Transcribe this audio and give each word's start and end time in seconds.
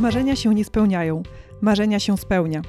Marzenia 0.00 0.36
się 0.36 0.54
nie 0.54 0.64
spełniają, 0.64 1.22
marzenia 1.60 2.00
się 2.00 2.18
spełnia. 2.18 2.62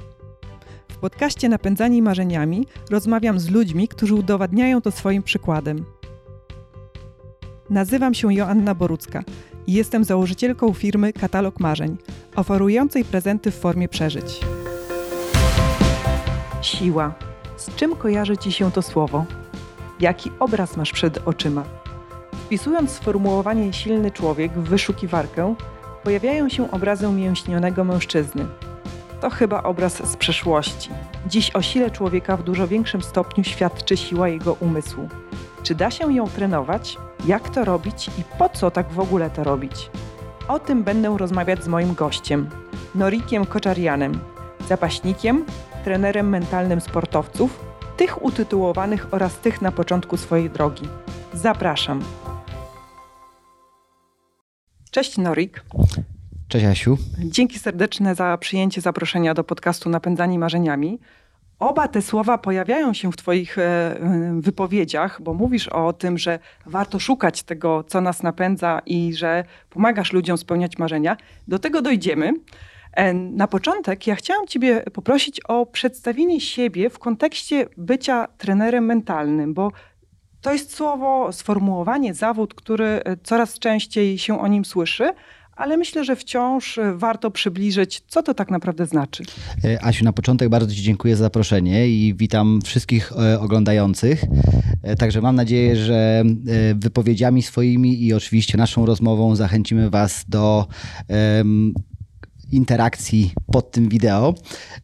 W 0.88 0.96
podcaście 0.96 1.48
Napędzani 1.48 2.02
Marzeniami 2.02 2.66
rozmawiam 2.90 3.40
z 3.40 3.50
ludźmi, 3.50 3.88
którzy 3.88 4.14
udowadniają 4.14 4.80
to 4.80 4.90
swoim 4.90 5.22
przykładem. 5.22 5.84
Nazywam 7.70 8.14
się 8.14 8.34
Joanna 8.34 8.74
Borucka 8.74 9.22
i 9.66 9.72
jestem 9.72 10.04
założycielką 10.04 10.72
firmy 10.72 11.12
Katalog 11.12 11.60
Marzeń, 11.60 11.96
oferującej 12.36 13.04
prezenty 13.04 13.50
w 13.50 13.58
formie 13.58 13.88
przeżyć. 13.88 14.40
Siła. 16.62 17.14
Z 17.56 17.74
czym 17.74 17.96
kojarzy 17.96 18.36
Ci 18.36 18.52
się 18.52 18.72
to 18.72 18.82
słowo? 18.82 19.24
Jaki 20.00 20.30
obraz 20.38 20.76
masz 20.76 20.92
przed 20.92 21.28
oczyma? 21.28 21.64
Wpisując 22.32 22.90
sformułowanie 22.90 23.72
silny 23.72 24.10
człowiek 24.10 24.52
w 24.52 24.68
wyszukiwarkę, 24.68 25.54
pojawiają 26.04 26.48
się 26.48 26.70
obrazy 26.70 27.08
umięśnionego 27.08 27.84
mężczyzny. 27.84 28.46
To 29.20 29.30
chyba 29.30 29.62
obraz 29.62 30.10
z 30.10 30.16
przeszłości. 30.16 30.90
Dziś 31.26 31.56
o 31.56 31.62
sile 31.62 31.90
człowieka 31.90 32.36
w 32.36 32.42
dużo 32.42 32.68
większym 32.68 33.02
stopniu 33.02 33.44
świadczy 33.44 33.96
siła 33.96 34.28
jego 34.28 34.52
umysłu. 34.52 35.08
Czy 35.62 35.74
da 35.74 35.90
się 35.90 36.14
ją 36.14 36.28
trenować? 36.28 36.98
Jak 37.26 37.48
to 37.48 37.64
robić 37.64 38.08
i 38.08 38.24
po 38.38 38.48
co 38.48 38.70
tak 38.70 38.92
w 38.92 39.00
ogóle 39.00 39.30
to 39.30 39.44
robić? 39.44 39.90
O 40.48 40.58
tym 40.58 40.82
będę 40.82 41.18
rozmawiać 41.18 41.64
z 41.64 41.68
moim 41.68 41.94
gościem, 41.94 42.50
Norikiem 42.94 43.46
Koczarianem, 43.46 44.20
zapaśnikiem, 44.68 45.44
trenerem 45.84 46.28
mentalnym 46.28 46.80
sportowców, 46.80 47.64
tych 47.96 48.24
utytułowanych 48.24 49.06
oraz 49.10 49.36
tych 49.36 49.62
na 49.62 49.72
początku 49.72 50.16
swojej 50.16 50.50
drogi. 50.50 50.88
Zapraszam. 51.34 52.02
Cześć 54.90 55.18
Norik. 55.18 55.64
Cześć 56.48 56.64
Asiu. 56.64 56.98
Dzięki 57.18 57.58
serdeczne 57.58 58.14
za 58.14 58.38
przyjęcie 58.38 58.80
zaproszenia 58.80 59.34
do 59.34 59.44
podcastu 59.44 59.90
Napędzani 59.90 60.38
Marzeniami. 60.38 60.98
Oba 61.58 61.88
te 61.88 62.02
słowa 62.02 62.38
pojawiają 62.38 62.92
się 62.94 63.12
w 63.12 63.16
Twoich 63.16 63.58
e, 63.58 63.96
wypowiedziach, 64.40 65.22
bo 65.22 65.34
mówisz 65.34 65.68
o 65.68 65.92
tym, 65.92 66.18
że 66.18 66.38
warto 66.66 66.98
szukać 66.98 67.42
tego, 67.42 67.84
co 67.84 68.00
nas 68.00 68.22
napędza 68.22 68.82
i 68.86 69.14
że 69.14 69.44
pomagasz 69.70 70.12
ludziom 70.12 70.38
spełniać 70.38 70.78
marzenia. 70.78 71.16
Do 71.48 71.58
tego 71.58 71.82
dojdziemy. 71.82 72.32
E, 72.92 73.14
na 73.14 73.46
początek 73.46 74.06
ja 74.06 74.14
chciałam 74.14 74.46
Ciebie 74.46 74.82
poprosić 74.92 75.40
o 75.40 75.66
przedstawienie 75.66 76.40
siebie 76.40 76.90
w 76.90 76.98
kontekście 76.98 77.66
bycia 77.76 78.28
trenerem 78.38 78.84
mentalnym, 78.84 79.54
bo 79.54 79.72
to 80.40 80.52
jest 80.52 80.74
słowo, 80.74 81.32
sformułowanie, 81.32 82.14
zawód, 82.14 82.54
który 82.54 82.84
e, 82.84 83.16
coraz 83.22 83.58
częściej 83.58 84.18
się 84.18 84.40
o 84.40 84.48
nim 84.48 84.64
słyszy, 84.64 85.12
ale 85.56 85.76
myślę, 85.76 86.04
że 86.04 86.16
wciąż 86.16 86.78
e, 86.78 86.94
warto 86.94 87.30
przybliżyć, 87.30 88.02
co 88.08 88.22
to 88.22 88.34
tak 88.34 88.50
naprawdę 88.50 88.86
znaczy. 88.86 89.22
Asiu, 89.80 90.04
na 90.04 90.12
początek 90.12 90.48
bardzo 90.48 90.74
Ci 90.74 90.82
dziękuję 90.82 91.16
za 91.16 91.24
zaproszenie 91.24 91.88
i 91.88 92.14
witam 92.14 92.60
wszystkich 92.64 93.12
oglądających. 93.40 94.24
Także 94.98 95.20
mam 95.20 95.36
nadzieję, 95.36 95.76
że 95.76 96.24
wypowiedziami 96.74 97.42
swoimi 97.42 98.02
i 98.04 98.14
oczywiście 98.14 98.58
naszą 98.58 98.86
rozmową 98.86 99.36
zachęcimy 99.36 99.90
Was 99.90 100.24
do 100.28 100.66
interakcji 102.52 103.32
pod 103.52 103.70
tym 103.70 103.88
wideo. 103.88 104.34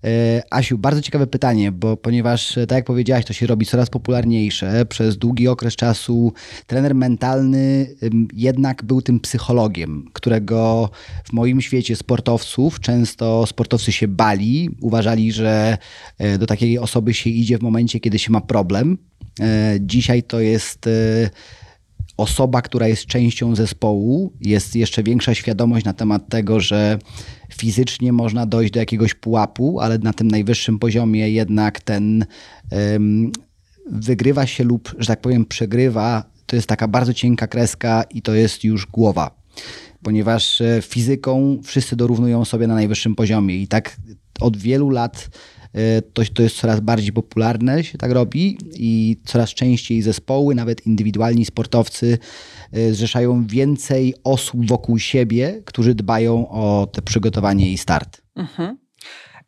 E, 0.05 0.43
Asiu, 0.51 0.79
bardzo 0.79 1.03
ciekawe 1.03 1.27
pytanie, 1.27 1.73
bo 1.73 1.97
ponieważ, 1.97 2.59
e, 2.59 2.67
tak 2.67 2.77
jak 2.77 2.85
powiedziałaś, 2.85 3.25
to 3.25 3.33
się 3.33 3.47
robi 3.47 3.67
coraz 3.67 3.91
popularniejsze, 3.91 4.87
przez 4.87 5.17
długi 5.17 5.49
okres 5.49 5.77
czasu 5.77 6.33
trener 6.67 6.95
mentalny 6.95 7.95
jednak 8.35 8.85
był 8.85 9.03
tym 9.03 9.21
psychologiem, 9.21 10.11
którego 10.13 10.91
w 11.25 11.33
moim 11.33 11.61
świecie 11.61 11.97
sportowców 11.97 12.81
często 12.81 13.47
sportowcy 13.47 13.93
się 13.93 14.09
bali, 14.09 14.71
uważali, 14.81 15.33
że 15.33 15.79
e, 16.19 16.39
do 16.39 16.47
takiej 16.47 16.79
osoby 16.79 17.15
się 17.15 17.31
idzie 17.31 17.59
w 17.59 17.63
momencie, 17.63 18.01
kiedy 18.01 18.19
się 18.19 18.33
ma 18.33 18.41
problem. 18.41 18.99
Dzisiaj 19.81 20.23
to 20.23 20.41
jest 20.41 20.89
osoba, 22.17 22.63
która 22.63 22.89
jest 22.89 23.07
częścią 23.07 23.55
zespołu, 23.55 24.33
jest 24.41 24.77
jeszcze 24.77 25.03
większa 25.03 25.35
świadomość 25.35 25.85
na 25.85 25.93
temat 25.93 26.29
tego, 26.29 26.61
że 26.61 26.99
fizycznie 27.55 28.13
można 28.13 28.47
dojść 28.47 28.73
do 28.73 28.81
jakiegoś 28.81 29.15
pułapu, 29.15 29.81
ale 29.81 29.99
na 29.99 30.13
tym 30.13 30.29
najwyższym 30.29 30.79
poziomie 30.79 31.31
jednak 31.31 31.81
ten 31.81 32.27
um, 32.71 33.33
wygrywa 33.91 34.47
się 34.47 34.65
lub, 34.65 34.95
że 34.99 35.07
tak 35.07 35.21
powiem, 35.21 35.45
przegrywa. 35.45 36.25
To 36.47 36.57
jest 36.57 36.69
taka 36.69 36.89
bardzo 36.89 37.15
cienka 37.15 37.47
kreska 37.47 38.05
i 38.11 38.23
to 38.23 38.35
jest 38.35 38.65
już 38.65 38.87
głowa. 38.87 39.31
Ponieważ 40.03 40.61
e, 40.61 40.83
fizyką 40.83 41.59
wszyscy 41.65 41.97
dorównują 41.97 42.45
sobie 42.45 42.67
na 42.67 42.75
najwyższym 42.75 43.15
poziomie 43.15 43.57
i 43.57 43.69
tak 43.69 43.97
od 44.41 44.57
wielu 44.57 44.91
lat 44.91 45.29
to, 46.13 46.23
to 46.35 46.43
jest 46.43 46.57
coraz 46.57 46.81
bardziej 46.81 47.13
popularne, 47.13 47.85
się 47.85 47.99
tak 47.99 48.13
robi 48.13 48.59
i 48.75 49.17
coraz 49.25 49.51
częściej 49.51 50.03
zespoły, 50.03 50.55
nawet 50.55 50.87
indywidualni 50.87 51.45
sportowcy 51.45 52.19
Y, 52.77 52.95
zrzeszają 52.95 53.47
więcej 53.47 54.15
osób 54.25 54.67
wokół 54.67 54.99
siebie, 54.99 55.63
którzy 55.65 55.95
dbają 55.95 56.49
o 56.49 56.87
te 56.93 57.03
przygotowanie 57.03 57.73
i 57.73 57.79
start. 57.79 58.23
Mhm. 58.37 58.79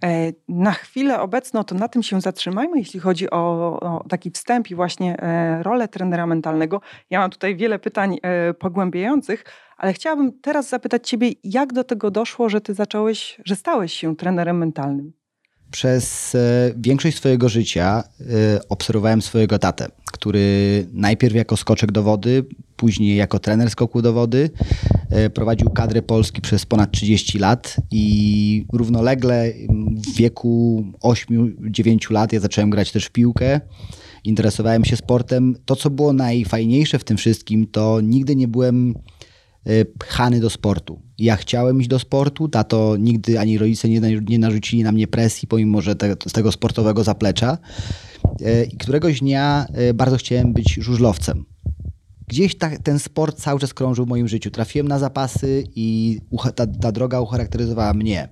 E, 0.04 0.32
na 0.48 0.72
chwilę 0.72 1.20
obecną 1.20 1.64
to 1.64 1.74
na 1.74 1.88
tym 1.88 2.02
się 2.02 2.20
zatrzymajmy, 2.20 2.78
jeśli 2.78 3.00
chodzi 3.00 3.30
o, 3.30 3.36
o, 3.80 4.04
taki 4.08 4.30
wstęp 4.30 4.70
i 4.70 4.74
właśnie 4.74 5.22
e, 5.22 5.62
rolę 5.62 5.88
trenera 5.88 6.26
mentalnego. 6.26 6.80
Ja 7.10 7.20
mam 7.20 7.30
tutaj 7.30 7.56
wiele 7.56 7.78
pytań 7.78 8.16
e, 8.22 8.54
pogłębiających, 8.54 9.44
ale 9.76 9.92
chciałabym 9.92 10.40
teraz 10.40 10.68
zapytać 10.68 11.08
Ciebie, 11.08 11.32
jak 11.44 11.72
do 11.72 11.84
tego 11.84 12.10
doszło, 12.10 12.48
że 12.48 12.60
Ty 12.60 12.74
zacząłeś, 12.74 13.40
że 13.44 13.56
stałeś 13.56 13.92
się 13.92 14.16
trenerem 14.16 14.58
mentalnym? 14.58 15.12
Przez 15.70 16.36
większość 16.76 17.16
swojego 17.16 17.48
życia 17.48 18.04
obserwowałem 18.68 19.22
swojego 19.22 19.58
tatę, 19.58 19.88
który 20.12 20.86
najpierw 20.92 21.34
jako 21.34 21.56
skoczek 21.56 21.92
do 21.92 22.02
wody, 22.02 22.44
później 22.78 23.16
jako 23.16 23.38
trener 23.38 23.70
skoku 23.70 24.02
do 24.02 24.12
wody. 24.12 24.50
E, 25.10 25.30
prowadził 25.30 25.70
kadrę 25.70 26.02
Polski 26.02 26.40
przez 26.40 26.66
ponad 26.66 26.90
30 26.92 27.38
lat 27.38 27.76
i 27.90 28.66
równolegle 28.72 29.52
w 30.06 30.16
wieku 30.16 30.84
8-9 31.02 32.12
lat 32.12 32.32
ja 32.32 32.40
zacząłem 32.40 32.70
grać 32.70 32.92
też 32.92 33.04
w 33.04 33.10
piłkę. 33.10 33.60
Interesowałem 34.24 34.84
się 34.84 34.96
sportem. 34.96 35.56
To, 35.64 35.76
co 35.76 35.90
było 35.90 36.12
najfajniejsze 36.12 36.98
w 36.98 37.04
tym 37.04 37.16
wszystkim, 37.16 37.66
to 37.66 38.00
nigdy 38.00 38.36
nie 38.36 38.48
byłem 38.48 38.90
e, 38.90 38.94
pchany 39.98 40.40
do 40.40 40.50
sportu. 40.50 41.02
Ja 41.18 41.36
chciałem 41.36 41.80
iść 41.80 41.88
do 41.88 41.98
sportu, 41.98 42.48
tato 42.48 42.96
nigdy 42.96 43.40
ani 43.40 43.58
rodzice 43.58 43.88
nie, 43.88 44.00
nie 44.28 44.38
narzucili 44.38 44.82
na 44.82 44.92
mnie 44.92 45.06
presji, 45.06 45.48
pomimo 45.48 45.80
że 45.80 45.96
te, 45.96 46.16
z 46.26 46.32
tego 46.32 46.52
sportowego 46.52 47.04
zaplecza. 47.04 47.58
E, 48.44 48.64
I 48.64 48.76
któregoś 48.76 49.20
dnia 49.20 49.66
bardzo 49.94 50.16
chciałem 50.16 50.52
być 50.52 50.74
żużlowcem 50.74 51.44
gdzieś 52.28 52.58
ta, 52.58 52.78
ten 52.78 52.98
sport 52.98 53.38
cały 53.38 53.60
czas 53.60 53.74
krążył 53.74 54.04
w 54.04 54.08
moim 54.08 54.28
życiu. 54.28 54.50
Trafiłem 54.50 54.88
na 54.88 54.98
zapasy 54.98 55.64
i 55.74 56.18
ta, 56.54 56.66
ta 56.66 56.92
droga 56.92 57.20
ucharakteryzowała 57.20 57.94
mnie. 57.94 58.28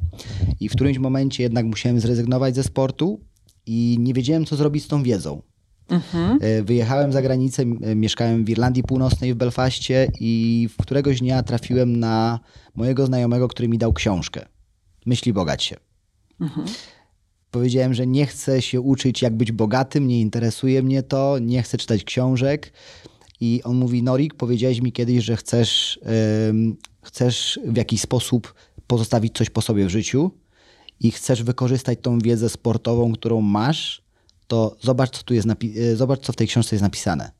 I 0.60 0.68
w 0.68 0.72
którymś 0.72 0.98
momencie 0.98 1.42
jednak 1.42 1.66
musiałem 1.66 2.00
zrezygnować 2.00 2.54
ze 2.54 2.62
sportu 2.62 3.20
i 3.66 3.96
nie 4.00 4.14
wiedziałem, 4.14 4.46
co 4.46 4.56
zrobić 4.56 4.84
z 4.84 4.88
tą 4.88 5.02
wiedzą. 5.02 5.42
Mhm. 5.88 6.38
E, 6.40 6.62
wyjechałem 6.62 7.12
za 7.12 7.22
granicę, 7.22 7.64
mieszkałem 7.96 8.44
w 8.44 8.50
Irlandii 8.50 8.82
Północnej, 8.82 9.34
w 9.34 9.36
Belfaście 9.36 10.08
i 10.20 10.68
w 10.72 10.82
któregoś 10.82 11.20
dnia 11.20 11.42
trafiłem 11.42 11.96
na 11.96 12.40
mojego 12.74 13.06
znajomego, 13.06 13.48
który 13.48 13.68
mi 13.68 13.78
dał 13.78 13.92
książkę. 13.92 14.46
Myśli 15.06 15.32
bogać 15.32 15.64
się. 15.64 15.76
Mhm. 16.40 16.66
Powiedziałem, 17.50 17.94
że 17.94 18.06
nie 18.06 18.26
chcę 18.26 18.62
się 18.62 18.80
uczyć, 18.80 19.22
jak 19.22 19.36
być 19.36 19.52
bogatym, 19.52 20.08
nie 20.08 20.20
interesuje 20.20 20.82
mnie 20.82 21.02
to, 21.02 21.38
nie 21.38 21.62
chcę 21.62 21.78
czytać 21.78 22.04
książek. 22.04 22.72
I 23.40 23.60
on 23.64 23.76
mówi, 23.76 24.02
Norik, 24.02 24.34
powiedziałeś 24.34 24.80
mi 24.80 24.92
kiedyś, 24.92 25.24
że 25.24 25.36
chcesz, 25.36 26.00
yy, 26.52 26.76
chcesz 27.02 27.60
w 27.64 27.76
jakiś 27.76 28.00
sposób 28.00 28.54
pozostawić 28.86 29.34
coś 29.36 29.50
po 29.50 29.62
sobie 29.62 29.86
w 29.86 29.90
życiu 29.90 30.30
i 31.00 31.10
chcesz 31.10 31.42
wykorzystać 31.42 31.98
tą 32.02 32.18
wiedzę 32.18 32.48
sportową, 32.48 33.12
którą 33.12 33.40
masz, 33.40 34.05
to 34.46 34.76
zobacz, 34.80 35.10
co 35.10 35.22
tu 35.22 35.34
jest 35.34 35.48
e, 35.48 35.96
zobacz, 35.96 36.20
co 36.20 36.32
w 36.32 36.36
tej 36.36 36.46
książce 36.46 36.76
jest 36.76 36.82
napisane. 36.82 37.30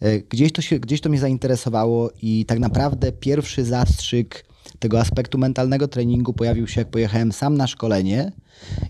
E, 0.00 0.18
gdzieś 0.18 0.52
to, 0.52 0.62
się, 0.62 0.78
gdzieś 0.78 1.00
to 1.00 1.08
mnie 1.08 1.18
zainteresowało 1.18 2.10
i 2.22 2.44
tak 2.44 2.58
naprawdę 2.58 3.12
pierwszy 3.12 3.64
zastrzyk 3.64 4.44
tego 4.78 5.00
aspektu 5.00 5.38
mentalnego 5.38 5.88
treningu 5.88 6.32
pojawił 6.32 6.66
się, 6.68 6.80
jak 6.80 6.90
pojechałem 6.90 7.32
sam 7.32 7.56
na 7.56 7.66
szkolenie 7.66 8.32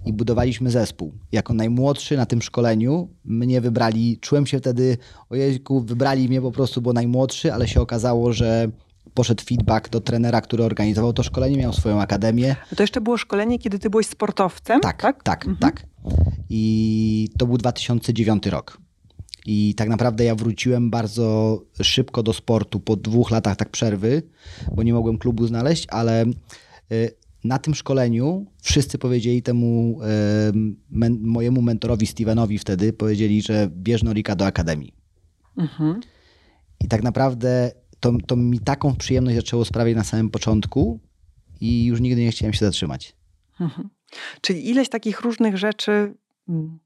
i 0.07 0.13
budowaliśmy 0.13 0.71
zespół. 0.71 1.13
Jako 1.33 1.55
najmłodszy 1.55 2.17
na 2.17 2.27
tym 2.27 2.43
szkoleniu 2.43 3.09
mnie 3.25 3.61
wybrali, 3.61 4.19
czułem 4.21 4.47
się 4.47 4.59
wtedy, 4.59 4.99
ojejku, 5.31 5.81
wybrali 5.81 6.29
mnie 6.29 6.41
po 6.41 6.53
prostu, 6.53 6.83
bo 6.83 6.93
najmłodszy, 6.93 7.53
ale 7.53 7.69
się 7.69 7.81
okazało, 7.81 8.33
że 8.33 8.71
poszedł 9.15 9.45
feedback 9.45 9.89
do 9.89 10.01
trenera, 10.01 10.41
który 10.41 10.65
organizował 10.65 11.13
to 11.13 11.23
szkolenie, 11.23 11.57
miał 11.57 11.73
swoją 11.73 12.01
akademię. 12.01 12.57
To 12.77 12.83
jeszcze 12.83 13.01
było 13.01 13.17
szkolenie, 13.17 13.59
kiedy 13.59 13.79
ty 13.79 13.91
byłeś 13.91 14.07
sportowcem? 14.07 14.81
Tak, 14.81 15.03
tak, 15.03 15.23
tak. 15.23 15.47
Mhm. 15.47 15.59
tak. 15.59 15.90
I 16.51 17.29
to 17.39 17.47
był 17.47 17.59
2009 17.59 18.47
rok. 18.47 18.79
I 19.47 19.75
tak 19.75 19.89
naprawdę 19.89 20.25
ja 20.25 20.35
wróciłem 20.35 20.91
bardzo 20.91 21.59
szybko 21.83 22.23
do 22.23 22.33
sportu 22.33 22.81
po 22.81 22.97
dwóch 22.97 23.31
latach 23.31 23.57
tak 23.57 23.69
przerwy, 23.69 24.23
bo 24.77 24.83
nie 24.83 24.95
mogłem 24.95 25.19
klubu 25.19 25.47
znaleźć, 25.47 25.87
ale 25.91 26.25
y, 26.93 27.15
na 27.45 27.59
tym 27.59 27.75
szkoleniu 27.75 28.47
wszyscy 28.63 28.99
powiedzieli 28.99 29.43
temu 29.43 29.99
men, 30.91 31.21
mojemu 31.23 31.63
mentorowi 31.63 32.07
Stevenowi 32.07 32.59
wtedy, 32.59 32.93
powiedzieli, 32.93 33.43
że 33.43 33.71
bierz 33.77 34.03
Norika 34.03 34.37
do 34.37 34.47
akademii. 34.47 34.95
Mhm. 35.57 36.01
I 36.81 36.89
tak 36.89 37.03
naprawdę 37.03 37.73
to, 38.01 38.13
to 38.27 38.37
mi 38.37 38.61
taką 38.61 38.95
przyjemność 38.95 39.37
zaczęło 39.37 39.65
sprawiać 39.65 39.97
na 39.97 40.05
samym 40.05 40.31
początku 40.31 41.01
i 41.61 41.85
już 41.85 42.01
nigdy 42.01 42.21
nie 42.21 42.31
chciałem 42.31 42.53
się 42.53 42.65
zatrzymać. 42.67 43.17
Mhm. 43.61 43.89
Czyli 44.41 44.71
ileś 44.71 44.89
takich 44.89 45.21
różnych 45.21 45.57
rzeczy 45.57 46.15
mm, 46.49 46.79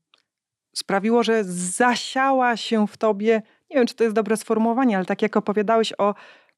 sprawiło, 0.77 1.23
że 1.23 1.45
zasiała 1.45 2.57
się 2.57 2.87
w 2.87 2.97
tobie, 2.97 3.43
nie 3.71 3.77
wiem, 3.77 3.87
czy 3.87 3.95
to 3.95 4.05
jest 4.05 4.17
dobre 4.17 4.37
sformułowanie, 4.37 4.97
ale 4.97 5.07
tak 5.07 5.23
jak 5.23 5.37
opowiadałeś 5.37 5.93
o, 5.99 6.15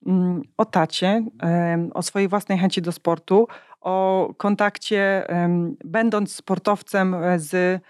mm, 0.06 0.42
o 0.56 0.64
tacie, 0.64 1.24
o 1.94 2.02
swojej 2.02 2.28
własnej 2.28 2.58
chęci 2.58 2.82
do 2.82 2.92
sportu, 2.92 3.48
o 3.80 4.34
kontakcie, 4.36 5.26
będąc 5.84 6.34
sportowcem 6.34 7.14
e, 7.14 7.38
z, 7.38 7.82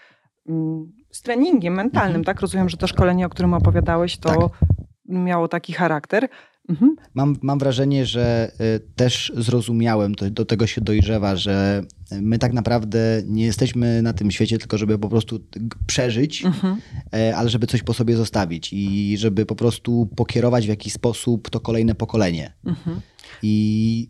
mm, 0.49 0.93
z 1.11 1.23
treningiem 1.23 1.75
mentalnym, 1.75 2.17
mhm. 2.17 2.25
tak? 2.25 2.41
Rozumiem, 2.41 2.69
że 2.69 2.77
to 2.77 2.87
szkolenie, 2.87 3.27
o 3.27 3.29
którym 3.29 3.55
opowiadałeś, 3.55 4.17
to 4.17 4.49
tak. 4.49 4.69
miało 5.05 5.49
taki 5.49 5.73
charakter. 5.73 6.29
Mhm. 6.69 6.97
Mam, 7.15 7.37
mam 7.43 7.59
wrażenie, 7.59 8.07
że 8.07 8.53
y, 8.77 8.81
też 8.97 9.33
zrozumiałem, 9.37 10.15
to, 10.15 10.31
do 10.31 10.45
tego 10.45 10.67
się 10.67 10.81
dojrzewa, 10.81 11.37
że 11.37 11.85
my 12.21 12.39
tak 12.39 12.53
naprawdę 12.53 13.23
nie 13.27 13.45
jesteśmy 13.45 14.03
na 14.03 14.13
tym 14.13 14.31
świecie 14.31 14.59
tylko, 14.59 14.79
żeby 14.79 14.99
po 14.99 15.09
prostu 15.09 15.41
przeżyć, 15.87 16.45
mhm. 16.45 16.77
E, 17.15 17.37
ale 17.37 17.49
żeby 17.49 17.67
coś 17.67 17.83
po 17.83 17.95
sobie 17.95 18.17
zostawić 18.17 18.73
i 18.73 19.17
żeby 19.19 19.47
po 19.47 19.55
prostu 19.55 20.09
pokierować 20.17 20.67
w 20.67 20.69
jakiś 20.69 20.93
sposób 20.93 21.51
to 21.51 21.61
kolejne 21.61 21.95
pokolenie. 21.95 22.53
Mhm. 22.65 23.01
I 23.43 24.09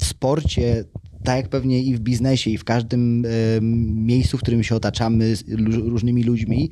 w 0.00 0.04
sporcie 0.04 0.84
tak 1.24 1.36
jak 1.36 1.48
pewnie 1.48 1.82
i 1.82 1.94
w 1.94 2.00
biznesie, 2.00 2.50
i 2.50 2.58
w 2.58 2.64
każdym 2.64 3.24
y, 3.24 3.58
miejscu, 3.92 4.38
w 4.38 4.40
którym 4.40 4.62
się 4.62 4.74
otaczamy 4.74 5.36
z 5.36 5.44
różnymi 5.74 6.22
ludźmi, 6.22 6.70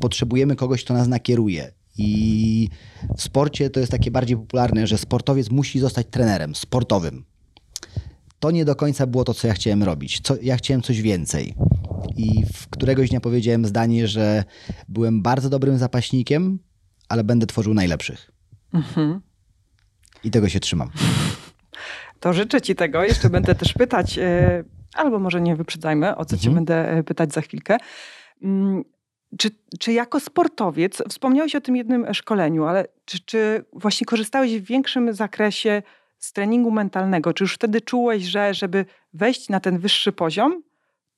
potrzebujemy 0.00 0.56
kogoś, 0.56 0.84
kto 0.84 0.94
nas 0.94 1.08
nakieruje. 1.08 1.72
I 1.98 2.68
w 3.16 3.22
sporcie 3.22 3.70
to 3.70 3.80
jest 3.80 3.92
takie 3.92 4.10
bardziej 4.10 4.36
popularne, 4.36 4.86
że 4.86 4.98
sportowiec 4.98 5.50
musi 5.50 5.78
zostać 5.78 6.06
trenerem 6.10 6.54
sportowym. 6.54 7.24
To 8.40 8.50
nie 8.50 8.64
do 8.64 8.76
końca 8.76 9.06
było 9.06 9.24
to, 9.24 9.34
co 9.34 9.48
ja 9.48 9.54
chciałem 9.54 9.82
robić. 9.82 10.20
Co, 10.20 10.36
ja 10.42 10.56
chciałem 10.56 10.82
coś 10.82 11.02
więcej. 11.02 11.54
I 12.16 12.44
w 12.52 12.68
któregoś 12.68 13.10
dnia 13.10 13.20
powiedziałem 13.20 13.66
zdanie, 13.66 14.08
że 14.08 14.44
byłem 14.88 15.22
bardzo 15.22 15.48
dobrym 15.48 15.78
zapaśnikiem, 15.78 16.58
ale 17.08 17.24
będę 17.24 17.46
tworzył 17.46 17.74
najlepszych. 17.74 18.30
Mhm. 18.72 19.20
I 20.24 20.30
tego 20.30 20.48
się 20.48 20.60
trzymam. 20.60 20.90
To 22.20 22.32
życzę 22.32 22.60
Ci 22.60 22.74
tego. 22.74 23.04
Jeszcze 23.04 23.30
będę 23.30 23.54
też 23.54 23.72
pytać, 23.72 24.18
e, 24.18 24.64
albo 24.94 25.18
może 25.18 25.40
nie 25.40 25.56
wyprzedzajmy, 25.56 26.16
o 26.16 26.24
co 26.24 26.36
mhm. 26.36 26.40
Cię 26.40 26.50
będę 26.50 26.90
e, 26.90 27.02
pytać 27.02 27.32
za 27.32 27.40
chwilkę. 27.40 27.76
Czy, 29.38 29.50
czy 29.78 29.92
jako 29.92 30.20
sportowiec, 30.20 31.02
wspomniałeś 31.08 31.54
o 31.54 31.60
tym 31.60 31.76
jednym 31.76 32.14
szkoleniu, 32.14 32.64
ale 32.64 32.86
czy, 33.04 33.20
czy 33.20 33.64
właśnie 33.72 34.04
korzystałeś 34.04 34.60
w 34.60 34.64
większym 34.64 35.14
zakresie 35.14 35.82
z 36.18 36.32
treningu 36.32 36.70
mentalnego? 36.70 37.32
Czy 37.32 37.44
już 37.44 37.54
wtedy 37.54 37.80
czułeś, 37.80 38.22
że 38.22 38.54
żeby 38.54 38.84
wejść 39.12 39.48
na 39.48 39.60
ten 39.60 39.78
wyższy 39.78 40.12
poziom, 40.12 40.62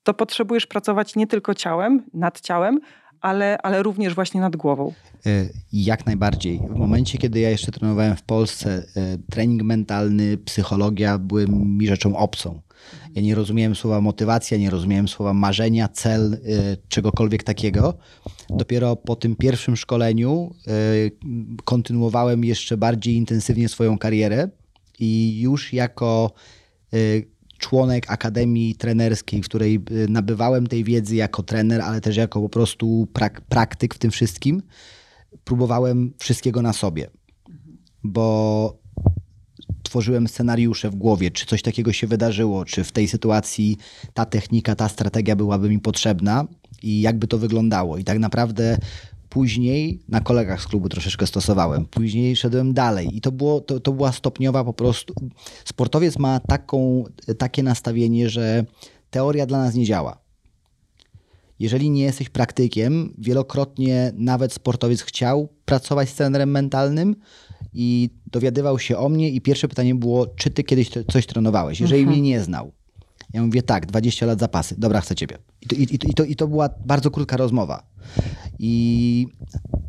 to 0.03 0.15
potrzebujesz 0.15 0.67
pracować 0.67 1.17
nie 1.17 1.27
tylko 1.27 1.55
ciałem, 1.55 2.05
nad 2.15 2.41
ciałem, 2.41 2.81
ale, 3.21 3.59
ale 3.63 3.83
również 3.83 4.15
właśnie 4.15 4.41
nad 4.41 4.57
głową. 4.57 4.93
E, 5.27 5.47
jak 5.73 6.07
najbardziej. 6.07 6.61
W 6.69 6.75
momencie, 6.75 7.19
kiedy 7.19 7.41
ja 7.41 7.51
jeszcze 7.51 7.73
trenowałem 7.73 8.17
w 8.17 8.23
Polsce, 8.23 8.85
e, 8.97 9.19
trening 9.31 9.63
mentalny, 9.63 10.39
psychologia 10.39 11.19
były 11.19 11.47
mi 11.49 11.87
rzeczą 11.87 12.17
obcą. 12.17 12.61
Ja 13.15 13.23
nie 13.23 13.35
rozumiałem 13.35 13.75
słowa 13.75 14.01
motywacja, 14.01 14.59
nie 14.59 14.71
rozumiałem 14.71 15.09
słowa 15.09 15.35
marzenia, 15.35 15.89
cel, 15.89 16.35
e, 16.35 16.39
czegokolwiek 16.89 17.43
takiego. 17.43 17.99
Dopiero 18.51 18.97
po 18.97 19.17
tym 19.17 19.37
pierwszym 19.37 19.77
szkoleniu 19.77 20.55
kontynuowałem 21.65 22.45
jeszcze 22.45 22.77
bardziej 22.77 23.15
intensywnie 23.15 23.69
swoją 23.69 23.99
karierę 23.99 24.49
i 24.99 25.41
już 25.41 25.73
jako 25.73 26.33
członek 27.61 28.11
akademii 28.11 28.75
trenerskiej, 28.75 29.43
w 29.43 29.45
której 29.45 29.81
y, 29.91 30.09
nabywałem 30.09 30.67
tej 30.67 30.85
wiedzy 30.85 31.17
jako 31.17 31.43
trener, 31.43 31.81
ale 31.81 32.01
też 32.01 32.17
jako 32.17 32.41
po 32.41 32.49
prostu 32.49 33.09
prak 33.13 33.41
praktyk 33.41 33.95
w 33.95 33.99
tym 33.99 34.11
wszystkim, 34.11 34.63
próbowałem 35.45 36.13
wszystkiego 36.19 36.63
na 36.63 36.73
sobie. 36.73 37.11
Bo 38.05 38.80
tworzyłem 39.91 40.29
scenariusze 40.29 40.91
w 40.91 40.95
głowie, 40.95 41.31
czy 41.31 41.47
coś 41.47 41.63
takiego 41.63 41.93
się 41.93 42.07
wydarzyło, 42.07 42.65
czy 42.65 42.85
w 42.85 42.93
tej 42.93 43.09
sytuacji 43.09 43.77
ta 44.15 44.25
technika, 44.25 44.75
ta 44.75 44.89
strategia 44.89 45.37
byłaby 45.37 45.69
mi 45.69 45.79
potrzebna 45.79 46.47
i 46.83 47.01
jakby 47.01 47.27
to 47.27 47.39
wyglądało. 47.39 47.99
I 47.99 48.05
tak 48.05 48.19
naprawdę 48.19 48.79
Później 49.31 50.01
na 50.09 50.21
kolegach 50.21 50.63
z 50.63 50.67
klubu 50.67 50.89
troszeczkę 50.89 51.27
stosowałem. 51.27 51.87
Później 51.87 52.37
szedłem 52.37 52.75
dalej 52.75 53.17
i 53.17 53.21
to, 53.21 53.33
było, 53.33 53.61
to, 53.61 53.81
to 53.81 53.93
była 53.93 54.13
stopniowa 54.13 54.65
po 54.65 54.73
prostu. 54.73 55.15
Sportowiec 55.65 56.19
ma 56.19 56.41
taką, 56.41 57.05
takie 57.39 57.63
nastawienie, 57.63 58.29
że 58.29 58.65
teoria 59.11 59.47
dla 59.47 59.59
nas 59.59 59.75
nie 59.75 59.85
działa. 59.85 60.19
Jeżeli 61.59 61.91
nie 61.91 62.03
jesteś 62.03 62.29
praktykiem, 62.29 63.15
wielokrotnie 63.19 64.13
nawet 64.15 64.53
sportowiec 64.53 65.03
chciał 65.03 65.49
pracować 65.65 66.09
z 66.09 66.15
trenerem 66.15 66.51
mentalnym 66.51 67.17
i 67.73 68.11
dowiadywał 68.33 68.79
się 68.79 68.99
o 68.99 69.09
mnie 69.09 69.31
i 69.31 69.41
pierwsze 69.41 69.69
pytanie 69.69 69.95
było, 69.95 70.27
czy 70.27 70.51
ty 70.51 70.65
kiedyś 70.65 70.91
coś 71.13 71.27
trenowałeś? 71.27 71.81
Jeżeli 71.81 72.01
mhm. 72.01 72.19
mnie 72.19 72.31
nie 72.31 72.41
znał. 72.41 72.73
Ja 73.33 73.43
mówię, 73.43 73.63
tak, 73.63 73.87
20 73.87 74.27
lat 74.27 74.41
zapasy, 74.41 74.75
dobra, 74.79 75.01
chcę 75.01 75.15
ciebie. 75.15 75.39
I 75.63 75.67
to, 75.67 75.75
i, 75.75 75.83
i, 76.11 76.15
to, 76.15 76.25
I 76.25 76.37
to 76.37 76.49
była 76.49 76.69
bardzo 76.85 77.11
krótka 77.11 77.37
rozmowa. 77.37 77.83
I 78.59 79.27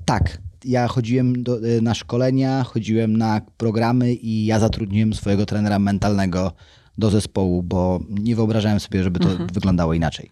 tak, 0.06 0.38
ja 0.66 0.88
chodziłem 0.88 1.44
do, 1.44 1.66
y, 1.66 1.82
na 1.82 1.94
szkolenia, 1.94 2.64
chodziłem 2.64 3.18
na 3.18 3.42
programy 3.58 4.14
i 4.14 4.46
ja 4.46 4.60
zatrudniłem 4.60 5.14
swojego 5.14 5.46
trenera 5.46 5.80
mentalnego 5.80 6.52
do 6.98 7.10
zespołu, 7.10 7.64
bo 7.64 8.00
nie 8.10 8.36
wyobrażałem 8.36 8.80
sobie, 8.80 9.04
żeby 9.04 9.20
to 9.20 9.30
mhm. 9.30 9.50
wyglądało 9.54 9.94
inaczej. 9.94 10.32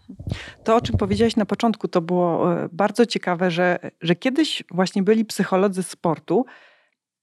To, 0.64 0.76
o 0.76 0.80
czym 0.80 0.96
powiedziałeś 0.96 1.36
na 1.36 1.46
początku, 1.46 1.88
to 1.88 2.00
było 2.00 2.54
e, 2.54 2.68
bardzo 2.72 3.06
ciekawe, 3.06 3.50
że, 3.50 3.78
że 4.00 4.16
kiedyś 4.16 4.62
właśnie 4.70 5.02
byli 5.02 5.24
psycholodzy 5.24 5.82
sportu 5.82 6.44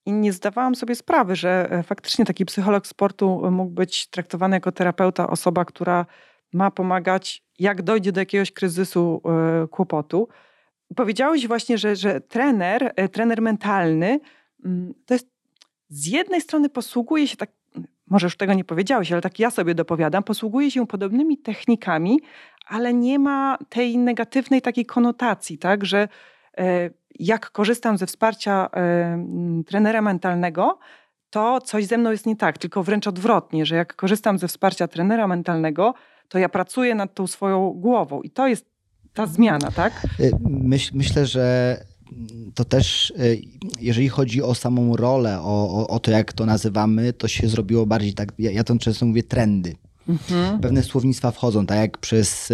i 0.08 0.12
nie 0.12 0.32
zdawałam 0.32 0.74
sobie 0.74 0.94
sprawy, 0.94 1.36
że 1.36 1.68
e, 1.70 1.82
faktycznie 1.82 2.24
taki 2.24 2.44
psycholog 2.44 2.86
sportu 2.86 3.50
mógł 3.50 3.70
być 3.70 4.06
traktowany 4.06 4.56
jako 4.56 4.72
terapeuta, 4.72 5.30
osoba, 5.30 5.64
która 5.64 6.06
ma 6.52 6.70
pomagać, 6.70 7.42
jak 7.58 7.82
dojdzie 7.82 8.12
do 8.12 8.20
jakiegoś 8.20 8.52
kryzysu, 8.52 9.22
e, 9.24 9.68
kłopotu. 9.68 10.28
Powiedziałeś 10.96 11.46
właśnie, 11.46 11.78
że, 11.78 11.96
że 11.96 12.20
trener, 12.20 12.92
e, 12.96 13.08
trener 13.08 13.42
mentalny, 13.42 14.20
mm, 14.64 14.94
to 15.06 15.14
jest 15.14 15.28
z 15.88 16.06
jednej 16.06 16.40
strony 16.40 16.68
posługuje 16.68 17.28
się 17.28 17.36
tak, 17.36 17.50
może 18.06 18.26
już 18.26 18.36
tego 18.36 18.54
nie 18.54 18.64
powiedziałeś, 18.64 19.12
ale 19.12 19.20
tak 19.20 19.38
ja 19.38 19.50
sobie 19.50 19.74
dopowiadam, 19.74 20.22
posługuje 20.22 20.70
się 20.70 20.86
podobnymi 20.86 21.38
technikami, 21.38 22.20
ale 22.66 22.94
nie 22.94 23.18
ma 23.18 23.58
tej 23.68 23.98
negatywnej 23.98 24.62
takiej 24.62 24.86
konotacji, 24.86 25.58
tak, 25.58 25.84
że 25.84 26.08
e, 26.58 26.90
jak 27.18 27.50
korzystam 27.50 27.98
ze 27.98 28.06
wsparcia 28.06 28.70
trenera 29.66 30.02
mentalnego, 30.02 30.78
to 31.30 31.60
coś 31.60 31.86
ze 31.86 31.98
mną 31.98 32.10
jest 32.10 32.26
nie 32.26 32.36
tak, 32.36 32.58
tylko 32.58 32.82
wręcz 32.82 33.06
odwrotnie, 33.06 33.66
że 33.66 33.76
jak 33.76 33.96
korzystam 33.96 34.38
ze 34.38 34.48
wsparcia 34.48 34.88
trenera 34.88 35.26
mentalnego, 35.26 35.94
to 36.28 36.38
ja 36.38 36.48
pracuję 36.48 36.94
nad 36.94 37.14
tą 37.14 37.26
swoją 37.26 37.70
głową 37.70 38.22
i 38.22 38.30
to 38.30 38.48
jest 38.48 38.66
ta 39.14 39.26
zmiana, 39.26 39.70
tak? 39.70 40.06
Y, 40.20 40.32
myśl, 40.48 40.90
myślę, 40.94 41.26
że 41.26 41.76
to 42.54 42.64
też, 42.64 43.10
y, 43.10 43.42
jeżeli 43.80 44.08
chodzi 44.08 44.42
o 44.42 44.54
samą 44.54 44.96
rolę, 44.96 45.40
o, 45.40 45.80
o, 45.80 45.88
o, 45.88 46.00
to, 46.00 46.10
jak 46.10 46.32
to 46.32 46.46
nazywamy, 46.46 47.12
to 47.12 47.28
się 47.28 47.48
zrobiło 47.48 47.86
bardziej 47.86 48.14
tak, 48.14 48.32
ja, 48.38 48.50
ja 48.50 48.64
to 48.64 48.78
często 48.78 49.06
mówię 49.06 49.22
trendy. 49.22 49.76
Mhm. 50.08 50.60
Pewne 50.60 50.82
słownictwa 50.82 51.30
wchodzą, 51.30 51.66
tak 51.66 51.78
jak 51.78 51.98
przez 51.98 52.52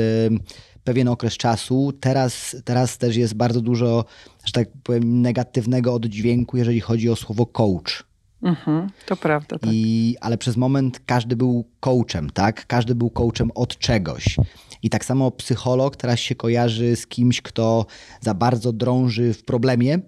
pewien 0.84 1.08
okres 1.08 1.36
czasu. 1.36 1.92
Teraz, 2.00 2.56
teraz 2.64 2.98
też 2.98 3.16
jest 3.16 3.34
bardzo 3.34 3.60
dużo, 3.60 4.04
że 4.44 4.52
tak 4.52 4.68
powiem, 4.82 5.22
negatywnego 5.22 5.94
oddźwięku, 5.94 6.56
jeżeli 6.56 6.80
chodzi 6.80 7.10
o 7.10 7.16
słowo 7.16 7.46
coach. 7.46 8.04
Mhm, 8.42 8.90
to 9.06 9.16
prawda. 9.16 9.58
Tak. 9.58 9.70
I, 9.72 10.16
ale 10.20 10.38
przez 10.38 10.56
moment 10.56 11.00
każdy 11.06 11.36
był 11.36 11.64
coachem, 11.80 12.30
tak? 12.30 12.66
Każdy 12.66 12.94
był 12.94 13.10
coachem 13.10 13.50
od 13.54 13.78
czegoś. 13.78 14.36
I 14.82 14.90
tak 14.90 15.04
samo 15.04 15.30
psycholog 15.30 15.96
teraz 15.96 16.20
się 16.20 16.34
kojarzy 16.34 16.96
z 16.96 17.06
kimś, 17.06 17.42
kto 17.42 17.86
za 18.20 18.34
bardzo 18.34 18.72
drąży 18.72 19.34
w 19.34 19.44
problemie, 19.44 19.98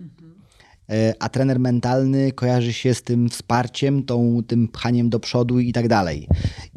a 1.18 1.28
trener 1.28 1.60
mentalny 1.60 2.32
kojarzy 2.32 2.72
się 2.72 2.94
z 2.94 3.02
tym 3.02 3.28
wsparciem, 3.28 4.02
tą, 4.02 4.40
tym 4.46 4.68
pchaniem 4.68 5.10
do 5.10 5.20
przodu 5.20 5.60
i 5.60 5.72
tak 5.72 5.88
dalej. 5.88 6.28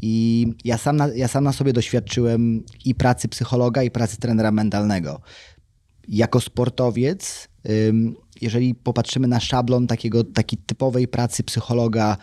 I 0.02 0.48
ja 0.66 0.78
sam, 0.78 0.98
na, 0.98 1.08
ja 1.16 1.28
sam 1.28 1.44
na 1.44 1.54
sobie 1.54 1.74
doświadczyłem 1.74 2.64
i 2.86 2.96
pracy 2.96 3.28
psychologa, 3.28 3.84
i 3.84 3.92
pracy 3.92 4.18
trenera 4.18 4.52
mentalnego. 4.52 5.22
Jako 6.08 6.42
sportowiec, 6.42 7.48
jeżeli 8.42 8.76
popatrzymy 8.76 9.28
na 9.28 9.40
szablon 9.40 9.88
takiego, 9.88 10.24
takiej 10.24 10.60
typowej 10.66 11.08
pracy 11.08 11.44
psychologa, 11.44 12.18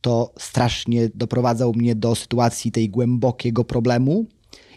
to 0.00 0.34
strasznie 0.38 1.08
doprowadzał 1.14 1.72
mnie 1.74 1.94
do 1.94 2.14
sytuacji 2.14 2.72
tej 2.72 2.90
głębokiego 2.90 3.64
problemu. 3.64 4.26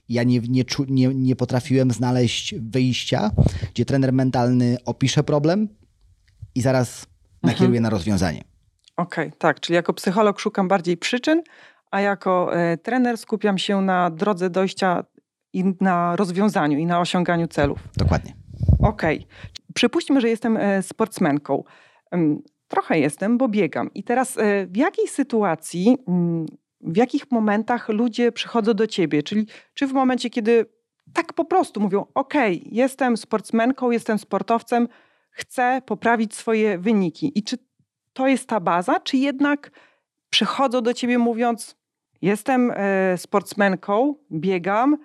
Ja 0.09 0.23
nie, 0.23 0.39
nie, 0.39 0.63
nie, 0.87 1.07
nie 1.07 1.35
potrafiłem 1.35 1.91
znaleźć 1.91 2.55
wyjścia, 2.59 3.31
gdzie 3.73 3.85
trener 3.85 4.13
mentalny 4.13 4.77
opisze 4.85 5.23
problem 5.23 5.67
i 6.55 6.61
zaraz 6.61 7.05
nakieruje 7.43 7.77
mhm. 7.77 7.83
na 7.83 7.89
rozwiązanie. 7.89 8.43
Okej, 8.97 9.27
okay, 9.27 9.39
tak. 9.39 9.59
Czyli 9.59 9.75
jako 9.75 9.93
psycholog 9.93 10.39
szukam 10.39 10.67
bardziej 10.67 10.97
przyczyn, 10.97 11.41
a 11.91 12.01
jako 12.01 12.57
e, 12.57 12.77
trener 12.77 13.17
skupiam 13.17 13.57
się 13.57 13.81
na 13.81 14.09
drodze 14.09 14.49
dojścia 14.49 15.03
i 15.53 15.63
na 15.81 16.15
rozwiązaniu 16.15 16.77
i 16.77 16.85
na 16.85 16.99
osiąganiu 16.99 17.47
celów. 17.47 17.79
Dokładnie. 17.97 18.33
Okej. 18.79 19.17
Okay. 19.17 19.29
Przypuśćmy, 19.73 20.21
że 20.21 20.29
jestem 20.29 20.57
e, 20.57 20.83
sportsmenką. 20.83 21.63
Trochę 22.67 22.99
jestem, 22.99 23.37
bo 23.37 23.47
biegam. 23.47 23.93
I 23.93 24.03
teraz 24.03 24.37
e, 24.37 24.67
w 24.67 24.77
jakiej 24.77 25.07
sytuacji, 25.07 25.97
mm, 26.07 26.45
w 26.81 26.97
jakich 26.97 27.31
momentach 27.31 27.89
ludzie 27.89 28.31
przychodzą 28.31 28.73
do 28.73 28.87
ciebie? 28.87 29.23
Czyli 29.23 29.47
czy 29.73 29.87
w 29.87 29.93
momencie, 29.93 30.29
kiedy 30.29 30.65
tak 31.13 31.33
po 31.33 31.45
prostu 31.45 31.81
mówią: 31.81 32.05
OK, 32.13 32.33
jestem 32.71 33.17
sportsmenką, 33.17 33.91
jestem 33.91 34.19
sportowcem, 34.19 34.87
chcę 35.33 35.81
poprawić 35.85 36.35
swoje 36.35 36.77
wyniki. 36.77 37.31
I 37.35 37.43
czy 37.43 37.57
to 38.13 38.27
jest 38.27 38.47
ta 38.47 38.59
baza, 38.59 38.99
czy 38.99 39.17
jednak 39.17 39.71
przychodzą 40.29 40.81
do 40.81 40.93
ciebie 40.93 41.17
mówiąc: 41.17 41.75
Jestem 42.21 42.71
e, 42.71 43.17
sportsmenką, 43.17 44.15
biegam, 44.31 44.97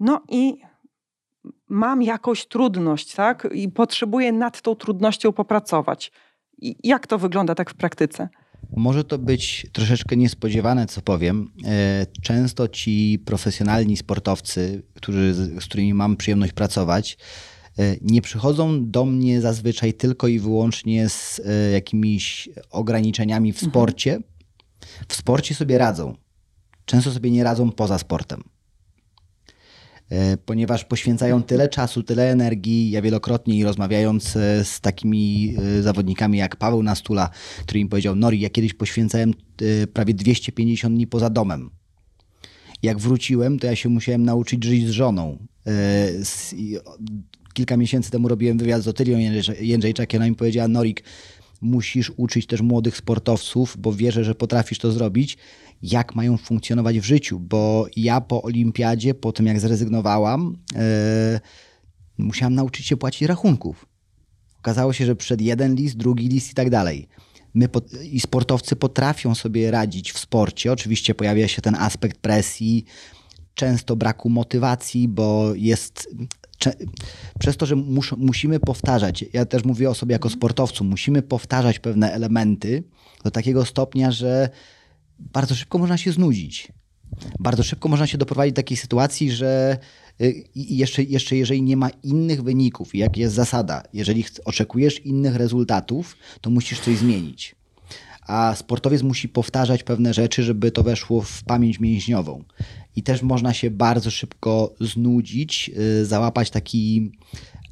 no 0.00 0.22
i 0.28 0.60
mam 1.68 2.02
jakąś 2.02 2.46
trudność, 2.46 3.14
tak? 3.14 3.48
I 3.54 3.68
potrzebuję 3.68 4.32
nad 4.32 4.62
tą 4.62 4.74
trudnością 4.74 5.32
popracować. 5.32 6.12
I 6.58 6.76
jak 6.88 7.06
to 7.06 7.18
wygląda 7.18 7.54
tak 7.54 7.70
w 7.70 7.74
praktyce? 7.74 8.28
Może 8.76 9.04
to 9.04 9.18
być 9.18 9.66
troszeczkę 9.72 10.16
niespodziewane, 10.16 10.86
co 10.86 11.02
powiem. 11.02 11.52
E, 11.64 12.06
często 12.22 12.68
ci 12.68 13.22
profesjonalni 13.24 13.96
sportowcy, 13.96 14.82
którzy, 14.94 15.34
z 15.34 15.64
którymi 15.64 15.94
mam 15.94 16.16
przyjemność 16.16 16.52
pracować, 16.52 17.18
nie 18.00 18.22
przychodzą 18.22 18.90
do 18.90 19.04
mnie 19.04 19.40
zazwyczaj 19.40 19.94
tylko 19.94 20.28
i 20.28 20.38
wyłącznie 20.38 21.08
z 21.08 21.40
e, 21.44 21.70
jakimiś 21.70 22.48
ograniczeniami 22.70 23.52
w 23.52 23.56
mhm. 23.56 23.70
sporcie. 23.70 24.18
W 25.08 25.14
sporcie 25.14 25.54
sobie 25.54 25.78
radzą. 25.78 26.14
Często 26.84 27.12
sobie 27.12 27.30
nie 27.30 27.44
radzą 27.44 27.72
poza 27.72 27.98
sportem. 27.98 28.42
E, 30.10 30.36
ponieważ 30.36 30.84
poświęcają 30.84 31.42
tyle 31.42 31.68
czasu, 31.68 32.02
tyle 32.02 32.30
energii. 32.30 32.90
Ja 32.90 33.02
wielokrotnie 33.02 33.64
rozmawiając 33.64 34.36
e, 34.36 34.64
z 34.64 34.80
takimi 34.80 35.56
e, 35.78 35.82
zawodnikami 35.82 36.38
jak 36.38 36.56
Paweł 36.56 36.82
Nastula, 36.82 37.30
który 37.62 37.80
mi 37.80 37.88
powiedział, 37.88 38.16
Nori, 38.16 38.40
ja 38.40 38.50
kiedyś 38.50 38.74
poświęcałem 38.74 39.34
prawie 39.92 40.14
250 40.14 40.94
dni 40.94 41.06
poza 41.06 41.30
domem. 41.30 41.70
Jak 42.82 42.98
wróciłem, 42.98 43.58
to 43.58 43.66
ja 43.66 43.76
się 43.76 43.88
musiałem 43.88 44.22
nauczyć 44.22 44.64
żyć 44.64 44.86
z 44.86 44.90
żoną. 44.90 45.38
Kilka 47.54 47.76
miesięcy 47.76 48.10
temu 48.10 48.28
robiłem 48.28 48.58
wywiad 48.58 48.82
z 48.82 48.88
Otylią 48.88 49.18
Jędrzejczak 49.60 50.14
i 50.14 50.16
ona 50.16 50.28
mi 50.28 50.34
powiedziała, 50.34 50.68
Norik, 50.68 51.04
musisz 51.60 52.12
uczyć 52.16 52.46
też 52.46 52.60
młodych 52.60 52.96
sportowców, 52.96 53.76
bo 53.78 53.92
wierzę, 53.92 54.24
że 54.24 54.34
potrafisz 54.34 54.78
to 54.78 54.92
zrobić 54.92 55.38
jak 55.82 56.14
mają 56.14 56.36
funkcjonować 56.36 57.00
w 57.00 57.04
życiu, 57.04 57.40
bo 57.40 57.86
ja 57.96 58.20
po 58.20 58.42
olimpiadzie, 58.42 59.14
po 59.14 59.32
tym 59.32 59.46
jak 59.46 59.60
zrezygnowałam, 59.60 60.56
yy, 60.74 60.80
musiałam 62.18 62.54
nauczyć 62.54 62.86
się 62.86 62.96
płacić 62.96 63.22
rachunków. 63.22 63.86
Okazało 64.58 64.92
się, 64.92 65.06
że 65.06 65.16
przed 65.16 65.40
jeden 65.40 65.74
list, 65.74 65.96
drugi 65.96 66.28
list 66.28 66.50
i 66.50 66.54
tak 66.54 66.70
dalej. 66.70 67.08
My 67.54 67.68
i 68.10 68.20
sportowcy 68.20 68.76
potrafią 68.76 69.34
sobie 69.34 69.70
radzić 69.70 70.12
w 70.12 70.18
sporcie. 70.18 70.72
Oczywiście 70.72 71.14
pojawia 71.14 71.48
się 71.48 71.62
ten 71.62 71.74
aspekt 71.74 72.18
presji, 72.18 72.84
często 73.54 73.96
braku 73.96 74.28
motywacji, 74.28 75.08
bo 75.08 75.54
jest. 75.54 76.14
Przez 77.38 77.56
to, 77.56 77.66
że 77.66 77.76
mus, 77.76 78.12
musimy 78.16 78.60
powtarzać, 78.60 79.24
ja 79.32 79.44
też 79.46 79.64
mówię 79.64 79.90
o 79.90 79.94
sobie 79.94 80.12
jako 80.12 80.30
sportowcu, 80.30 80.84
musimy 80.84 81.22
powtarzać 81.22 81.78
pewne 81.78 82.12
elementy 82.12 82.82
do 83.24 83.30
takiego 83.30 83.64
stopnia, 83.64 84.10
że 84.10 84.48
bardzo 85.18 85.54
szybko 85.54 85.78
można 85.78 85.96
się 85.96 86.12
znudzić. 86.12 86.72
Bardzo 87.38 87.62
szybko 87.62 87.88
można 87.88 88.06
się 88.06 88.18
doprowadzić 88.18 88.52
do 88.52 88.56
takiej 88.56 88.76
sytuacji, 88.76 89.30
że 89.30 89.78
y, 90.20 90.44
jeszcze, 90.54 91.02
jeszcze 91.02 91.36
jeżeli 91.36 91.62
nie 91.62 91.76
ma 91.76 91.90
innych 91.90 92.42
wyników, 92.42 92.94
jak 92.94 93.16
jest 93.16 93.34
zasada, 93.34 93.82
jeżeli 93.92 94.24
oczekujesz 94.44 95.00
innych 95.00 95.36
rezultatów, 95.36 96.16
to 96.40 96.50
musisz 96.50 96.80
coś 96.80 96.96
zmienić. 96.96 97.59
A 98.30 98.54
sportowiec 98.54 99.02
musi 99.02 99.28
powtarzać 99.28 99.82
pewne 99.82 100.14
rzeczy, 100.14 100.42
żeby 100.42 100.70
to 100.70 100.82
weszło 100.82 101.22
w 101.22 101.42
pamięć 101.42 101.80
mięśniową. 101.80 102.44
I 102.96 103.02
też 103.02 103.22
można 103.22 103.54
się 103.54 103.70
bardzo 103.70 104.10
szybko 104.10 104.74
znudzić, 104.80 105.70
y, 106.00 106.06
załapać 106.06 106.50
taki 106.50 107.12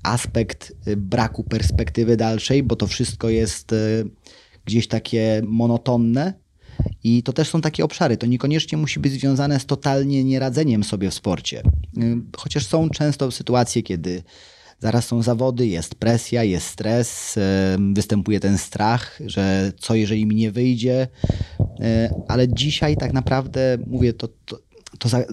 aspekt 0.03 0.73
y, 0.88 0.97
braku 0.97 1.45
perspektywy 1.45 2.17
dalszej, 2.17 2.62
bo 2.62 2.77
to 2.77 2.87
wszystko 2.87 3.29
jest 3.29 3.75
gdzieś 4.65 4.88
takie 4.88 5.43
monotonne 5.47 6.35
i 7.05 7.23
to 7.23 7.33
też 7.33 7.49
są 7.49 7.61
takie 7.61 7.85
obszary. 7.85 8.17
To 8.17 8.27
niekoniecznie 8.27 8.79
musi 8.79 9.00
być 9.00 9.12
związane 9.12 9.61
z 9.61 9.67
totalnie 9.67 10.25
nieradzeniem 10.25 10.85
sobie 10.85 11.11
w 11.11 11.15
sporcie. 11.15 11.62
Y, 11.99 12.17
chociaż 12.37 12.67
są 12.67 12.91
często 12.91 13.31
sytuacje, 13.31 13.83
kiedy 13.83 14.23
zaraz 14.78 15.06
są 15.06 15.23
zawody, 15.23 15.66
jest 15.66 15.94
presja, 15.94 16.44
jest 16.44 16.66
stres, 16.66 17.38
występuje 17.92 18.40
ten 18.40 18.58
strach, 18.58 19.18
że 19.26 19.73
co 19.78 19.94
jeżeli 19.94 20.26
mi 20.26 20.35
nie 20.35 20.50
wyjdzie. 20.50 21.08
Y, 21.61 21.64
ale 22.28 22.49
dzisiaj 22.49 22.97
tak 22.97 23.12
naprawdę 23.12 23.78
mówię, 23.87 24.12
to, 24.12 24.28
to, 24.28 24.58
to 24.99 25.08
za, 25.08 25.25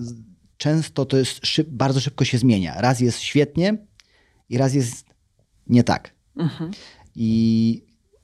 często 0.58 1.06
to 1.06 1.18
jest 1.18 1.46
szyb, 1.46 1.68
bardzo 1.70 2.00
szybko 2.00 2.26
się 2.26 2.38
zmienia. 2.38 2.82
Raz 2.82 3.00
jest 3.00 3.20
świetnie 3.20 3.78
i 4.50 4.58
raz 4.58 4.74
jest 4.74 5.06
nie 5.68 5.84
tak. 5.84 6.14
Mhm. 6.38 6.72
I 7.16 7.82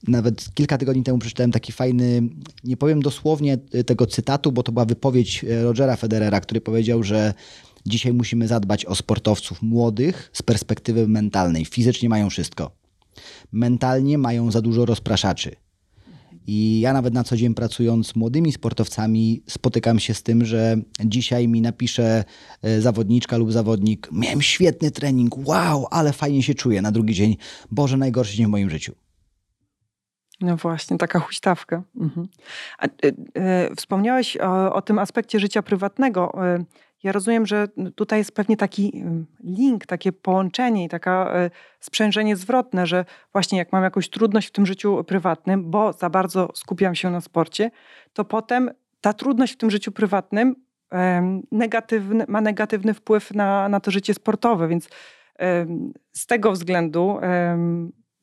nawet 0.07 0.53
kilka 0.53 0.77
tygodni 0.77 1.03
temu 1.03 1.17
przeczytałem 1.17 1.51
taki 1.51 1.71
fajny, 1.71 2.21
nie 2.63 2.77
powiem 2.77 3.01
dosłownie 3.01 3.57
tego 3.57 4.07
cytatu, 4.07 4.51
bo 4.51 4.63
to 4.63 4.71
była 4.71 4.85
wypowiedź 4.85 5.43
e, 5.43 5.63
Rogera 5.63 5.95
Federera, 5.95 6.41
który 6.41 6.61
powiedział, 6.61 7.03
że 7.03 7.33
dzisiaj 7.85 8.13
musimy 8.13 8.47
zadbać 8.47 8.85
o 8.85 8.95
sportowców 8.95 9.61
młodych 9.61 10.29
z 10.33 10.41
perspektywy 10.41 11.07
mentalnej. 11.07 11.65
Fizycznie 11.65 12.09
mają 12.09 12.29
wszystko. 12.29 12.71
Mentalnie 13.51 14.17
mają 14.17 14.51
za 14.51 14.61
dużo 14.61 14.85
rozpraszaczy. 14.85 15.55
I 16.47 16.79
ja 16.79 16.93
nawet 16.93 17.13
na 17.13 17.23
co 17.23 17.37
dzień 17.37 17.53
pracując 17.53 18.07
z 18.07 18.15
młodymi 18.15 18.51
sportowcami 18.51 19.43
spotykam 19.47 19.99
się 19.99 20.13
z 20.13 20.23
tym, 20.23 20.45
że 20.45 20.77
dzisiaj 21.05 21.47
mi 21.47 21.61
napisze 21.61 22.23
e, 22.61 22.81
zawodniczka 22.81 23.37
lub 23.37 23.51
zawodnik: 23.51 24.09
Miałem 24.11 24.41
świetny 24.41 24.91
trening, 24.91 25.47
wow, 25.47 25.87
ale 25.91 26.13
fajnie 26.13 26.43
się 26.43 26.53
czuję. 26.53 26.81
Na 26.81 26.91
drugi 26.91 27.13
dzień, 27.13 27.37
Boże, 27.71 27.97
najgorszy 27.97 28.37
dzień 28.37 28.45
w 28.45 28.49
moim 28.49 28.69
życiu. 28.69 28.93
No 30.41 30.57
właśnie, 30.57 30.97
taka 30.97 31.19
huśtawka. 31.19 31.83
Mhm. 31.95 32.27
A, 32.77 32.85
y, 32.85 32.89
y, 33.71 33.75
wspomniałeś 33.75 34.37
o, 34.37 34.73
o, 34.73 34.81
tym 34.81 34.99
aspekcie 34.99 35.39
życia 35.39 35.61
prywatnego. 35.61 36.33
Y, 36.55 36.65
ja 37.03 37.11
rozumiem, 37.11 37.45
że 37.45 37.67
tutaj 37.95 38.19
jest 38.19 38.35
pewnie 38.35 38.57
taki 38.57 39.03
link, 39.43 39.85
takie 39.85 40.11
połączenie 40.11 40.85
i 40.85 40.89
taka 40.89 41.33
sprzężenie 41.79 42.35
zwrotne, 42.35 42.87
że 42.87 43.05
właśnie 43.33 43.57
jak 43.57 43.71
mam 43.71 43.83
jakąś 43.83 44.09
trudność 44.09 44.47
w 44.47 44.51
tym 44.51 44.65
życiu 44.65 45.03
prywatnym, 45.03 45.71
bo 45.71 45.93
za 45.93 46.09
bardzo 46.09 46.49
skupiam 46.55 46.95
się 46.95 47.11
na 47.11 47.21
sporcie, 47.21 47.71
to 48.13 48.25
potem 48.25 48.71
ta 49.01 49.13
trudność 49.13 49.53
w 49.53 49.57
tym 49.57 49.71
życiu 49.71 49.91
prywatnym 49.91 50.55
negatywny, 51.51 52.25
ma 52.27 52.41
negatywny 52.41 52.93
wpływ 52.93 53.33
na, 53.33 53.69
na 53.69 53.79
to 53.79 53.91
życie 53.91 54.13
sportowe, 54.13 54.67
więc 54.67 54.89
z 56.11 56.25
tego 56.25 56.51
względu 56.51 57.19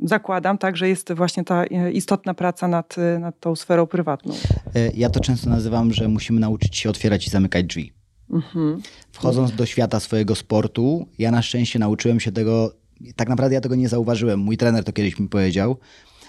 zakładam, 0.00 0.58
tak, 0.58 0.76
że 0.76 0.88
jest 0.88 1.12
właśnie 1.12 1.44
ta 1.44 1.64
e, 1.64 1.92
istotna 1.92 2.34
praca 2.34 2.68
nad, 2.68 2.98
e, 2.98 3.18
nad 3.18 3.40
tą 3.40 3.56
sferą 3.56 3.86
prywatną. 3.86 4.34
E, 4.74 4.90
ja 4.94 5.10
to 5.10 5.20
często 5.20 5.50
nazywam, 5.50 5.92
że 5.92 6.08
musimy 6.08 6.40
nauczyć 6.40 6.76
się 6.76 6.90
otwierać 6.90 7.26
i 7.26 7.30
zamykać 7.30 7.64
drzwi. 7.64 7.92
Mhm. 8.30 8.82
Wchodząc 9.12 9.52
do 9.52 9.66
świata 9.66 10.00
swojego 10.00 10.34
sportu, 10.34 11.06
ja 11.18 11.30
na 11.30 11.42
szczęście 11.42 11.78
nauczyłem 11.78 12.20
się 12.20 12.32
tego, 12.32 12.74
tak 13.16 13.28
naprawdę 13.28 13.54
ja 13.54 13.60
tego 13.60 13.74
nie 13.74 13.88
zauważyłem. 13.88 14.40
Mój 14.40 14.56
trener 14.56 14.84
to 14.84 14.92
kiedyś 14.92 15.18
mi 15.18 15.28
powiedział, 15.28 15.76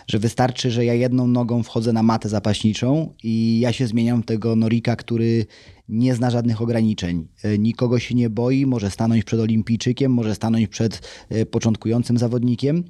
że 0.08 0.20
wystarczy, 0.20 0.72
że 0.72 0.86
ja 0.86 0.94
jedną 0.94 1.28
nogą 1.28 1.64
wchodzę 1.64 1.94
na 1.94 2.04
matę 2.04 2.30
zapaśniczą 2.30 3.14
i 3.24 3.60
ja 3.60 3.74
się 3.74 3.88
zmieniam 3.88 4.22
w 4.22 4.26
tego 4.26 4.56
Norika, 4.56 4.96
który 4.96 5.46
nie 5.90 6.16
zna 6.16 6.30
żadnych 6.30 6.62
ograniczeń. 6.62 7.28
Nikogo 7.60 8.00
się 8.00 8.16
nie 8.16 8.30
boi, 8.30 8.66
może 8.66 8.92
stanąć 8.92 9.24
przed 9.24 9.40
olimpijczykiem, 9.40 10.14
może 10.14 10.36
stanąć 10.36 10.68
przed 10.68 11.26
początkującym 11.52 12.18
zawodnikiem 12.18 12.84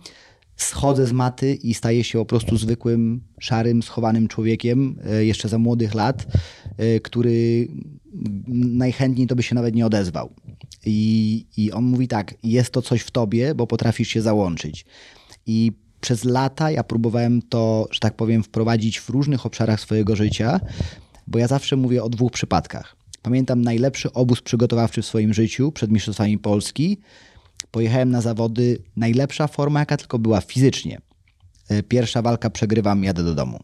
schodzę 0.63 1.07
z 1.07 1.11
maty 1.11 1.53
i 1.53 1.73
staję 1.73 2.03
się 2.03 2.19
po 2.19 2.25
prostu 2.25 2.57
zwykłym, 2.57 3.21
szarym, 3.39 3.83
schowanym 3.83 4.27
człowiekiem, 4.27 4.99
e, 5.05 5.25
jeszcze 5.25 5.49
za 5.49 5.57
młodych 5.57 5.93
lat, 5.93 6.27
e, 6.77 6.99
który 6.99 7.67
najchętniej 8.57 9.27
to 9.27 9.35
by 9.35 9.43
się 9.43 9.55
nawet 9.55 9.75
nie 9.75 9.85
odezwał. 9.85 10.33
I, 10.85 11.45
I 11.57 11.71
on 11.71 11.83
mówi 11.83 12.07
tak, 12.07 12.35
jest 12.43 12.71
to 12.71 12.81
coś 12.81 13.01
w 13.01 13.11
tobie, 13.11 13.55
bo 13.55 13.67
potrafisz 13.67 14.07
się 14.07 14.21
załączyć. 14.21 14.85
I 15.45 15.71
przez 16.01 16.23
lata 16.23 16.71
ja 16.71 16.83
próbowałem 16.83 17.41
to, 17.41 17.87
że 17.91 17.99
tak 17.99 18.15
powiem, 18.15 18.43
wprowadzić 18.43 18.99
w 18.99 19.09
różnych 19.09 19.45
obszarach 19.45 19.79
swojego 19.79 20.15
życia, 20.15 20.59
bo 21.27 21.39
ja 21.39 21.47
zawsze 21.47 21.75
mówię 21.75 22.03
o 22.03 22.09
dwóch 22.09 22.31
przypadkach. 22.31 22.95
Pamiętam 23.21 23.61
najlepszy 23.61 24.13
obóz 24.13 24.41
przygotowawczy 24.41 25.01
w 25.01 25.05
swoim 25.05 25.33
życiu 25.33 25.71
przed 25.71 25.91
Mistrzostwami 25.91 26.37
Polski. 26.37 26.97
Pojechałem 27.71 28.09
na 28.09 28.21
zawody, 28.21 28.83
najlepsza 28.95 29.47
forma, 29.47 29.79
jaka 29.79 29.97
tylko 29.97 30.19
była 30.19 30.41
fizycznie. 30.41 31.01
E, 31.69 31.83
pierwsza 31.83 32.21
walka 32.21 32.49
przegrywam, 32.49 33.03
jadę 33.03 33.23
do 33.23 33.35
domu. 33.35 33.59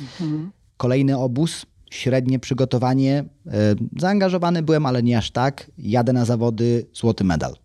Mhm. 0.00 0.50
Kolejny 0.76 1.18
obóz, 1.18 1.66
średnie 1.90 2.38
przygotowanie. 2.38 3.24
E, 3.46 3.52
zaangażowany 3.98 4.62
byłem, 4.62 4.86
ale 4.86 5.02
nie 5.02 5.18
aż 5.18 5.30
tak. 5.30 5.70
Jadę 5.78 6.12
na 6.12 6.24
zawody, 6.24 6.86
złoty 6.92 7.24
medal. 7.24 7.56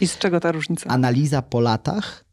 I 0.00 0.06
z 0.06 0.18
czego 0.18 0.40
ta 0.40 0.52
różnica? 0.52 0.90
Analiza 0.90 1.42
po 1.42 1.60
latach. 1.60 2.24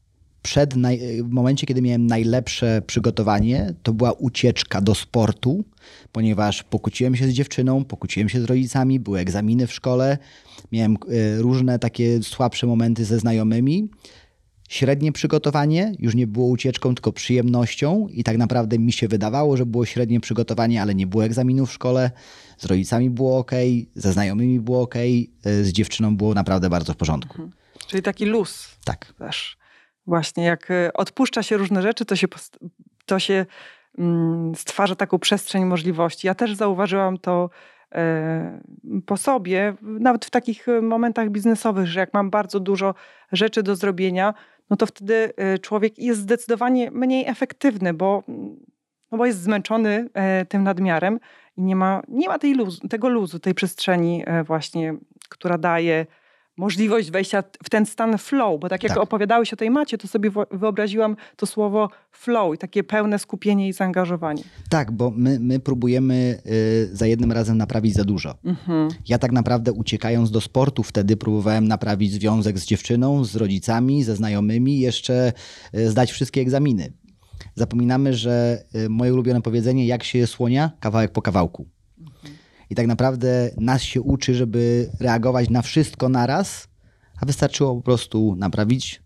Przed 0.41 0.75
naj... 0.75 1.23
w 1.23 1.29
momencie, 1.29 1.67
kiedy 1.67 1.81
miałem 1.81 2.07
najlepsze 2.07 2.81
przygotowanie, 2.87 3.73
to 3.83 3.93
była 3.93 4.11
ucieczka 4.11 4.81
do 4.81 4.95
sportu, 4.95 5.63
ponieważ 6.11 6.63
pokłóciłem 6.63 7.15
się 7.15 7.27
z 7.27 7.31
dziewczyną, 7.31 7.85
pokłóciłem 7.85 8.29
się 8.29 8.41
z 8.41 8.43
rodzicami, 8.43 8.99
były 8.99 9.19
egzaminy 9.19 9.67
w 9.67 9.73
szkole, 9.73 10.17
miałem 10.73 10.95
e, 10.95 11.41
różne 11.41 11.79
takie 11.79 12.23
słabsze 12.23 12.67
momenty 12.67 13.05
ze 13.05 13.19
znajomymi 13.19 13.89
średnie 14.69 15.11
przygotowanie 15.11 15.91
już 15.99 16.15
nie 16.15 16.27
było 16.27 16.47
ucieczką, 16.47 16.95
tylko 16.95 17.11
przyjemnością 17.11 18.07
i 18.11 18.23
tak 18.23 18.37
naprawdę 18.37 18.79
mi 18.79 18.91
się 18.93 19.07
wydawało, 19.07 19.57
że 19.57 19.65
było 19.65 19.85
średnie 19.85 20.19
przygotowanie, 20.19 20.81
ale 20.81 20.95
nie 20.95 21.07
było 21.07 21.25
egzaminów 21.25 21.69
w 21.69 21.73
szkole, 21.73 22.11
z 22.57 22.65
rodzicami 22.65 23.09
było 23.09 23.37
ok, 23.37 23.51
ze 23.95 24.13
znajomymi 24.13 24.59
było 24.59 24.81
ok, 24.81 24.95
z 25.43 25.69
dziewczyną 25.69 26.17
było 26.17 26.33
naprawdę 26.33 26.69
bardzo 26.69 26.93
w 26.93 26.97
porządku. 26.97 27.33
Mhm. 27.33 27.51
Czyli 27.87 28.03
taki 28.03 28.25
luz. 28.25 28.75
Tak. 28.85 29.13
Też. 29.17 29.57
Właśnie 30.07 30.43
jak 30.43 30.71
e, 30.71 30.93
odpuszcza 30.93 31.43
się 31.43 31.57
różne 31.57 31.81
rzeczy, 31.81 32.05
to 32.05 32.15
się, 32.15 32.27
to 33.05 33.19
się 33.19 33.45
mm, 33.97 34.55
stwarza 34.55 34.95
taką 34.95 35.19
przestrzeń 35.19 35.65
możliwości. 35.65 36.27
Ja 36.27 36.35
też 36.35 36.55
zauważyłam 36.55 37.17
to 37.17 37.49
e, 37.49 37.49
po 39.05 39.17
sobie, 39.17 39.73
nawet 39.81 40.25
w 40.25 40.29
takich 40.29 40.67
momentach 40.81 41.29
biznesowych, 41.29 41.87
że 41.87 41.99
jak 41.99 42.13
mam 42.13 42.29
bardzo 42.29 42.59
dużo 42.59 42.95
rzeczy 43.31 43.63
do 43.63 43.75
zrobienia, 43.75 44.33
no 44.69 44.77
to 44.77 44.85
wtedy 44.85 45.33
y, 45.55 45.59
człowiek 45.59 45.99
jest 45.99 46.19
zdecydowanie 46.19 46.91
mniej 46.91 47.27
efektywny, 47.27 47.93
bo, 47.93 48.23
no 49.11 49.17
bo 49.17 49.25
jest 49.25 49.41
zmęczony 49.41 50.09
e, 50.13 50.45
tym 50.45 50.63
nadmiarem 50.63 51.19
i 51.57 51.61
nie 51.61 51.75
ma, 51.75 52.01
nie 52.07 52.27
ma 52.27 52.39
tej 52.39 52.53
luzu, 52.53 52.87
tego 52.87 53.09
luzu, 53.09 53.39
tej 53.39 53.53
przestrzeni 53.53 54.23
e, 54.25 54.43
właśnie, 54.43 54.95
która 55.29 55.57
daje 55.57 56.05
możliwość 56.57 57.11
wejścia 57.11 57.43
w 57.63 57.69
ten 57.69 57.85
stan 57.85 58.17
flow, 58.17 58.59
bo 58.59 58.69
tak 58.69 58.83
jak 58.83 58.93
tak. 58.93 59.01
opowiadałeś 59.01 59.53
o 59.53 59.55
tej 59.55 59.69
macie, 59.69 59.97
to 59.97 60.07
sobie 60.07 60.31
wyobraziłam 60.51 61.15
to 61.35 61.45
słowo 61.45 61.89
flow 62.11 62.55
i 62.55 62.57
takie 62.57 62.83
pełne 62.83 63.19
skupienie 63.19 63.67
i 63.67 63.73
zaangażowanie. 63.73 64.43
Tak, 64.69 64.91
bo 64.91 65.11
my, 65.15 65.39
my 65.39 65.59
próbujemy 65.59 66.41
y, 66.45 66.95
za 66.95 67.07
jednym 67.07 67.31
razem 67.31 67.57
naprawić 67.57 67.93
za 67.93 68.03
dużo. 68.03 68.35
Mhm. 68.45 68.89
Ja 69.07 69.17
tak 69.17 69.31
naprawdę 69.31 69.71
uciekając 69.71 70.31
do 70.31 70.41
sportu 70.41 70.83
wtedy 70.83 71.17
próbowałem 71.17 71.67
naprawić 71.67 72.11
związek 72.11 72.59
z 72.59 72.65
dziewczyną, 72.65 73.25
z 73.25 73.35
rodzicami, 73.35 74.03
ze 74.03 74.15
znajomymi, 74.15 74.79
jeszcze 74.79 75.33
y, 75.75 75.89
zdać 75.89 76.11
wszystkie 76.11 76.41
egzaminy. 76.41 76.93
Zapominamy, 77.55 78.13
że 78.13 78.63
y, 78.75 78.89
moje 78.89 79.13
ulubione 79.13 79.41
powiedzenie, 79.41 79.87
jak 79.87 80.03
się 80.03 80.27
słonia, 80.27 80.71
kawałek 80.79 81.11
po 81.11 81.21
kawałku. 81.21 81.67
I 82.73 82.75
tak 82.75 82.87
naprawdę 82.87 83.49
nas 83.57 83.81
się 83.81 84.01
uczy, 84.01 84.35
żeby 84.35 84.89
reagować 84.99 85.49
na 85.49 85.61
wszystko 85.61 86.09
naraz, 86.09 86.67
a 87.21 87.25
wystarczyło 87.25 87.75
po 87.75 87.81
prostu 87.81 88.35
naprawić 88.35 89.01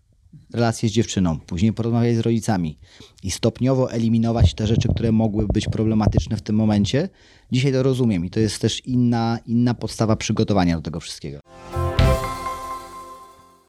relację 0.53 0.89
z 0.89 0.91
dziewczyną, 0.91 1.39
później 1.39 1.74
porozmawiać 1.74 2.15
z 2.15 2.19
rodzicami 2.19 2.77
i 3.24 3.31
stopniowo 3.31 3.91
eliminować 3.91 4.53
te 4.53 4.67
rzeczy, 4.67 4.88
które 4.88 5.12
mogły 5.12 5.47
być 5.47 5.65
problematyczne 5.67 6.38
w 6.38 6.41
tym 6.41 6.55
momencie. 6.55 7.09
Dzisiaj 7.51 7.71
to 7.71 7.83
rozumiem 7.83 8.25
i 8.25 8.29
to 8.29 8.39
jest 8.39 8.62
też 8.62 8.86
inna, 8.86 9.39
inna 9.45 9.74
podstawa 9.74 10.15
przygotowania 10.15 10.75
do 10.75 10.81
tego 10.81 10.99
wszystkiego. 10.99 11.39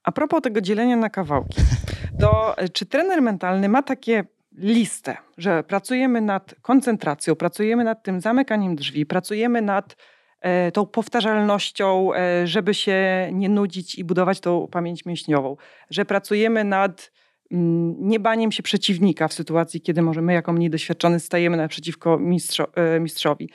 A 0.03 0.11
propos 0.11 0.41
tego 0.41 0.61
dzielenia 0.61 0.95
na 0.95 1.09
kawałki, 1.09 1.61
to 2.21 2.55
czy 2.73 2.85
trener 2.85 3.21
mentalny 3.21 3.69
ma 3.69 3.83
takie 3.83 4.23
listę, 4.59 5.17
że 5.37 5.63
pracujemy 5.63 6.21
nad 6.21 6.55
koncentracją, 6.61 7.35
pracujemy 7.35 7.83
nad 7.83 8.03
tym 8.03 8.21
zamykaniem 8.21 8.75
drzwi, 8.75 9.05
pracujemy 9.05 9.61
nad 9.61 9.95
e, 10.41 10.71
tą 10.71 10.85
powtarzalnością, 10.85 12.13
e, 12.13 12.47
żeby 12.47 12.73
się 12.73 13.29
nie 13.33 13.49
nudzić 13.49 13.95
i 13.95 14.03
budować 14.03 14.39
tą 14.39 14.67
pamięć 14.67 15.05
mięśniową, 15.05 15.57
że 15.89 16.05
pracujemy 16.05 16.63
nad 16.63 17.11
mm, 17.51 17.95
niebaniem 17.99 18.51
się 18.51 18.63
przeciwnika 18.63 19.27
w 19.27 19.33
sytuacji, 19.33 19.81
kiedy 19.81 20.01
może 20.01 20.21
my 20.21 20.33
jako 20.33 20.53
mniej 20.53 20.69
doświadczony 20.69 21.19
stajemy 21.19 21.57
naprzeciwko 21.57 22.17
mistrzo, 22.17 22.67
e, 22.75 22.99
mistrzowi. 22.99 23.49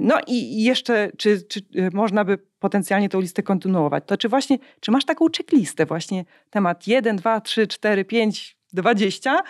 No 0.00 0.20
i 0.26 0.64
jeszcze, 0.64 1.10
czy, 1.18 1.42
czy 1.42 1.60
można 1.92 2.24
by 2.24 2.38
potencjalnie 2.58 3.08
tą 3.08 3.20
listę 3.20 3.42
kontynuować? 3.42 4.04
To 4.06 4.16
czy 4.16 4.28
właśnie, 4.28 4.58
czy 4.80 4.90
masz 4.90 5.04
taką 5.04 5.26
checklistę 5.36 5.86
właśnie 5.86 6.24
temat 6.50 6.86
1, 6.86 7.16
2, 7.16 7.40
3, 7.40 7.66
4, 7.66 8.04
5, 8.04 8.56
20 8.72 9.42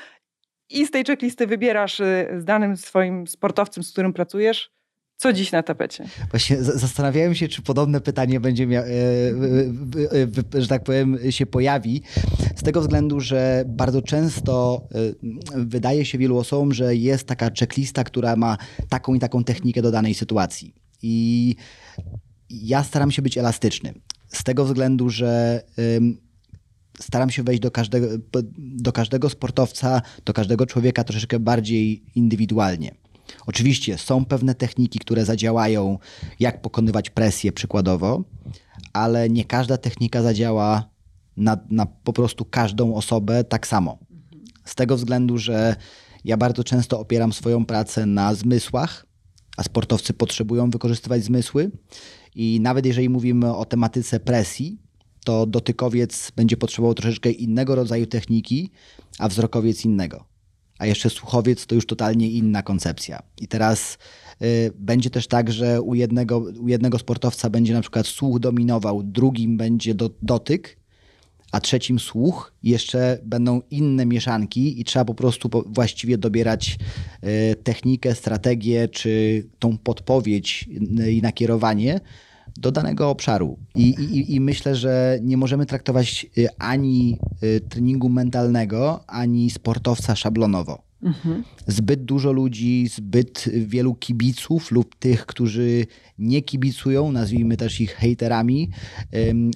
i 0.71 0.87
z 0.87 0.91
tej 0.91 1.05
checklisty 1.05 1.47
wybierasz 1.47 2.01
y, 2.01 2.29
z 2.39 2.45
danym 2.45 2.77
swoim 2.77 3.27
sportowcem, 3.27 3.85
z 3.85 3.93
którym 3.93 4.13
pracujesz, 4.13 4.71
co 5.17 5.33
dziś 5.33 5.53
na 5.53 5.63
tapecie? 5.63 6.05
Właśnie 6.31 6.63
zastanawiałem 6.63 7.35
się, 7.35 7.49
czy 7.49 7.63
podobne 7.63 8.01
pytanie 8.01 8.41
będzie, 8.41 8.67
mia- 8.67 8.85
e, 10.57 10.63
że 10.63 10.69
tak 10.69 10.85
powiem, 10.85 11.19
się 11.31 11.47
pojawi. 11.47 12.03
Z 12.57 12.63
tego 12.63 12.81
względu, 12.81 13.21
że 13.21 13.65
bardzo 13.67 14.03
często 14.03 14.83
wydaje 15.57 16.05
się 16.05 16.19
wielu 16.19 16.39
osobom, 16.39 16.75
że 16.75 16.97
jest 16.97 17.27
taka 17.27 17.51
checklista, 17.59 18.05
która 18.05 18.37
ma 18.37 18.57
taką 18.89 19.15
i 19.15 19.19
taką 19.19 19.45
technikę 19.45 19.83
do 19.83 19.91
danej 19.91 20.15
sytuacji. 20.15 20.75
I 21.03 21.55
ja 22.51 22.85
staram 22.85 23.11
się 23.11 23.23
być 23.23 23.39
elastyczny. 23.39 23.95
Z 24.29 24.45
tego 24.45 24.65
względu, 24.65 25.11
że 25.11 25.63
staram 27.01 27.31
się 27.31 27.43
wejść 27.43 27.63
do 27.63 27.71
każdego, 27.71 28.07
do 28.57 28.93
każdego 28.93 29.31
sportowca, 29.31 30.03
do 30.25 30.33
każdego 30.33 30.67
człowieka 30.67 31.05
troszeczkę 31.05 31.39
bardziej 31.39 32.03
indywidualnie. 32.15 32.95
Oczywiście 33.47 33.99
są 33.99 34.25
pewne 34.25 34.55
techniki, 34.55 34.99
które 34.99 35.25
zadziałają, 35.25 35.99
jak 36.41 36.63
pokonywać 36.63 37.11
presję 37.11 37.53
przykładowo, 37.53 38.25
ale 38.93 39.31
nie 39.31 39.45
każda 39.45 39.77
technika 39.77 40.23
zadziała 40.23 40.91
na, 41.37 41.59
na 41.71 41.87
po 41.87 42.13
prostu 42.13 42.45
każdą 42.45 42.95
osobę 42.95 43.45
tak 43.45 43.67
samo. 43.67 43.99
Z 44.65 44.75
tego 44.75 44.97
względu, 44.97 45.39
że 45.39 45.77
ja 46.25 46.37
bardzo 46.37 46.65
często 46.65 47.01
opieram 47.01 47.33
swoją 47.33 47.65
pracę 47.65 48.07
na 48.07 48.35
zmysłach, 48.35 49.07
a 49.57 49.63
sportowcy 49.63 50.13
potrzebują 50.13 50.71
wykorzystywać 50.71 51.25
zmysły. 51.25 51.71
I 52.35 52.61
nawet 52.61 52.87
jeżeli 52.87 53.09
mówimy 53.09 53.55
o 53.55 53.65
tematyce 53.65 54.21
presji, 54.21 54.79
to 55.27 55.47
dotykowiec 55.47 56.33
będzie 56.37 56.57
potrzebował 56.57 56.95
troszeczkę 56.95 57.31
innego 57.31 57.75
rodzaju 57.75 58.07
techniki, 58.07 58.71
a 59.19 59.29
wzrokowiec 59.29 59.85
innego. 59.85 60.25
A 60.79 60.87
jeszcze 60.87 61.11
słuchowiec 61.11 61.67
to 61.67 61.75
już 61.75 61.87
totalnie 61.87 62.31
inna 62.31 62.63
koncepcja. 62.63 63.23
I 63.41 63.49
teraz 63.49 63.99
y, 64.43 64.73
będzie 64.79 65.11
też 65.11 65.27
tak, 65.27 65.53
że 65.53 65.83
u 65.83 65.95
jednego, 65.95 66.39
u 66.39 66.69
jednego 66.69 66.99
sportowca 66.99 67.51
będzie 67.51 67.75
na 67.75 67.81
przykład 67.81 68.07
słuch 68.07 68.39
dominował, 68.41 69.03
drugim 69.03 69.57
będzie 69.57 69.95
do, 69.95 70.11
dotyk, 70.23 70.77
a 71.53 71.61
trzecim 71.61 71.99
słuch. 71.99 72.53
Jeszcze 72.63 73.19
będą 73.25 73.61
inne 73.71 74.07
mieszanki 74.07 74.81
i 74.81 74.85
trzeba 74.85 75.05
po 75.05 75.15
prostu 75.15 75.51
właściwie 75.67 76.19
dobierać 76.19 76.79
y, 77.25 77.57
technikę, 77.57 78.15
strategię 78.15 78.89
czy 78.89 79.45
tą 79.59 79.79
podpowiedź 79.79 80.69
y, 81.01 81.13
i 81.13 81.23
nakierowanie, 81.23 82.01
do 82.59 82.73
danego 82.73 83.11
obszaru. 83.11 83.59
I, 83.75 83.89
i, 83.89 84.35
I, 84.35 84.41
myślę, 84.41 84.77
że 84.77 85.19
nie 85.23 85.37
możemy 85.37 85.67
traktować 85.67 86.27
y, 86.39 86.49
ani 86.59 87.19
y, 87.43 87.61
treningu 87.69 88.09
mentalnego, 88.09 89.05
ani 89.07 89.51
sportowca 89.51 90.17
szablonowo. 90.17 90.87
Mhm. 91.03 91.43
Zbyt 91.67 92.05
dużo 92.05 92.33
ludzi, 92.33 92.89
zbyt 92.95 93.49
wielu 93.67 93.95
kibiców 93.95 94.71
lub 94.71 94.95
tych, 94.95 95.27
którzy 95.27 95.87
nie 96.19 96.43
kibicują, 96.43 97.13
nazwijmy 97.13 97.57
też 97.57 97.81
ich 97.81 97.93
hejterami, 97.93 98.71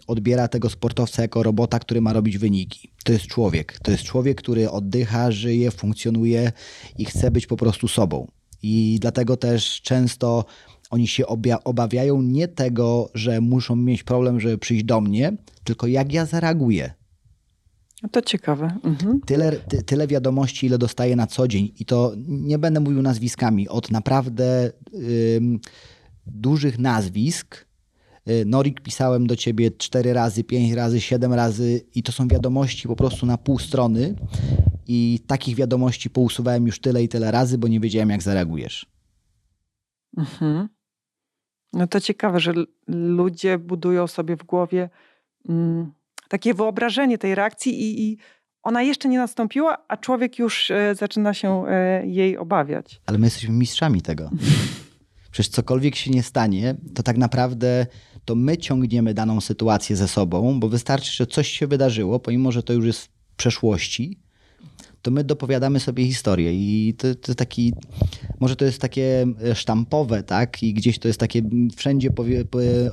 odbiera 0.06 0.48
tego 0.48 0.70
sportowca 0.70 1.22
jako 1.22 1.42
robota, 1.42 1.78
który 1.78 2.00
ma 2.00 2.12
robić 2.12 2.38
wyniki. 2.38 2.92
To 3.04 3.12
jest 3.12 3.26
człowiek. 3.26 3.78
To 3.82 3.90
jest 3.90 4.04
człowiek, 4.04 4.38
który 4.38 4.70
oddycha, 4.70 5.30
żyje, 5.30 5.70
funkcjonuje 5.70 6.52
i 6.98 7.04
chce 7.04 7.30
być 7.30 7.46
po 7.46 7.56
prostu 7.56 7.88
sobą. 7.88 8.26
I 8.62 8.98
dlatego 9.00 9.36
też 9.36 9.82
często 9.82 10.44
oni 10.90 11.06
się 11.06 11.24
obawiają 11.64 12.22
nie 12.22 12.48
tego, 12.48 13.10
że 13.14 13.40
muszą 13.40 13.76
mieć 13.76 14.02
problem, 14.02 14.40
żeby 14.40 14.58
przyjść 14.58 14.84
do 14.84 15.00
mnie, 15.00 15.36
tylko 15.64 15.86
jak 15.86 16.12
ja 16.12 16.26
zareaguję. 16.26 16.92
No 18.02 18.08
to 18.08 18.22
ciekawe. 18.22 18.78
Mhm. 18.84 19.20
Tyle, 19.26 19.52
ty, 19.52 19.82
tyle 19.82 20.06
wiadomości, 20.06 20.66
ile 20.66 20.78
dostaję 20.78 21.16
na 21.16 21.26
co 21.26 21.48
dzień, 21.48 21.72
i 21.78 21.84
to 21.84 22.12
nie 22.28 22.58
będę 22.58 22.80
mówił 22.80 23.02
nazwiskami, 23.02 23.68
od 23.68 23.90
naprawdę 23.90 24.72
dużych 26.26 26.78
nazwisk, 26.78 27.66
y, 28.30 28.44
Norik, 28.46 28.80
pisałem 28.80 29.26
do 29.26 29.36
ciebie 29.36 29.70
cztery 29.70 30.12
razy, 30.12 30.44
pięć 30.44 30.72
razy, 30.72 31.00
siedem 31.00 31.32
razy 31.32 31.80
i 31.94 32.02
to 32.02 32.12
są 32.12 32.28
wiadomości 32.28 32.88
po 32.88 32.96
prostu 32.96 33.26
na 33.26 33.38
pół 33.38 33.58
strony 33.58 34.14
i 34.86 35.20
takich 35.26 35.56
wiadomości 35.56 36.10
pousuwałem 36.10 36.66
już 36.66 36.80
tyle 36.80 37.02
i 37.02 37.08
tyle 37.08 37.30
razy, 37.30 37.58
bo 37.58 37.68
nie 37.68 37.80
wiedziałem, 37.80 38.10
jak 38.10 38.22
zareagujesz. 38.22 38.86
Mhm. 40.16 40.68
No 41.72 41.86
to 41.86 42.00
ciekawe, 42.00 42.40
że 42.40 42.52
ludzie 42.88 43.58
budują 43.58 44.06
sobie 44.06 44.36
w 44.36 44.44
głowie 44.44 44.88
mm, 45.48 45.92
takie 46.28 46.54
wyobrażenie 46.54 47.18
tej 47.18 47.34
reakcji 47.34 47.82
i, 47.82 48.02
i, 48.02 48.18
ona 48.62 48.82
jeszcze 48.82 49.08
nie 49.08 49.18
nastąpiła, 49.18 49.78
a 49.88 49.96
człowiek 49.96 50.38
już 50.38 50.70
e, 50.70 50.94
zaczyna 50.94 51.34
się 51.34 51.64
e, 51.68 52.06
jej 52.06 52.36
obawiać. 52.38 53.00
Ale 53.06 53.18
my 53.18 53.26
jesteśmy 53.26 53.54
mistrzami 53.54 54.02
tego. 54.02 54.30
Przecież 55.30 55.48
cokolwiek 55.48 55.96
się 55.96 56.10
nie 56.10 56.22
stanie, 56.22 56.76
to 56.94 57.02
tak 57.02 57.16
naprawdę 57.16 57.86
to 58.24 58.34
my 58.34 58.58
ciągniemy 58.58 59.14
daną 59.14 59.40
sytuację 59.40 59.96
ze 59.96 60.08
sobą, 60.08 60.60
bo 60.60 60.68
wystarczy, 60.68 61.12
że 61.12 61.26
coś 61.26 61.48
się 61.48 61.66
wydarzyło, 61.66 62.20
pomimo 62.20 62.52
że 62.52 62.62
to 62.62 62.72
już 62.72 62.86
jest 62.86 63.04
w 63.04 63.10
przeszłości, 63.36 64.18
to 65.02 65.10
my 65.10 65.24
dopowiadamy 65.24 65.80
sobie 65.80 66.04
historię 66.04 66.52
i 66.52 66.94
to, 66.98 67.14
to 67.14 67.34
taki, 67.34 67.72
może 68.40 68.56
to 68.56 68.64
jest 68.64 68.80
takie 68.80 69.26
e, 69.44 69.54
sztampowe, 69.54 70.22
tak, 70.22 70.62
i 70.62 70.74
gdzieś 70.74 70.98
to 70.98 71.08
jest 71.08 71.20
takie, 71.20 71.42
wszędzie 71.76 72.10
powie, 72.10 72.44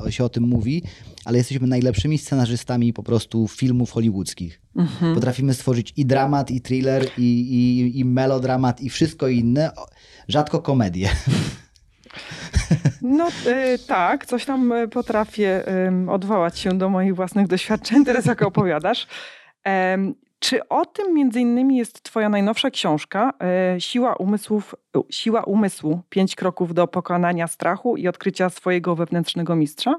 się 0.10 0.24
o 0.24 0.30
tym 0.30 0.44
mówi, 0.44 0.84
ale 1.26 1.38
jesteśmy 1.38 1.68
najlepszymi 1.68 2.18
scenarzystami 2.18 2.94
po 2.94 3.04
prostu 3.04 3.48
filmów 3.48 3.92
hollywoodzkich. 3.92 4.62
Mhm. 4.76 5.16
Potrafimy 5.16 5.54
stworzyć 5.54 5.94
i 5.98 6.06
dramat, 6.06 6.52
i 6.52 6.62
thriller, 6.62 7.06
i, 7.18 7.22
i, 7.24 8.00
i 8.00 8.06
melodramat, 8.06 8.82
i 8.82 8.90
wszystko 8.90 9.28
inne, 9.28 9.72
rzadko 10.28 10.62
komedię. 10.62 11.10
No 13.02 13.28
y, 13.28 13.80
tak, 13.88 14.26
coś 14.26 14.46
tam 14.46 14.72
e, 14.72 14.88
potrafię 14.88 15.64
y, 16.08 16.12
odwołać 16.12 16.60
się 16.60 16.78
do 16.78 16.90
moich 16.90 17.16
własnych 17.16 17.48
doświadczeń, 17.48 18.06
teraz 18.06 18.26
jak 18.26 18.42
opowiadasz. 18.42 19.08
Czy 20.40 20.68
o 20.70 20.86
tym 20.86 21.14
między 21.14 21.42
innymi 21.42 21.78
jest 21.78 22.04
twoja 22.04 22.30
najnowsza 22.30 22.70
książka 22.72 23.34
e, 23.42 23.82
Siła, 23.82 24.16
umysłów, 24.16 24.76
Siła 25.10 25.44
umysłu. 25.44 26.02
Pięć 26.10 26.36
kroków 26.36 26.74
do 26.74 26.88
pokonania 26.88 27.48
strachu 27.48 27.98
i 27.98 28.08
odkrycia 28.08 28.50
swojego 28.50 28.96
wewnętrznego 28.96 29.56
mistrza? 29.56 29.96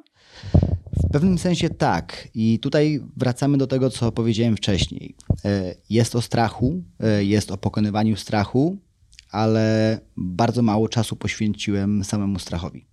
W 1.09 1.11
pewnym 1.13 1.39
sensie 1.39 1.71
tak. 1.71 2.29
I 2.35 2.59
tutaj 2.59 3.01
wracamy 3.17 3.59
do 3.59 3.67
tego, 3.67 3.91
co 3.91 4.13
powiedziałem 4.13 4.57
wcześniej. 4.57 5.15
E, 5.45 5.75
jest 5.91 6.17
o 6.17 6.23
strachu, 6.23 6.83
e, 7.01 7.25
jest 7.25 7.51
o 7.51 7.57
pokonywaniu 7.57 8.17
strachu, 8.17 8.79
ale 9.31 9.99
bardzo 10.17 10.63
mało 10.63 10.89
czasu 10.89 11.17
poświęciłem 11.17 12.05
samemu 12.05 12.39
strachowi. 12.39 12.87